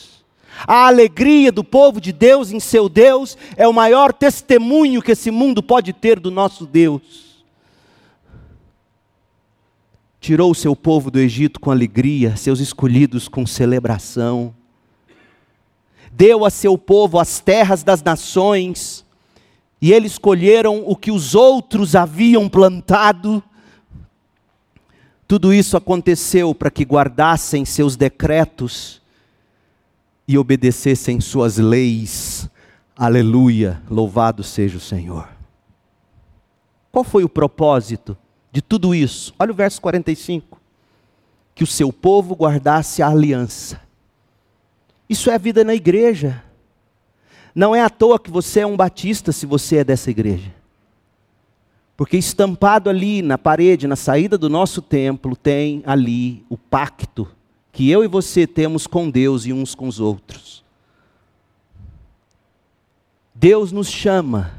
A 0.67 0.87
alegria 0.87 1.51
do 1.51 1.65
povo 1.65 2.01
de 2.01 2.13
Deus 2.13 2.51
em 2.51 2.61
seu 2.61 2.89
Deus 2.89 3.37
é 3.57 3.67
o 3.67 3.73
maior 3.73 4.13
testemunho 4.13 5.03
que 5.03 5.13
esse 5.13 5.31
mundo 5.31 5.63
pode 5.63 5.93
ter 5.93 6.21
do 6.21 6.31
nosso 6.31 6.67
Deus. 6.67 7.45
Tirou 10.21 10.51
o 10.51 10.55
seu 10.55 10.77
povo 10.77 11.11
do 11.11 11.19
Egito 11.19 11.59
com 11.59 11.71
alegria, 11.71 12.37
seus 12.37 12.61
escolhidos 12.61 13.27
com 13.27 13.47
celebração. 13.47 14.55
Deu 16.13 16.45
a 16.45 16.51
seu 16.51 16.77
povo 16.77 17.19
as 17.19 17.41
terras 17.41 17.83
das 17.83 18.03
nações, 18.03 19.05
e 19.81 19.93
eles 19.93 20.13
escolheram 20.13 20.85
o 20.87 20.95
que 20.95 21.11
os 21.11 21.35
outros 21.35 21.97
haviam 21.97 22.51
plantado. 22.51 23.43
Tudo 25.27 25.55
isso 25.55 25.77
aconteceu 25.77 26.55
para 26.55 26.71
que 26.71 26.85
guardassem 26.85 27.65
seus 27.65 27.97
decretos 27.97 29.00
e 30.31 30.39
obedecessem 30.39 31.21
suas 31.21 31.59
leis. 31.59 32.49
Aleluia, 32.97 33.83
louvado 33.91 34.45
seja 34.45 34.77
o 34.77 34.81
Senhor. 34.81 35.29
Qual 36.93 37.03
foi 37.03 37.25
o 37.25 37.29
propósito 37.29 38.17
de 38.53 38.63
tudo 38.63 38.95
isso? 38.95 39.35
Olha 39.41 39.51
o 39.51 39.55
verso 39.57 39.81
45. 39.81 40.61
Que 41.53 41.65
o 41.65 41.67
seu 41.67 41.93
povo 41.93 42.37
guardasse 42.37 43.03
a 43.03 43.09
aliança. 43.09 43.81
Isso 45.09 45.31
é 45.31 45.35
a 45.35 45.39
vida 45.39 45.65
na 45.65 45.75
igreja. 45.75 46.45
Não 47.53 47.75
é 47.75 47.83
à 47.83 47.91
toa 47.91 48.17
que 48.17 48.31
você 48.31 48.61
é 48.61 48.67
um 48.67 48.77
batista 48.77 49.33
se 49.33 49.47
você 49.47 49.79
é 49.79 49.85
dessa 49.85 50.13
igreja. 50.13 50.55
Porque 51.97 52.17
estampado 52.17 52.89
ali 52.89 53.21
na 53.21 53.37
parede, 53.37 53.89
na 53.89 53.97
saída 53.97 54.39
do 54.39 54.49
nosso 54.49 54.81
templo, 54.81 55.35
tem 55.35 55.83
ali 55.85 56.45
o 56.49 56.57
pacto 56.57 57.27
que 57.73 57.91
eu 57.91 58.05
e 58.05 58.09
você 58.09 58.47
temos 58.47 58.87
com 58.87 59.09
Deus 59.09 59.47
e 59.47 59.53
uns 59.53 59.75
com 59.75 59.87
os 59.87 60.01
outros. 60.01 60.65
Deus 63.35 63.73
nos 63.73 63.89
chama 63.89 64.53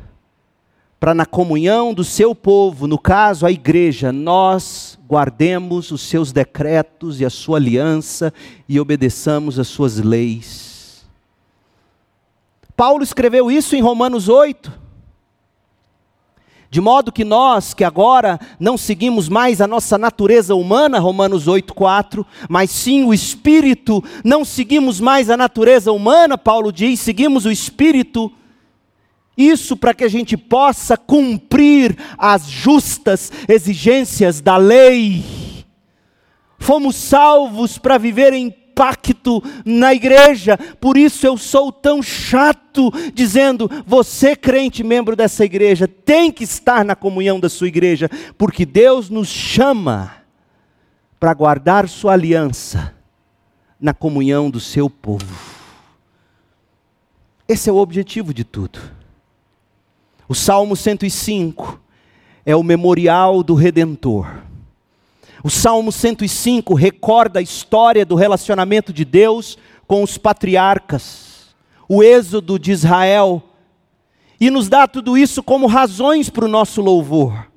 para, 1.00 1.14
na 1.14 1.26
comunhão 1.26 1.94
do 1.94 2.04
seu 2.04 2.34
povo, 2.34 2.88
no 2.88 2.98
caso 2.98 3.46
a 3.46 3.52
igreja, 3.52 4.12
nós 4.12 5.00
guardemos 5.08 5.92
os 5.92 6.02
seus 6.02 6.32
decretos 6.32 7.20
e 7.20 7.26
a 7.26 7.30
sua 7.30 7.58
aliança 7.58 8.34
e 8.68 8.80
obedeçamos 8.80 9.60
as 9.60 9.68
suas 9.68 9.98
leis. 9.98 11.06
Paulo 12.76 13.04
escreveu 13.04 13.52
isso 13.52 13.76
em 13.76 13.82
Romanos 13.82 14.30
8. 14.30 14.81
De 16.72 16.80
modo 16.80 17.12
que 17.12 17.26
nós, 17.26 17.74
que 17.74 17.84
agora 17.84 18.40
não 18.58 18.78
seguimos 18.78 19.28
mais 19.28 19.60
a 19.60 19.68
nossa 19.68 19.98
natureza 19.98 20.56
humana, 20.56 21.00
Romanos 21.00 21.46
8,4, 21.46 22.26
mas 22.48 22.72
sim 22.72 23.04
o 23.04 23.14
Espírito, 23.14 24.02
não 24.24 24.46
seguimos 24.46 25.02
mais 25.02 25.30
a 25.30 25.36
natureza 25.36 25.92
humana, 25.92 26.38
Paulo 26.38 26.72
diz, 26.72 27.02
seguimos 27.02 27.46
o 27.46 27.52
Espírito. 27.52 28.32
Isso 29.36 29.76
para 29.76 29.94
que 29.94 30.06
a 30.06 30.08
gente 30.08 30.38
possa 30.38 30.96
cumprir 30.96 31.98
as 32.18 32.46
justas 32.48 33.34
exigências 33.50 34.40
da 34.40 34.56
lei. 34.56 35.26
Fomos 36.58 36.96
salvos 36.96 37.78
para 37.78 37.98
viver 37.98 38.32
em 38.32 38.50
pacto 38.76 39.44
na 39.66 39.94
igreja. 39.94 40.58
Por 40.80 40.98
isso 40.98 41.26
eu 41.26 41.38
sou 41.38 41.72
tão 41.72 42.02
chato 42.02 42.92
dizendo: 43.14 43.70
você, 43.86 44.36
crente, 44.36 44.84
membro 44.84 45.16
dessa 45.16 45.46
igreja, 45.46 45.88
tem 45.88 46.32
que 46.32 46.44
estar 46.44 46.84
na 46.84 46.96
comunhão 46.96 47.40
da 47.40 47.50
sua 47.50 47.68
igreja, 47.68 48.10
porque 48.38 48.66
Deus 48.66 49.10
nos 49.10 49.28
chama 49.28 50.14
para 51.20 51.34
guardar 51.34 51.88
sua 51.88 52.14
aliança 52.14 52.94
na 53.80 53.94
comunhão 53.94 54.50
do 54.50 54.60
seu 54.60 54.90
povo. 54.90 55.52
Esse 57.48 57.70
é 57.70 57.74
o 57.74 57.78
objetivo 57.78 58.34
de 58.34 58.44
tudo. 58.44 58.80
O 60.28 60.34
Salmo 60.34 60.76
105 60.76 61.82
é 62.46 62.56
o 62.56 62.64
memorial 62.64 63.44
do 63.44 63.54
Redentor. 63.54 64.51
O 65.44 65.50
Salmo 65.50 65.92
105 65.92 66.74
recorda 66.74 67.40
a 67.40 67.42
história 67.42 68.06
do 68.06 68.16
relacionamento 68.16 68.94
de 68.94 69.04
Deus 69.04 69.58
com 69.88 70.04
os 70.04 70.18
patriarcas, 70.18 71.56
o 71.90 72.04
êxodo 72.04 72.60
de 72.60 72.72
Israel, 72.72 73.42
e 74.40 74.50
nos 74.50 74.70
dá 74.70 74.88
tudo 74.88 75.18
isso 75.18 75.42
como 75.42 75.68
razões 75.68 76.30
para 76.30 76.46
o 76.46 76.48
nosso 76.48 76.82
louvor. 76.82 77.52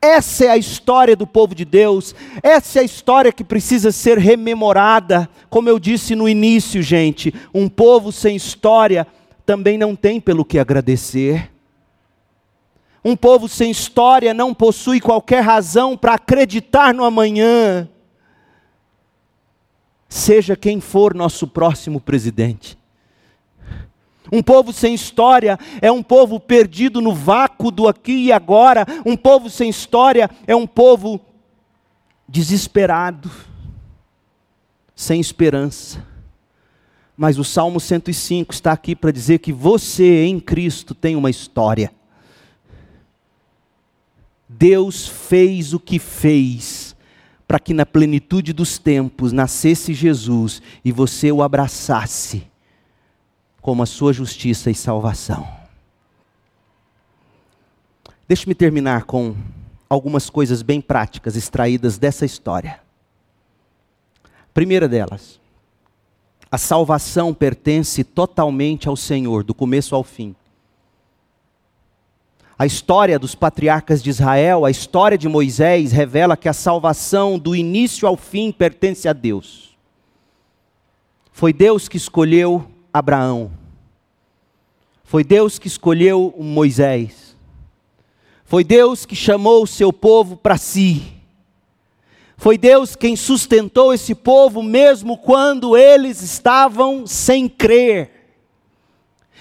Essa 0.00 0.46
é 0.46 0.50
a 0.50 0.56
história 0.56 1.14
do 1.14 1.28
povo 1.28 1.54
de 1.54 1.64
Deus, 1.64 2.12
essa 2.42 2.80
é 2.80 2.82
a 2.82 2.84
história 2.84 3.32
que 3.32 3.44
precisa 3.44 3.92
ser 3.92 4.18
rememorada. 4.18 5.28
Como 5.48 5.68
eu 5.68 5.78
disse 5.78 6.16
no 6.16 6.28
início, 6.28 6.82
gente, 6.82 7.32
um 7.54 7.68
povo 7.68 8.10
sem 8.10 8.34
história 8.34 9.06
também 9.46 9.78
não 9.78 9.94
tem 9.94 10.20
pelo 10.20 10.44
que 10.44 10.58
agradecer. 10.58 11.52
Um 13.04 13.16
povo 13.16 13.48
sem 13.48 13.70
história 13.70 14.32
não 14.32 14.54
possui 14.54 15.00
qualquer 15.00 15.40
razão 15.40 15.96
para 15.96 16.14
acreditar 16.14 16.94
no 16.94 17.04
amanhã. 17.04 17.88
Seja 20.08 20.54
quem 20.54 20.80
for 20.80 21.14
nosso 21.14 21.48
próximo 21.48 22.00
presidente. 22.00 22.78
Um 24.30 24.42
povo 24.42 24.72
sem 24.72 24.94
história 24.94 25.58
é 25.80 25.90
um 25.90 26.02
povo 26.02 26.38
perdido 26.38 27.00
no 27.00 27.12
vácuo 27.14 27.70
do 27.70 27.88
aqui 27.88 28.26
e 28.26 28.32
agora. 28.32 28.86
Um 29.04 29.16
povo 29.16 29.50
sem 29.50 29.68
história 29.68 30.30
é 30.46 30.54
um 30.54 30.66
povo 30.66 31.20
desesperado, 32.28 33.30
sem 34.94 35.20
esperança. 35.20 36.06
Mas 37.16 37.38
o 37.38 37.44
Salmo 37.44 37.80
105 37.80 38.54
está 38.54 38.72
aqui 38.72 38.94
para 38.94 39.10
dizer 39.10 39.38
que 39.40 39.52
você 39.52 40.24
em 40.24 40.38
Cristo 40.38 40.94
tem 40.94 41.16
uma 41.16 41.28
história. 41.28 41.92
Deus 44.58 45.08
fez 45.08 45.72
o 45.72 45.80
que 45.80 45.98
fez 45.98 46.94
para 47.46 47.58
que 47.58 47.74
na 47.74 47.84
plenitude 47.84 48.52
dos 48.52 48.78
tempos 48.78 49.32
nascesse 49.32 49.92
Jesus 49.92 50.62
e 50.84 50.90
você 50.90 51.30
o 51.30 51.42
abraçasse 51.42 52.46
como 53.60 53.82
a 53.82 53.86
sua 53.86 54.12
justiça 54.12 54.70
e 54.70 54.74
salvação. 54.74 55.46
Deixe-me 58.26 58.54
terminar 58.54 59.04
com 59.04 59.36
algumas 59.88 60.30
coisas 60.30 60.62
bem 60.62 60.80
práticas 60.80 61.36
extraídas 61.36 61.98
dessa 61.98 62.24
história. 62.24 62.80
Primeira 64.54 64.88
delas, 64.88 65.38
a 66.50 66.58
salvação 66.58 67.34
pertence 67.34 68.02
totalmente 68.02 68.88
ao 68.88 68.96
Senhor, 68.96 69.44
do 69.44 69.54
começo 69.54 69.94
ao 69.94 70.02
fim. 70.02 70.34
A 72.58 72.66
história 72.66 73.18
dos 73.18 73.34
patriarcas 73.34 74.02
de 74.02 74.10
Israel, 74.10 74.64
a 74.64 74.70
história 74.70 75.16
de 75.16 75.28
Moisés, 75.28 75.90
revela 75.90 76.36
que 76.36 76.48
a 76.48 76.52
salvação 76.52 77.38
do 77.38 77.56
início 77.56 78.06
ao 78.06 78.16
fim 78.16 78.52
pertence 78.52 79.08
a 79.08 79.12
Deus. 79.12 79.76
Foi 81.32 81.52
Deus 81.52 81.88
que 81.88 81.96
escolheu 81.96 82.66
Abraão. 82.92 83.50
Foi 85.02 85.24
Deus 85.24 85.58
que 85.58 85.66
escolheu 85.66 86.34
Moisés. 86.38 87.36
Foi 88.44 88.62
Deus 88.62 89.06
que 89.06 89.16
chamou 89.16 89.62
o 89.62 89.66
seu 89.66 89.92
povo 89.92 90.36
para 90.36 90.58
si. 90.58 91.02
Foi 92.36 92.58
Deus 92.58 92.94
quem 92.94 93.16
sustentou 93.16 93.94
esse 93.94 94.14
povo 94.14 94.62
mesmo 94.62 95.16
quando 95.16 95.76
eles 95.76 96.20
estavam 96.20 97.06
sem 97.06 97.48
crer. 97.48 98.10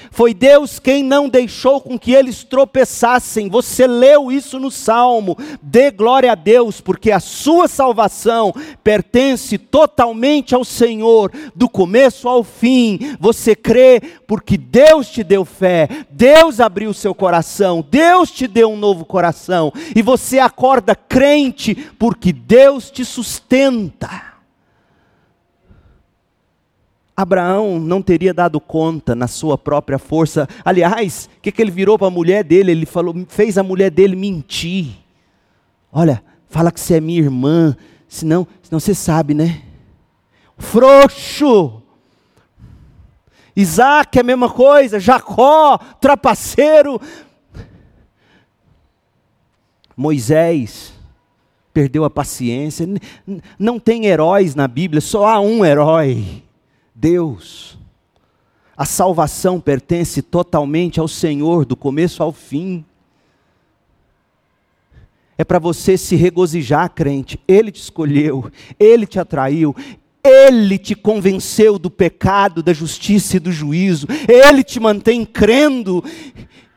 Foi 0.09 0.33
Deus 0.33 0.79
quem 0.79 1.03
não 1.03 1.29
deixou 1.29 1.79
com 1.81 1.99
que 1.99 2.13
eles 2.13 2.43
tropeçassem. 2.43 3.49
Você 3.49 3.85
leu 3.85 4.31
isso 4.31 4.59
no 4.59 4.71
Salmo. 4.71 5.37
Dê 5.61 5.91
glória 5.91 6.31
a 6.31 6.35
Deus, 6.35 6.81
porque 6.81 7.11
a 7.11 7.19
sua 7.19 7.67
salvação 7.67 8.53
pertence 8.83 9.57
totalmente 9.57 10.55
ao 10.55 10.63
Senhor, 10.63 11.31
do 11.55 11.69
começo 11.69 12.27
ao 12.27 12.43
fim. 12.43 13.15
Você 13.19 13.55
crê 13.55 14.01
porque 14.25 14.57
Deus 14.57 15.09
te 15.09 15.23
deu 15.23 15.43
fé, 15.43 15.87
Deus 16.09 16.59
abriu 16.59 16.93
seu 16.93 17.13
coração, 17.13 17.85
Deus 17.89 18.31
te 18.31 18.47
deu 18.47 18.71
um 18.71 18.77
novo 18.77 19.03
coração, 19.05 19.71
e 19.95 20.01
você 20.01 20.39
acorda 20.39 20.95
crente 20.95 21.75
porque 21.99 22.31
Deus 22.31 22.89
te 22.89 23.03
sustenta. 23.03 24.30
Abraão 27.21 27.79
não 27.79 28.01
teria 28.01 28.33
dado 28.33 28.59
conta 28.59 29.15
na 29.15 29.27
sua 29.27 29.57
própria 29.57 29.99
força. 29.99 30.47
Aliás, 30.63 31.29
o 31.37 31.41
que, 31.41 31.51
que 31.51 31.61
ele 31.61 31.71
virou 31.71 31.97
para 31.97 32.07
a 32.07 32.11
mulher 32.11 32.43
dele? 32.43 32.71
Ele 32.71 32.85
falou, 32.85 33.13
fez 33.27 33.57
a 33.57 33.63
mulher 33.63 33.89
dele 33.89 34.15
mentir. 34.15 34.87
Olha, 35.91 36.23
fala 36.49 36.71
que 36.71 36.79
você 36.79 36.95
é 36.95 37.01
minha 37.01 37.19
irmã, 37.19 37.75
senão, 38.07 38.47
senão 38.61 38.79
você 38.79 38.93
sabe, 38.93 39.33
né? 39.33 39.61
Frouxo. 40.57 41.81
Isaac 43.55 44.17
é 44.17 44.21
a 44.21 44.23
mesma 44.23 44.49
coisa, 44.49 44.99
Jacó, 44.99 45.77
trapaceiro. 45.99 46.99
Moisés 49.95 50.93
perdeu 51.73 52.03
a 52.03 52.09
paciência. 52.09 52.87
Não 53.59 53.79
tem 53.79 54.05
heróis 54.05 54.55
na 54.55 54.67
Bíblia, 54.67 55.01
só 55.01 55.27
há 55.27 55.39
um 55.39 55.65
herói. 55.65 56.43
Deus. 57.01 57.79
A 58.77 58.85
salvação 58.85 59.59
pertence 59.59 60.21
totalmente 60.21 60.99
ao 60.99 61.07
Senhor, 61.07 61.65
do 61.65 61.75
começo 61.75 62.21
ao 62.21 62.31
fim. 62.31 62.85
É 65.35 65.43
para 65.43 65.57
você 65.57 65.97
se 65.97 66.15
regozijar, 66.15 66.91
crente. 66.91 67.39
Ele 67.47 67.71
te 67.71 67.81
escolheu, 67.81 68.51
ele 68.79 69.07
te 69.07 69.19
atraiu, 69.19 69.75
ele 70.23 70.77
te 70.77 70.93
convenceu 70.93 71.79
do 71.79 71.89
pecado, 71.89 72.61
da 72.61 72.71
justiça 72.71 73.37
e 73.37 73.39
do 73.39 73.51
juízo. 73.51 74.05
Ele 74.27 74.63
te 74.63 74.79
mantém 74.79 75.25
crendo 75.25 76.03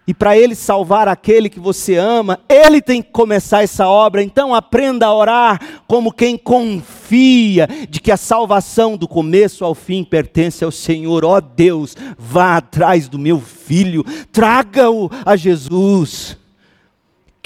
e 0.07 0.13
para 0.13 0.37
Ele 0.37 0.55
salvar 0.55 1.09
aquele 1.09 1.49
que 1.49 1.59
você 1.59 1.97
ama, 1.97 2.39
Ele 2.49 2.81
tem 2.81 3.03
que 3.03 3.11
começar 3.11 3.63
essa 3.63 3.89
obra. 3.89 4.23
Então 4.23 4.55
aprenda 4.55 5.07
a 5.07 5.15
orar 5.15 5.61
como 5.87 6.13
quem 6.13 6.37
confia 6.37 7.69
de 7.89 8.01
que 8.01 8.13
a 8.13 8.17
salvação 8.17 8.97
do 8.97 9.09
começo 9.09 9.65
ao 9.65 9.75
fim 9.75 10.05
pertence 10.05 10.65
ao 10.65 10.71
Senhor. 10.71 11.25
Ó 11.25 11.37
oh 11.37 11.41
Deus, 11.41 11.97
vá 12.19 12.57
atrás 12.59 13.09
do 13.09 13.19
meu 13.19 13.41
filho, 13.41 14.05
traga-o 14.31 15.11
a 15.25 15.37
Jesus. 15.37 16.44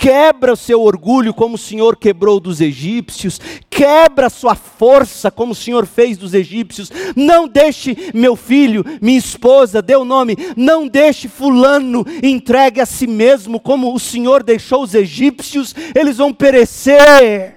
Quebra 0.01 0.53
o 0.53 0.57
seu 0.57 0.81
orgulho 0.81 1.35
como 1.35 1.57
o 1.57 1.59
Senhor 1.59 1.97
quebrou 1.97 2.39
dos 2.39 2.61
egípcios, 2.61 3.41
quebra 3.69 4.29
a 4.29 4.31
sua 4.31 4.55
força 4.55 5.29
como 5.29 5.51
o 5.51 5.57
Senhor 5.57 5.87
fez 5.87 6.17
dos 6.17 6.35
egípcios. 6.35 6.89
Não 7.17 7.49
deixe 7.49 8.13
meu 8.15 8.37
filho, 8.37 8.85
minha 9.03 9.19
esposa, 9.19 9.83
dê 9.83 9.97
o 9.97 10.05
nome, 10.05 10.37
não 10.57 10.87
deixe 10.87 11.27
fulano 11.27 12.07
entregue 12.23 12.81
a 12.81 12.87
si 12.87 13.09
mesmo 13.09 13.59
como 13.59 13.93
o 13.93 13.99
Senhor 13.99 14.45
deixou 14.45 14.85
os 14.85 14.95
egípcios, 14.95 15.75
eles 15.93 16.19
vão 16.19 16.33
perecer. 16.33 17.57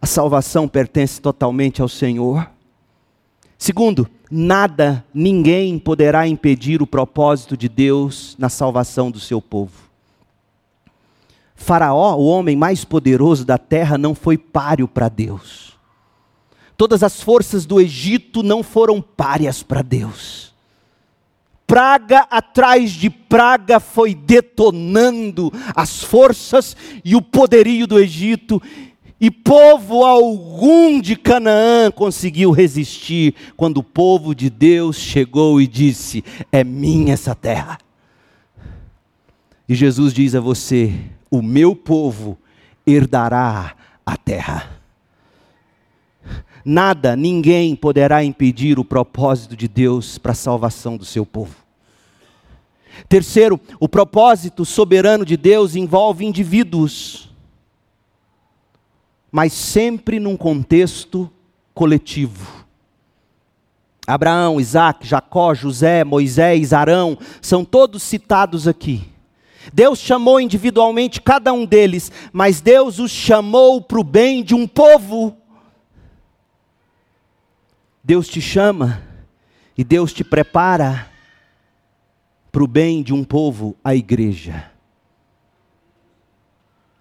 A 0.00 0.06
salvação 0.06 0.68
pertence 0.68 1.20
totalmente 1.20 1.82
ao 1.82 1.88
Senhor. 1.88 2.48
Segundo, 3.58 4.08
nada, 4.32 5.04
ninguém 5.12 5.78
poderá 5.78 6.26
impedir 6.26 6.80
o 6.80 6.86
propósito 6.86 7.54
de 7.54 7.68
Deus 7.68 8.34
na 8.38 8.48
salvação 8.48 9.10
do 9.10 9.20
seu 9.20 9.42
povo. 9.42 9.82
Faraó, 11.54 12.16
o 12.16 12.26
homem 12.26 12.56
mais 12.56 12.82
poderoso 12.82 13.44
da 13.44 13.58
terra, 13.58 13.98
não 13.98 14.14
foi 14.14 14.38
páreo 14.38 14.88
para 14.88 15.10
Deus. 15.10 15.78
Todas 16.78 17.02
as 17.02 17.20
forças 17.20 17.66
do 17.66 17.78
Egito 17.78 18.42
não 18.42 18.62
foram 18.62 19.02
párias 19.02 19.62
para 19.62 19.82
Deus. 19.82 20.52
Praga 21.66 22.26
atrás 22.30 22.90
de 22.90 23.10
praga 23.10 23.78
foi 23.78 24.14
detonando 24.14 25.52
as 25.76 26.02
forças 26.02 26.76
e 27.04 27.14
o 27.14 27.22
poderio 27.22 27.86
do 27.86 27.98
Egito, 27.98 28.60
e 29.22 29.30
povo 29.30 30.04
algum 30.04 31.00
de 31.00 31.14
Canaã 31.14 31.92
conseguiu 31.92 32.50
resistir 32.50 33.36
quando 33.56 33.78
o 33.78 33.82
povo 33.84 34.34
de 34.34 34.50
Deus 34.50 34.96
chegou 34.96 35.60
e 35.60 35.68
disse: 35.68 36.24
É 36.50 36.64
minha 36.64 37.14
essa 37.14 37.32
terra. 37.32 37.78
E 39.68 39.76
Jesus 39.76 40.12
diz 40.12 40.34
a 40.34 40.40
você: 40.40 40.92
O 41.30 41.40
meu 41.40 41.76
povo 41.76 42.36
herdará 42.84 43.76
a 44.04 44.16
terra. 44.16 44.72
Nada, 46.64 47.14
ninguém 47.14 47.76
poderá 47.76 48.24
impedir 48.24 48.76
o 48.76 48.84
propósito 48.84 49.54
de 49.56 49.68
Deus 49.68 50.18
para 50.18 50.32
a 50.32 50.34
salvação 50.34 50.96
do 50.96 51.04
seu 51.04 51.24
povo. 51.24 51.54
Terceiro, 53.08 53.60
o 53.78 53.88
propósito 53.88 54.64
soberano 54.64 55.24
de 55.24 55.36
Deus 55.36 55.76
envolve 55.76 56.24
indivíduos 56.24 57.31
mas 59.32 59.54
sempre 59.54 60.20
num 60.20 60.36
contexto 60.36 61.28
coletivo. 61.72 62.66
Abraão, 64.06 64.60
Isaac, 64.60 65.06
Jacó, 65.06 65.54
José, 65.54 66.04
Moisés, 66.04 66.74
Arão, 66.74 67.16
são 67.40 67.64
todos 67.64 68.02
citados 68.02 68.68
aqui. 68.68 69.08
Deus 69.72 70.00
chamou 70.00 70.40
individualmente 70.40 71.20
cada 71.20 71.52
um 71.52 71.64
deles, 71.64 72.12
mas 72.32 72.60
Deus 72.60 72.98
os 72.98 73.10
chamou 73.10 73.80
para 73.80 74.00
o 74.00 74.04
bem 74.04 74.42
de 74.42 74.54
um 74.54 74.66
povo. 74.66 75.36
Deus 78.04 78.28
te 78.28 78.40
chama 78.40 79.00
e 79.78 79.84
Deus 79.84 80.12
te 80.12 80.24
prepara 80.24 81.08
para 82.50 82.64
o 82.64 82.66
bem 82.66 83.02
de 83.02 83.14
um 83.14 83.24
povo, 83.24 83.76
a 83.82 83.94
igreja. 83.94 84.71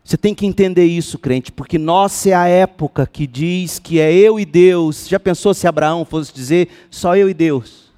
Você 0.04 0.18
tem 0.18 0.34
que 0.34 0.46
entender 0.46 0.86
isso, 0.86 1.20
crente, 1.20 1.52
porque 1.52 1.78
nossa 1.78 2.30
é 2.30 2.34
a 2.34 2.48
época 2.48 3.06
que 3.06 3.28
diz 3.28 3.78
que 3.78 4.00
é 4.00 4.12
eu 4.12 4.40
e 4.40 4.46
Deus. 4.46 5.08
Já 5.08 5.20
pensou 5.20 5.54
se 5.54 5.68
Abraão 5.68 6.04
fosse 6.04 6.34
dizer 6.34 6.70
só 6.90 7.16
eu 7.16 7.30
e 7.30 7.34
Deus? 7.34 7.92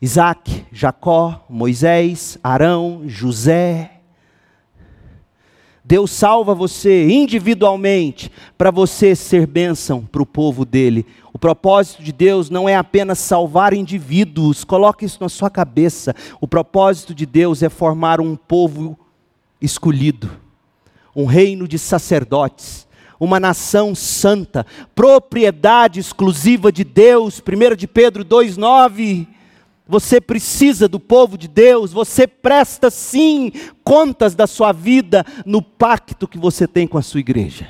Isaac, 0.00 0.66
Jacó, 0.72 1.44
Moisés, 1.48 2.38
Arão, 2.42 3.02
José. 3.06 3.90
Deus 5.84 6.10
salva 6.10 6.54
você 6.54 7.10
individualmente 7.10 8.32
para 8.56 8.70
você 8.70 9.14
ser 9.14 9.46
bênção 9.46 10.02
para 10.10 10.22
o 10.22 10.26
povo 10.26 10.64
dele. 10.64 11.06
O 11.30 11.38
propósito 11.38 12.02
de 12.02 12.10
Deus 12.10 12.48
não 12.48 12.66
é 12.66 12.74
apenas 12.74 13.18
salvar 13.18 13.74
indivíduos, 13.74 14.64
coloque 14.64 15.04
isso 15.04 15.18
na 15.20 15.28
sua 15.28 15.50
cabeça. 15.50 16.16
O 16.40 16.48
propósito 16.48 17.14
de 17.14 17.26
Deus 17.26 17.62
é 17.62 17.68
formar 17.68 18.18
um 18.18 18.34
povo 18.34 18.98
escolhido 19.60 20.43
um 21.14 21.24
reino 21.24 21.68
de 21.68 21.78
sacerdotes, 21.78 22.86
uma 23.18 23.38
nação 23.38 23.94
santa, 23.94 24.66
propriedade 24.94 26.00
exclusiva 26.00 26.72
de 26.72 26.84
Deus. 26.84 27.40
1 27.40 27.76
de 27.76 27.86
Pedro 27.86 28.24
2,9. 28.24 29.26
Você 29.86 30.20
precisa 30.20 30.88
do 30.88 30.98
povo 30.98 31.36
de 31.36 31.46
Deus, 31.46 31.92
você 31.92 32.26
presta 32.26 32.90
sim 32.90 33.52
contas 33.84 34.34
da 34.34 34.46
sua 34.46 34.72
vida 34.72 35.26
no 35.44 35.60
pacto 35.60 36.26
que 36.26 36.38
você 36.38 36.66
tem 36.66 36.86
com 36.86 36.96
a 36.96 37.02
sua 37.02 37.20
igreja. 37.20 37.68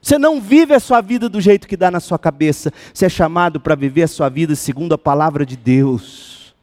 Você 0.00 0.16
não 0.16 0.40
vive 0.40 0.74
a 0.74 0.80
sua 0.80 1.00
vida 1.00 1.28
do 1.28 1.40
jeito 1.40 1.66
que 1.66 1.76
dá 1.76 1.90
na 1.90 1.98
sua 1.98 2.18
cabeça, 2.18 2.72
você 2.92 3.06
é 3.06 3.08
chamado 3.08 3.58
para 3.58 3.74
viver 3.74 4.02
a 4.02 4.08
sua 4.08 4.28
vida 4.28 4.54
segundo 4.54 4.92
a 4.92 4.98
palavra 4.98 5.44
de 5.44 5.56
Deus. 5.56 6.54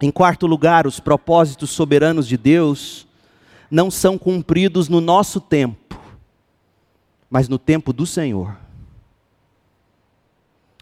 Em 0.00 0.10
quarto 0.10 0.46
lugar, 0.46 0.86
os 0.86 0.98
propósitos 1.00 1.70
soberanos 1.70 2.26
de 2.26 2.36
Deus 2.36 3.06
não 3.72 3.90
são 3.90 4.18
cumpridos 4.18 4.90
no 4.90 5.00
nosso 5.00 5.40
tempo, 5.40 5.98
mas 7.30 7.48
no 7.48 7.58
tempo 7.58 7.90
do 7.90 8.04
Senhor. 8.04 8.54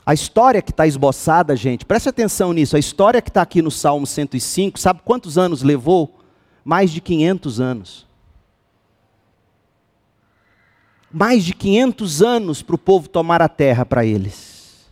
A 0.04 0.12
história 0.12 0.60
que 0.60 0.72
está 0.72 0.88
esboçada, 0.88 1.54
gente, 1.54 1.86
preste 1.86 2.08
atenção 2.08 2.52
nisso. 2.52 2.74
A 2.74 2.80
história 2.80 3.22
que 3.22 3.30
está 3.30 3.42
aqui 3.42 3.62
no 3.62 3.70
Salmo 3.70 4.08
105, 4.08 4.76
sabe 4.76 5.02
quantos 5.04 5.38
anos 5.38 5.62
levou? 5.62 6.18
Mais 6.64 6.90
de 6.90 7.00
500 7.00 7.60
anos. 7.60 8.06
Mais 11.12 11.44
de 11.44 11.54
500 11.54 12.22
anos 12.22 12.60
para 12.60 12.74
o 12.74 12.78
povo 12.78 13.08
tomar 13.08 13.40
a 13.40 13.48
terra 13.48 13.86
para 13.86 14.04
eles. 14.04 14.90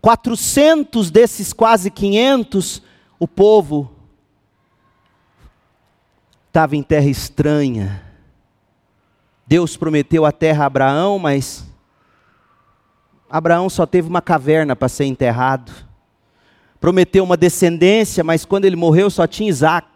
400 0.00 1.10
desses 1.10 1.52
quase 1.52 1.90
500, 1.90 2.80
o 3.18 3.26
povo 3.26 3.90
estava 6.50 6.76
em 6.76 6.82
terra 6.82 7.06
estranha. 7.06 8.02
Deus 9.46 9.76
prometeu 9.76 10.26
a 10.26 10.32
terra 10.32 10.64
a 10.64 10.66
Abraão, 10.66 11.16
mas 11.16 11.64
Abraão 13.30 13.70
só 13.70 13.86
teve 13.86 14.08
uma 14.08 14.20
caverna 14.20 14.74
para 14.74 14.88
ser 14.88 15.04
enterrado. 15.04 15.72
Prometeu 16.80 17.22
uma 17.22 17.36
descendência, 17.36 18.24
mas 18.24 18.44
quando 18.44 18.64
ele 18.64 18.74
morreu 18.74 19.08
só 19.10 19.28
tinha 19.28 19.48
Isaac. 19.48 19.86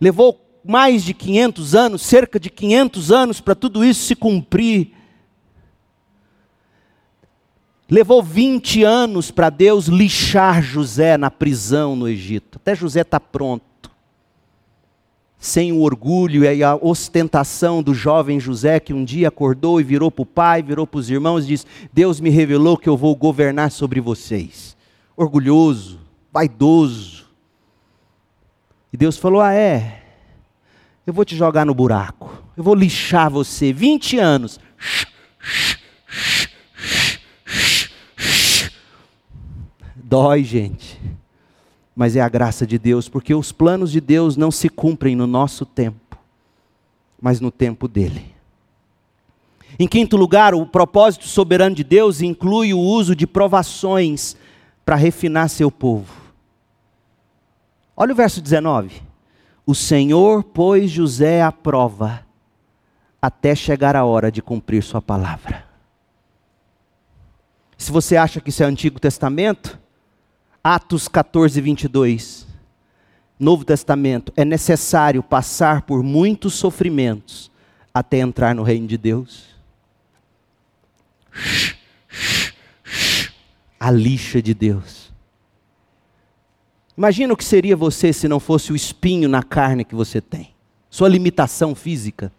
Levou 0.00 0.40
mais 0.64 1.04
de 1.04 1.12
500 1.12 1.74
anos, 1.74 2.02
cerca 2.02 2.40
de 2.40 2.48
500 2.48 3.12
anos, 3.12 3.40
para 3.42 3.54
tudo 3.54 3.84
isso 3.84 4.06
se 4.06 4.16
cumprir. 4.16 4.92
Levou 7.90 8.22
20 8.22 8.82
anos 8.82 9.30
para 9.30 9.50
Deus 9.50 9.88
lixar 9.88 10.62
José 10.62 11.18
na 11.18 11.30
prisão 11.30 11.94
no 11.94 12.08
Egito. 12.08 12.56
Até 12.56 12.74
José 12.74 13.02
está 13.02 13.20
pronto 13.20 13.73
sem 15.44 15.72
o 15.72 15.82
orgulho 15.82 16.42
e 16.42 16.64
a 16.64 16.74
ostentação 16.74 17.82
do 17.82 17.92
jovem 17.92 18.40
José, 18.40 18.80
que 18.80 18.94
um 18.94 19.04
dia 19.04 19.28
acordou 19.28 19.78
e 19.78 19.84
virou 19.84 20.10
para 20.10 20.22
o 20.22 20.26
pai, 20.26 20.62
virou 20.62 20.86
para 20.86 20.98
os 20.98 21.10
irmãos 21.10 21.44
e 21.44 21.48
disse: 21.48 21.66
Deus 21.92 22.18
me 22.18 22.30
revelou 22.30 22.78
que 22.78 22.88
eu 22.88 22.96
vou 22.96 23.14
governar 23.14 23.70
sobre 23.70 24.00
vocês. 24.00 24.74
Orgulhoso, 25.14 26.00
vaidoso. 26.32 27.26
E 28.90 28.96
Deus 28.96 29.18
falou: 29.18 29.42
Ah, 29.42 29.52
é? 29.52 30.02
Eu 31.06 31.12
vou 31.12 31.26
te 31.26 31.36
jogar 31.36 31.66
no 31.66 31.74
buraco, 31.74 32.42
eu 32.56 32.64
vou 32.64 32.74
lixar 32.74 33.30
você. 33.30 33.70
20 33.70 34.16
anos. 34.16 34.58
Dói, 39.94 40.42
gente 40.42 40.98
mas 41.94 42.16
é 42.16 42.20
a 42.20 42.28
graça 42.28 42.66
de 42.66 42.78
Deus, 42.78 43.08
porque 43.08 43.34
os 43.34 43.52
planos 43.52 43.92
de 43.92 44.00
Deus 44.00 44.36
não 44.36 44.50
se 44.50 44.68
cumprem 44.68 45.14
no 45.14 45.26
nosso 45.26 45.64
tempo, 45.64 46.18
mas 47.20 47.40
no 47.40 47.50
tempo 47.50 47.86
dele. 47.86 48.34
Em 49.78 49.88
quinto 49.88 50.16
lugar, 50.16 50.54
o 50.54 50.66
propósito 50.66 51.26
soberano 51.26 51.74
de 51.74 51.84
Deus 51.84 52.20
inclui 52.20 52.72
o 52.72 52.78
uso 52.78 53.14
de 53.14 53.26
provações 53.26 54.36
para 54.84 54.96
refinar 54.96 55.48
seu 55.48 55.70
povo. 55.70 56.12
Olha 57.96 58.12
o 58.12 58.16
verso 58.16 58.40
19. 58.40 59.02
O 59.66 59.74
Senhor 59.74 60.44
pôs 60.44 60.90
José 60.90 61.42
à 61.42 61.50
prova 61.50 62.24
até 63.20 63.54
chegar 63.54 63.96
a 63.96 64.04
hora 64.04 64.30
de 64.30 64.42
cumprir 64.42 64.82
sua 64.82 65.00
palavra. 65.00 65.64
Se 67.76 67.90
você 67.90 68.16
acha 68.16 68.40
que 68.40 68.50
isso 68.50 68.62
é 68.62 68.66
Antigo 68.66 69.00
Testamento, 69.00 69.78
Atos 70.66 71.08
14, 71.08 71.60
22. 71.60 72.46
Novo 73.38 73.66
Testamento. 73.66 74.32
É 74.34 74.46
necessário 74.46 75.22
passar 75.22 75.82
por 75.82 76.02
muitos 76.02 76.54
sofrimentos 76.54 77.50
até 77.92 78.20
entrar 78.20 78.54
no 78.54 78.62
reino 78.62 78.86
de 78.86 78.96
Deus. 78.96 79.44
A 83.78 83.90
lixa 83.90 84.40
de 84.40 84.54
Deus. 84.54 85.12
Imagina 86.96 87.34
o 87.34 87.36
que 87.36 87.44
seria 87.44 87.76
você 87.76 88.10
se 88.10 88.26
não 88.26 88.40
fosse 88.40 88.72
o 88.72 88.76
espinho 88.76 89.28
na 89.28 89.42
carne 89.42 89.84
que 89.84 89.94
você 89.94 90.18
tem, 90.18 90.54
sua 90.88 91.08
limitação 91.10 91.74
física. 91.74 92.32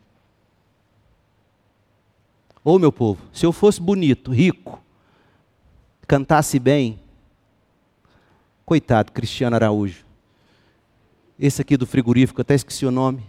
Ô 2.64 2.74
oh, 2.74 2.80
meu 2.80 2.92
povo, 2.92 3.22
se 3.32 3.46
eu 3.46 3.52
fosse 3.52 3.80
bonito, 3.80 4.32
rico, 4.32 4.82
cantasse 6.08 6.58
bem, 6.58 7.00
Coitado, 8.66 9.12
Cristiano 9.12 9.56
Araújo. 9.56 10.04
Esse 11.38 11.62
aqui 11.62 11.78
do 11.78 11.86
frigorífico, 11.86 12.42
até 12.42 12.56
esqueci 12.56 12.84
o 12.84 12.90
nome. 12.90 13.24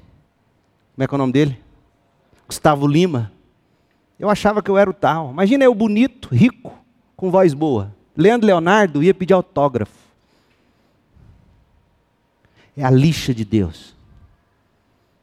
Como 0.94 1.04
é 1.04 1.06
que 1.06 1.14
é 1.14 1.16
o 1.16 1.18
nome 1.18 1.32
dele? 1.32 1.60
Gustavo 2.48 2.86
Lima. 2.86 3.30
Eu 4.18 4.30
achava 4.30 4.62
que 4.62 4.70
eu 4.70 4.78
era 4.78 4.88
o 4.88 4.94
tal. 4.94 5.30
Imagina 5.30 5.62
eu 5.62 5.74
bonito, 5.74 6.34
rico, 6.34 6.72
com 7.14 7.30
voz 7.30 7.52
boa. 7.52 7.94
Leandro 8.16 8.46
Leonardo 8.46 9.02
ia 9.02 9.12
pedir 9.12 9.34
autógrafo. 9.34 9.92
É 12.74 12.82
a 12.82 12.90
lixa 12.90 13.34
de 13.34 13.44
Deus. 13.44 13.94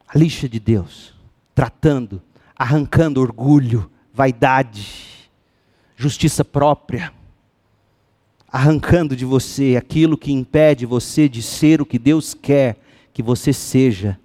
A 0.08 0.16
lixa 0.16 0.48
de 0.48 0.60
Deus. 0.60 1.16
Tratando, 1.56 2.22
arrancando 2.56 3.20
orgulho, 3.20 3.90
vaidade, 4.14 5.32
justiça 5.96 6.46
própria 6.46 7.12
arrancando 8.54 9.16
de 9.16 9.26
você 9.26 9.76
aquilo 9.76 10.16
que 10.16 10.32
impede 10.32 10.86
você 10.86 11.28
de 11.28 11.42
ser 11.42 11.82
o 11.82 11.86
que 11.88 11.98
Deus 11.98 12.36
quer 12.36 12.78
que 13.12 13.24
você 13.24 13.52
seja 13.52 14.20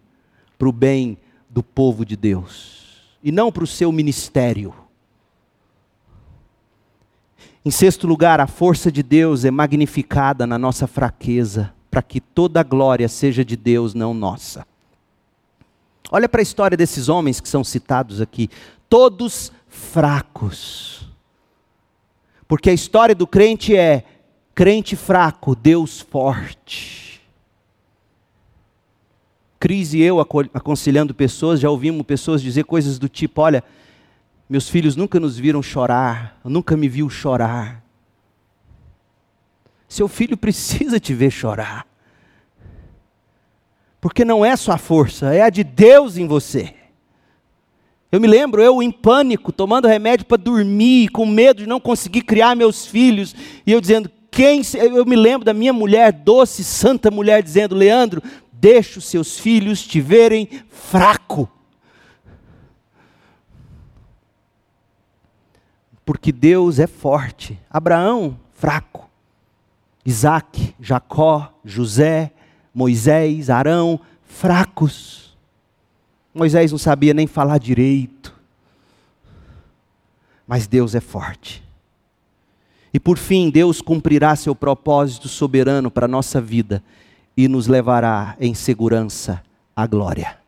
para 0.58 0.68
o 0.68 0.72
bem 0.72 1.16
do 1.48 1.62
povo 1.62 2.04
de 2.04 2.14
Deus 2.14 3.08
e 3.24 3.32
não 3.32 3.50
para 3.50 3.64
o 3.64 3.66
seu 3.66 3.90
ministério. 3.90 4.74
Em 7.64 7.70
sexto 7.70 8.06
lugar, 8.06 8.38
a 8.38 8.46
força 8.46 8.92
de 8.92 9.02
Deus 9.02 9.46
é 9.46 9.50
magnificada 9.50 10.46
na 10.46 10.58
nossa 10.58 10.86
fraqueza, 10.86 11.72
para 11.90 12.02
que 12.02 12.20
toda 12.20 12.60
a 12.60 12.62
glória 12.62 13.08
seja 13.08 13.42
de 13.42 13.56
Deus, 13.56 13.94
não 13.94 14.12
nossa. 14.12 14.66
Olha 16.10 16.28
para 16.28 16.40
a 16.40 16.42
história 16.42 16.76
desses 16.76 17.08
homens 17.08 17.40
que 17.40 17.48
são 17.48 17.64
citados 17.64 18.20
aqui, 18.20 18.50
todos 18.88 19.52
fracos. 19.68 21.08
Porque 22.46 22.70
a 22.70 22.74
história 22.74 23.14
do 23.14 23.26
crente 23.26 23.76
é 23.76 24.04
Crente 24.58 24.96
fraco, 24.96 25.54
Deus 25.54 26.00
forte. 26.00 27.20
Cris 29.60 29.94
e 29.94 30.00
eu 30.00 30.18
aconselhando 30.18 31.14
pessoas, 31.14 31.60
já 31.60 31.70
ouvimos 31.70 32.04
pessoas 32.04 32.42
dizer 32.42 32.64
coisas 32.64 32.98
do 32.98 33.08
tipo: 33.08 33.40
olha, 33.40 33.62
meus 34.50 34.68
filhos 34.68 34.96
nunca 34.96 35.20
nos 35.20 35.38
viram 35.38 35.62
chorar, 35.62 36.40
nunca 36.42 36.76
me 36.76 36.88
viu 36.88 37.08
chorar. 37.08 37.84
Seu 39.88 40.08
filho 40.08 40.34
precisa 40.36 40.98
te 40.98 41.14
ver 41.14 41.30
chorar. 41.30 41.86
Porque 44.00 44.24
não 44.24 44.44
é 44.44 44.56
sua 44.56 44.76
força, 44.76 45.32
é 45.32 45.42
a 45.42 45.50
de 45.50 45.62
Deus 45.62 46.16
em 46.16 46.26
você. 46.26 46.74
Eu 48.10 48.20
me 48.20 48.26
lembro, 48.26 48.60
eu 48.60 48.82
em 48.82 48.90
pânico, 48.90 49.52
tomando 49.52 49.86
remédio 49.86 50.26
para 50.26 50.36
dormir, 50.36 51.10
com 51.10 51.24
medo 51.24 51.62
de 51.62 51.68
não 51.68 51.78
conseguir 51.78 52.22
criar 52.22 52.56
meus 52.56 52.84
filhos, 52.84 53.36
e 53.64 53.70
eu 53.70 53.80
dizendo: 53.80 54.10
quem, 54.30 54.62
eu 54.74 55.04
me 55.04 55.16
lembro 55.16 55.44
da 55.44 55.54
minha 55.54 55.72
mulher, 55.72 56.12
doce, 56.12 56.62
santa 56.62 57.10
mulher, 57.10 57.42
dizendo: 57.42 57.74
Leandro, 57.74 58.22
deixa 58.52 58.98
os 58.98 59.04
seus 59.06 59.38
filhos 59.38 59.86
te 59.86 60.00
verem 60.00 60.48
fraco. 60.68 61.50
Porque 66.04 66.32
Deus 66.32 66.78
é 66.78 66.86
forte. 66.86 67.58
Abraão, 67.68 68.38
fraco. 68.54 69.10
Isaac, 70.04 70.74
Jacó, 70.80 71.52
José, 71.62 72.32
Moisés, 72.72 73.50
Arão, 73.50 74.00
fracos. 74.22 75.36
Moisés 76.32 76.70
não 76.70 76.78
sabia 76.78 77.12
nem 77.12 77.26
falar 77.26 77.58
direito. 77.58 78.34
Mas 80.46 80.66
Deus 80.66 80.94
é 80.94 81.00
forte. 81.00 81.67
E 82.92 82.98
por 83.00 83.18
fim, 83.18 83.50
Deus 83.50 83.80
cumprirá 83.80 84.34
seu 84.36 84.54
propósito 84.54 85.28
soberano 85.28 85.90
para 85.90 86.06
a 86.06 86.08
nossa 86.08 86.40
vida 86.40 86.82
e 87.36 87.46
nos 87.46 87.66
levará 87.66 88.36
em 88.40 88.54
segurança 88.54 89.42
à 89.76 89.86
glória. 89.86 90.38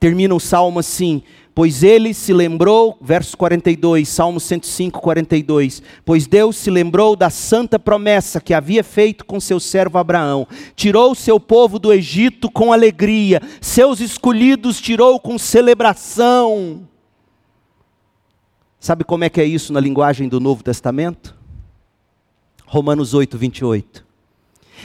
Termina 0.00 0.34
o 0.34 0.40
salmo 0.40 0.80
assim: 0.80 1.22
Pois 1.54 1.82
ele 1.82 2.14
se 2.14 2.32
lembrou, 2.32 2.96
verso 3.02 3.36
42, 3.36 4.08
Salmo 4.08 4.40
105, 4.40 4.98
42. 4.98 5.82
Pois 6.04 6.26
Deus 6.26 6.56
se 6.56 6.70
lembrou 6.70 7.14
da 7.14 7.28
santa 7.28 7.78
promessa 7.78 8.40
que 8.40 8.54
havia 8.54 8.82
feito 8.82 9.26
com 9.26 9.38
seu 9.38 9.60
servo 9.60 9.98
Abraão. 9.98 10.46
Tirou 10.74 11.14
seu 11.14 11.38
povo 11.38 11.78
do 11.78 11.92
Egito 11.92 12.50
com 12.50 12.72
alegria, 12.72 13.42
seus 13.60 14.00
escolhidos 14.00 14.80
tirou 14.80 15.20
com 15.20 15.36
celebração. 15.38 16.88
Sabe 18.80 19.04
como 19.04 19.24
é 19.24 19.28
que 19.28 19.38
é 19.42 19.44
isso 19.44 19.74
na 19.74 19.78
linguagem 19.78 20.26
do 20.26 20.40
Novo 20.40 20.64
Testamento? 20.64 21.36
Romanos 22.64 23.12
8, 23.12 23.36
28. 23.36 24.06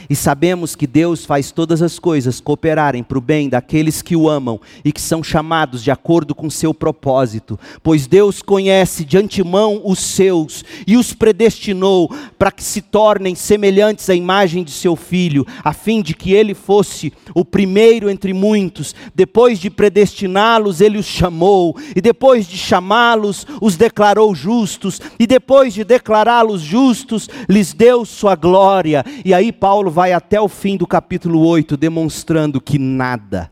E 0.09 0.15
sabemos 0.15 0.75
que 0.75 0.87
Deus 0.87 1.25
faz 1.25 1.51
todas 1.51 1.81
as 1.81 1.99
coisas 1.99 2.39
cooperarem 2.39 3.03
para 3.03 3.17
o 3.17 3.21
bem 3.21 3.49
daqueles 3.49 4.01
que 4.01 4.15
o 4.15 4.29
amam 4.29 4.59
e 4.83 4.91
que 4.91 5.01
são 5.01 5.23
chamados 5.23 5.83
de 5.83 5.91
acordo 5.91 6.35
com 6.35 6.49
seu 6.49 6.73
propósito, 6.73 7.59
pois 7.81 8.07
Deus 8.07 8.41
conhece 8.41 9.03
de 9.05 9.17
antemão 9.17 9.81
os 9.83 9.99
seus 9.99 10.63
e 10.85 10.97
os 10.97 11.13
predestinou 11.13 12.09
para 12.37 12.51
que 12.51 12.63
se 12.63 12.81
tornem 12.81 13.35
semelhantes 13.35 14.09
à 14.09 14.15
imagem 14.15 14.63
de 14.63 14.71
seu 14.71 14.95
filho, 14.95 15.45
a 15.63 15.73
fim 15.73 16.01
de 16.01 16.13
que 16.13 16.33
ele 16.33 16.53
fosse 16.53 17.13
o 17.33 17.43
primeiro 17.43 18.09
entre 18.09 18.33
muitos. 18.33 18.95
Depois 19.13 19.59
de 19.59 19.69
predestiná-los, 19.69 20.81
ele 20.81 20.97
os 20.97 21.05
chamou, 21.05 21.75
e 21.95 22.01
depois 22.01 22.47
de 22.47 22.57
chamá-los, 22.57 23.45
os 23.61 23.75
declarou 23.75 24.33
justos, 24.35 25.01
e 25.19 25.25
depois 25.27 25.73
de 25.73 25.83
declará-los 25.83 26.61
justos, 26.61 27.29
lhes 27.49 27.73
deu 27.73 28.05
sua 28.05 28.35
glória. 28.35 29.03
E 29.23 29.33
aí 29.33 29.51
Paulo 29.51 29.84
Paulo 29.85 29.93
vai 29.93 30.13
até 30.13 30.41
o 30.41 30.47
fim 30.47 30.77
do 30.77 30.87
capítulo 30.87 31.45
8 31.45 31.77
demonstrando 31.77 32.59
que 32.59 32.79
nada 32.79 33.51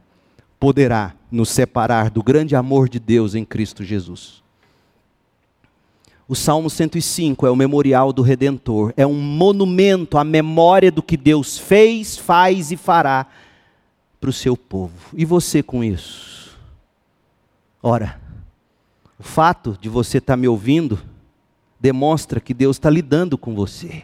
poderá 0.59 1.13
nos 1.29 1.49
separar 1.49 2.09
do 2.09 2.23
grande 2.23 2.55
amor 2.55 2.89
de 2.89 2.99
Deus 2.99 3.35
em 3.35 3.45
Cristo 3.45 3.83
Jesus. 3.83 4.41
O 6.27 6.33
Salmo 6.33 6.71
105 6.71 7.45
é 7.45 7.51
o 7.51 7.55
memorial 7.55 8.11
do 8.11 8.23
Redentor, 8.23 8.95
é 8.97 9.05
um 9.05 9.13
monumento 9.13 10.17
à 10.17 10.23
memória 10.23 10.91
do 10.91 11.03
que 11.03 11.15
Deus 11.15 11.59
fez, 11.59 12.17
faz 12.17 12.71
e 12.71 12.77
fará 12.77 13.27
para 14.19 14.31
o 14.31 14.33
seu 14.33 14.57
povo. 14.57 15.11
E 15.13 15.25
você 15.25 15.61
com 15.61 15.83
isso? 15.83 16.57
Ora, 17.79 18.19
o 19.19 19.23
fato 19.23 19.77
de 19.79 19.87
você 19.87 20.17
estar 20.17 20.33
tá 20.33 20.37
me 20.37 20.47
ouvindo 20.47 20.99
demonstra 21.79 22.39
que 22.39 22.55
Deus 22.55 22.77
está 22.77 22.89
lidando 22.89 23.37
com 23.37 23.53
você. 23.53 24.03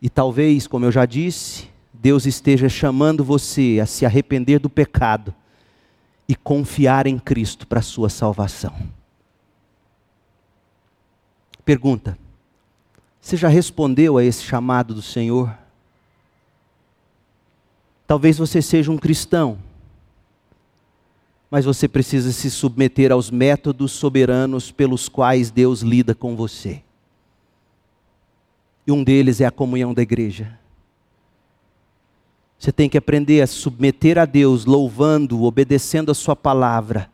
E 0.00 0.08
talvez, 0.08 0.66
como 0.66 0.86
eu 0.86 0.92
já 0.92 1.04
disse, 1.04 1.68
Deus 1.92 2.24
esteja 2.24 2.68
chamando 2.68 3.22
você 3.22 3.78
a 3.82 3.86
se 3.86 4.06
arrepender 4.06 4.58
do 4.58 4.70
pecado 4.70 5.34
e 6.26 6.34
confiar 6.34 7.06
em 7.06 7.18
Cristo 7.18 7.66
para 7.66 7.80
a 7.80 7.82
sua 7.82 8.08
salvação. 8.08 8.74
Pergunta: 11.64 12.16
você 13.20 13.36
já 13.36 13.48
respondeu 13.48 14.16
a 14.16 14.24
esse 14.24 14.42
chamado 14.42 14.94
do 14.94 15.02
Senhor? 15.02 15.54
Talvez 18.06 18.38
você 18.38 18.62
seja 18.62 18.90
um 18.90 18.96
cristão, 18.96 19.58
mas 21.50 21.64
você 21.64 21.86
precisa 21.86 22.32
se 22.32 22.50
submeter 22.50 23.12
aos 23.12 23.30
métodos 23.30 23.92
soberanos 23.92 24.72
pelos 24.72 25.08
quais 25.08 25.50
Deus 25.50 25.82
lida 25.82 26.14
com 26.14 26.34
você. 26.34 26.82
E 28.90 28.92
um 28.92 29.04
deles 29.04 29.40
é 29.40 29.46
a 29.46 29.52
comunhão 29.52 29.94
da 29.94 30.02
igreja. 30.02 30.58
Você 32.58 32.72
tem 32.72 32.88
que 32.88 32.98
aprender 32.98 33.40
a 33.40 33.46
submeter 33.46 34.18
a 34.18 34.24
Deus, 34.24 34.64
louvando, 34.64 35.44
obedecendo 35.44 36.10
a 36.10 36.14
Sua 36.14 36.34
palavra, 36.34 37.08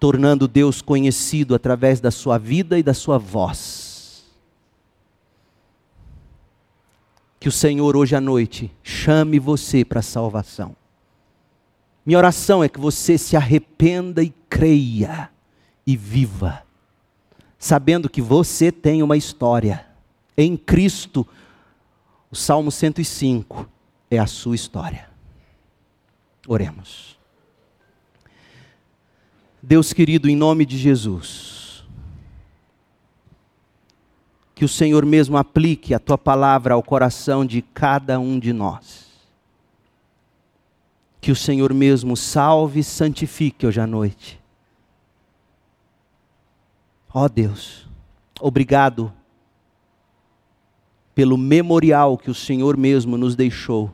tornando 0.00 0.48
Deus 0.48 0.80
conhecido 0.80 1.54
através 1.54 2.00
da 2.00 2.10
sua 2.10 2.38
vida 2.38 2.78
e 2.78 2.82
da 2.82 2.94
sua 2.94 3.18
voz. 3.18 4.24
Que 7.38 7.50
o 7.50 7.52
Senhor 7.52 7.94
hoje 7.94 8.16
à 8.16 8.20
noite 8.20 8.72
chame 8.82 9.38
você 9.38 9.84
para 9.84 10.00
a 10.00 10.02
salvação. 10.02 10.74
Minha 12.06 12.16
oração 12.16 12.64
é 12.64 12.70
que 12.70 12.80
você 12.80 13.18
se 13.18 13.36
arrependa 13.36 14.22
e 14.22 14.30
creia 14.48 15.28
e 15.86 15.94
viva, 15.94 16.62
sabendo 17.58 18.08
que 18.08 18.22
você 18.22 18.72
tem 18.72 19.02
uma 19.02 19.18
história 19.18 19.91
em 20.36 20.56
Cristo, 20.56 21.26
o 22.30 22.36
Salmo 22.36 22.70
105 22.70 23.68
é 24.10 24.18
a 24.18 24.26
sua 24.26 24.54
história. 24.54 25.08
Oremos. 26.46 27.18
Deus 29.62 29.92
querido, 29.92 30.28
em 30.28 30.34
nome 30.34 30.66
de 30.66 30.76
Jesus, 30.76 31.84
que 34.54 34.64
o 34.64 34.68
Senhor 34.68 35.06
mesmo 35.06 35.36
aplique 35.36 35.94
a 35.94 36.00
tua 36.00 36.18
palavra 36.18 36.74
ao 36.74 36.82
coração 36.82 37.46
de 37.46 37.62
cada 37.62 38.18
um 38.18 38.38
de 38.38 38.52
nós. 38.52 39.06
Que 41.20 41.30
o 41.30 41.36
Senhor 41.36 41.72
mesmo 41.72 42.16
salve 42.16 42.80
e 42.80 42.84
santifique 42.84 43.66
hoje 43.66 43.80
à 43.80 43.86
noite. 43.86 44.40
Ó 47.14 47.24
oh 47.24 47.28
Deus, 47.28 47.86
obrigado 48.40 49.12
pelo 51.14 51.36
memorial 51.36 52.16
que 52.16 52.30
o 52.30 52.34
Senhor 52.34 52.76
mesmo 52.76 53.16
nos 53.16 53.36
deixou 53.36 53.92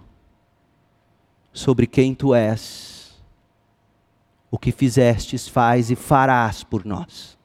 sobre 1.53 1.87
quem 1.87 2.15
tu 2.15 2.35
és, 2.35 3.19
o 4.51 4.59
que 4.59 4.71
fizestes, 4.71 5.49
faz 5.49 5.91
e 5.91 5.97
farás 5.97 6.63
por 6.63 6.85
nós. 6.85 7.37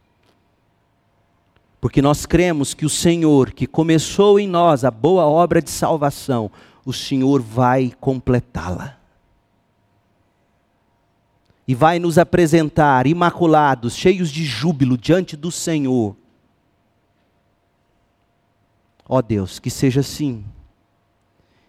Porque 1.81 2.01
nós 2.01 2.25
cremos 2.25 2.73
que 2.73 2.85
o 2.85 2.89
Senhor, 2.89 3.51
que 3.51 3.67
começou 3.67 4.39
em 4.39 4.47
nós 4.47 4.85
a 4.85 4.91
boa 4.91 5.25
obra 5.25 5.61
de 5.61 5.69
salvação, 5.69 6.49
o 6.85 6.93
Senhor 6.93 7.41
vai 7.41 7.91
completá-la. 7.99 8.97
E 11.67 11.73
vai 11.73 11.97
nos 11.97 12.17
apresentar 12.17 13.07
imaculados, 13.07 13.95
cheios 13.95 14.29
de 14.29 14.45
júbilo 14.45 14.97
diante 14.97 15.35
do 15.35 15.51
Senhor 15.51 16.15
Ó 19.15 19.21
Deus, 19.21 19.59
que 19.59 19.69
seja 19.69 19.99
assim. 19.99 20.43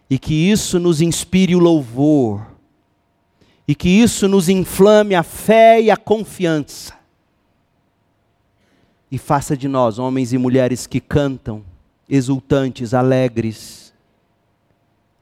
E 0.09 0.17
que 0.17 0.33
isso 0.33 0.79
nos 0.79 0.99
inspire 0.99 1.55
o 1.55 1.59
louvor. 1.59 2.43
E 3.67 3.75
que 3.75 3.87
isso 3.87 4.27
nos 4.27 4.49
inflame 4.49 5.13
a 5.13 5.21
fé 5.21 5.79
e 5.79 5.91
a 5.91 5.95
confiança. 5.95 6.95
E 9.11 9.19
faça 9.19 9.55
de 9.55 9.67
nós 9.67 9.99
homens 9.99 10.33
e 10.33 10.39
mulheres 10.39 10.87
que 10.87 10.99
cantam, 10.99 11.63
exultantes, 12.09 12.95
alegres 12.95 13.93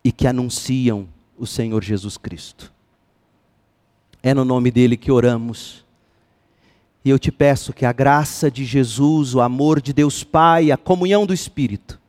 e 0.01 0.09
que 0.09 0.25
anunciam 0.25 1.09
o 1.37 1.45
Senhor 1.45 1.83
Jesus 1.83 2.15
Cristo. 2.15 2.71
É 4.23 4.33
no 4.33 4.45
nome 4.45 4.71
dele 4.71 4.95
que 4.95 5.11
oramos. 5.11 5.83
E 7.03 7.09
eu 7.09 7.19
te 7.19 7.33
peço 7.33 7.73
que 7.73 7.85
a 7.85 7.91
graça 7.91 8.49
de 8.49 8.63
Jesus, 8.63 9.35
o 9.35 9.41
amor 9.41 9.81
de 9.81 9.91
Deus 9.91 10.23
Pai, 10.23 10.71
a 10.71 10.77
comunhão 10.77 11.25
do 11.25 11.33
Espírito, 11.33 12.01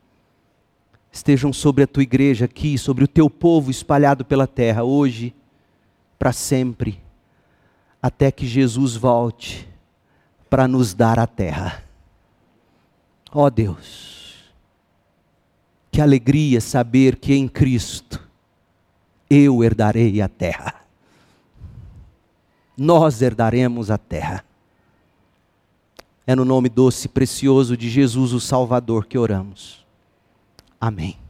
estejam 1.15 1.53
sobre 1.53 1.85
a 1.85 1.87
tua 1.87 2.03
igreja 2.03 2.47
aqui, 2.47 2.77
sobre 2.77 3.05
o 3.05 3.09
teu 3.09 3.31
povo 3.31 3.71
espalhado 3.71 4.25
pela 4.25 4.49
terra, 4.49 4.83
hoje, 4.83 5.33
para 6.19 6.33
sempre, 6.33 7.01
até 8.03 8.33
que 8.33 8.49
Jesus 8.49 8.97
volte 8.97 9.69
para 10.51 10.67
nos 10.67 10.93
dar 10.93 11.21
a 11.21 11.27
terra. 11.27 11.85
Ó 13.33 13.45
oh 13.45 13.51
Deus, 13.51 14.53
que 15.93 16.01
alegria 16.01 16.61
saber 16.61 17.15
que 17.15 17.33
em 17.33 17.47
Cristo 17.47 18.21
eu 19.31 19.63
herdarei 19.63 20.21
a 20.21 20.29
terra. 20.29 20.83
Nós 22.77 23.23
herdaremos 23.23 23.89
a 23.89 23.97
terra. 23.97 24.45
É 26.27 26.35
no 26.35 26.45
nome 26.45 26.69
doce 26.69 27.07
e 27.07 27.09
precioso 27.09 27.77
de 27.77 27.89
Jesus, 27.89 28.33
o 28.33 28.41
Salvador, 28.41 29.07
que 29.07 29.17
oramos. 29.17 29.84
Amém. 30.85 31.24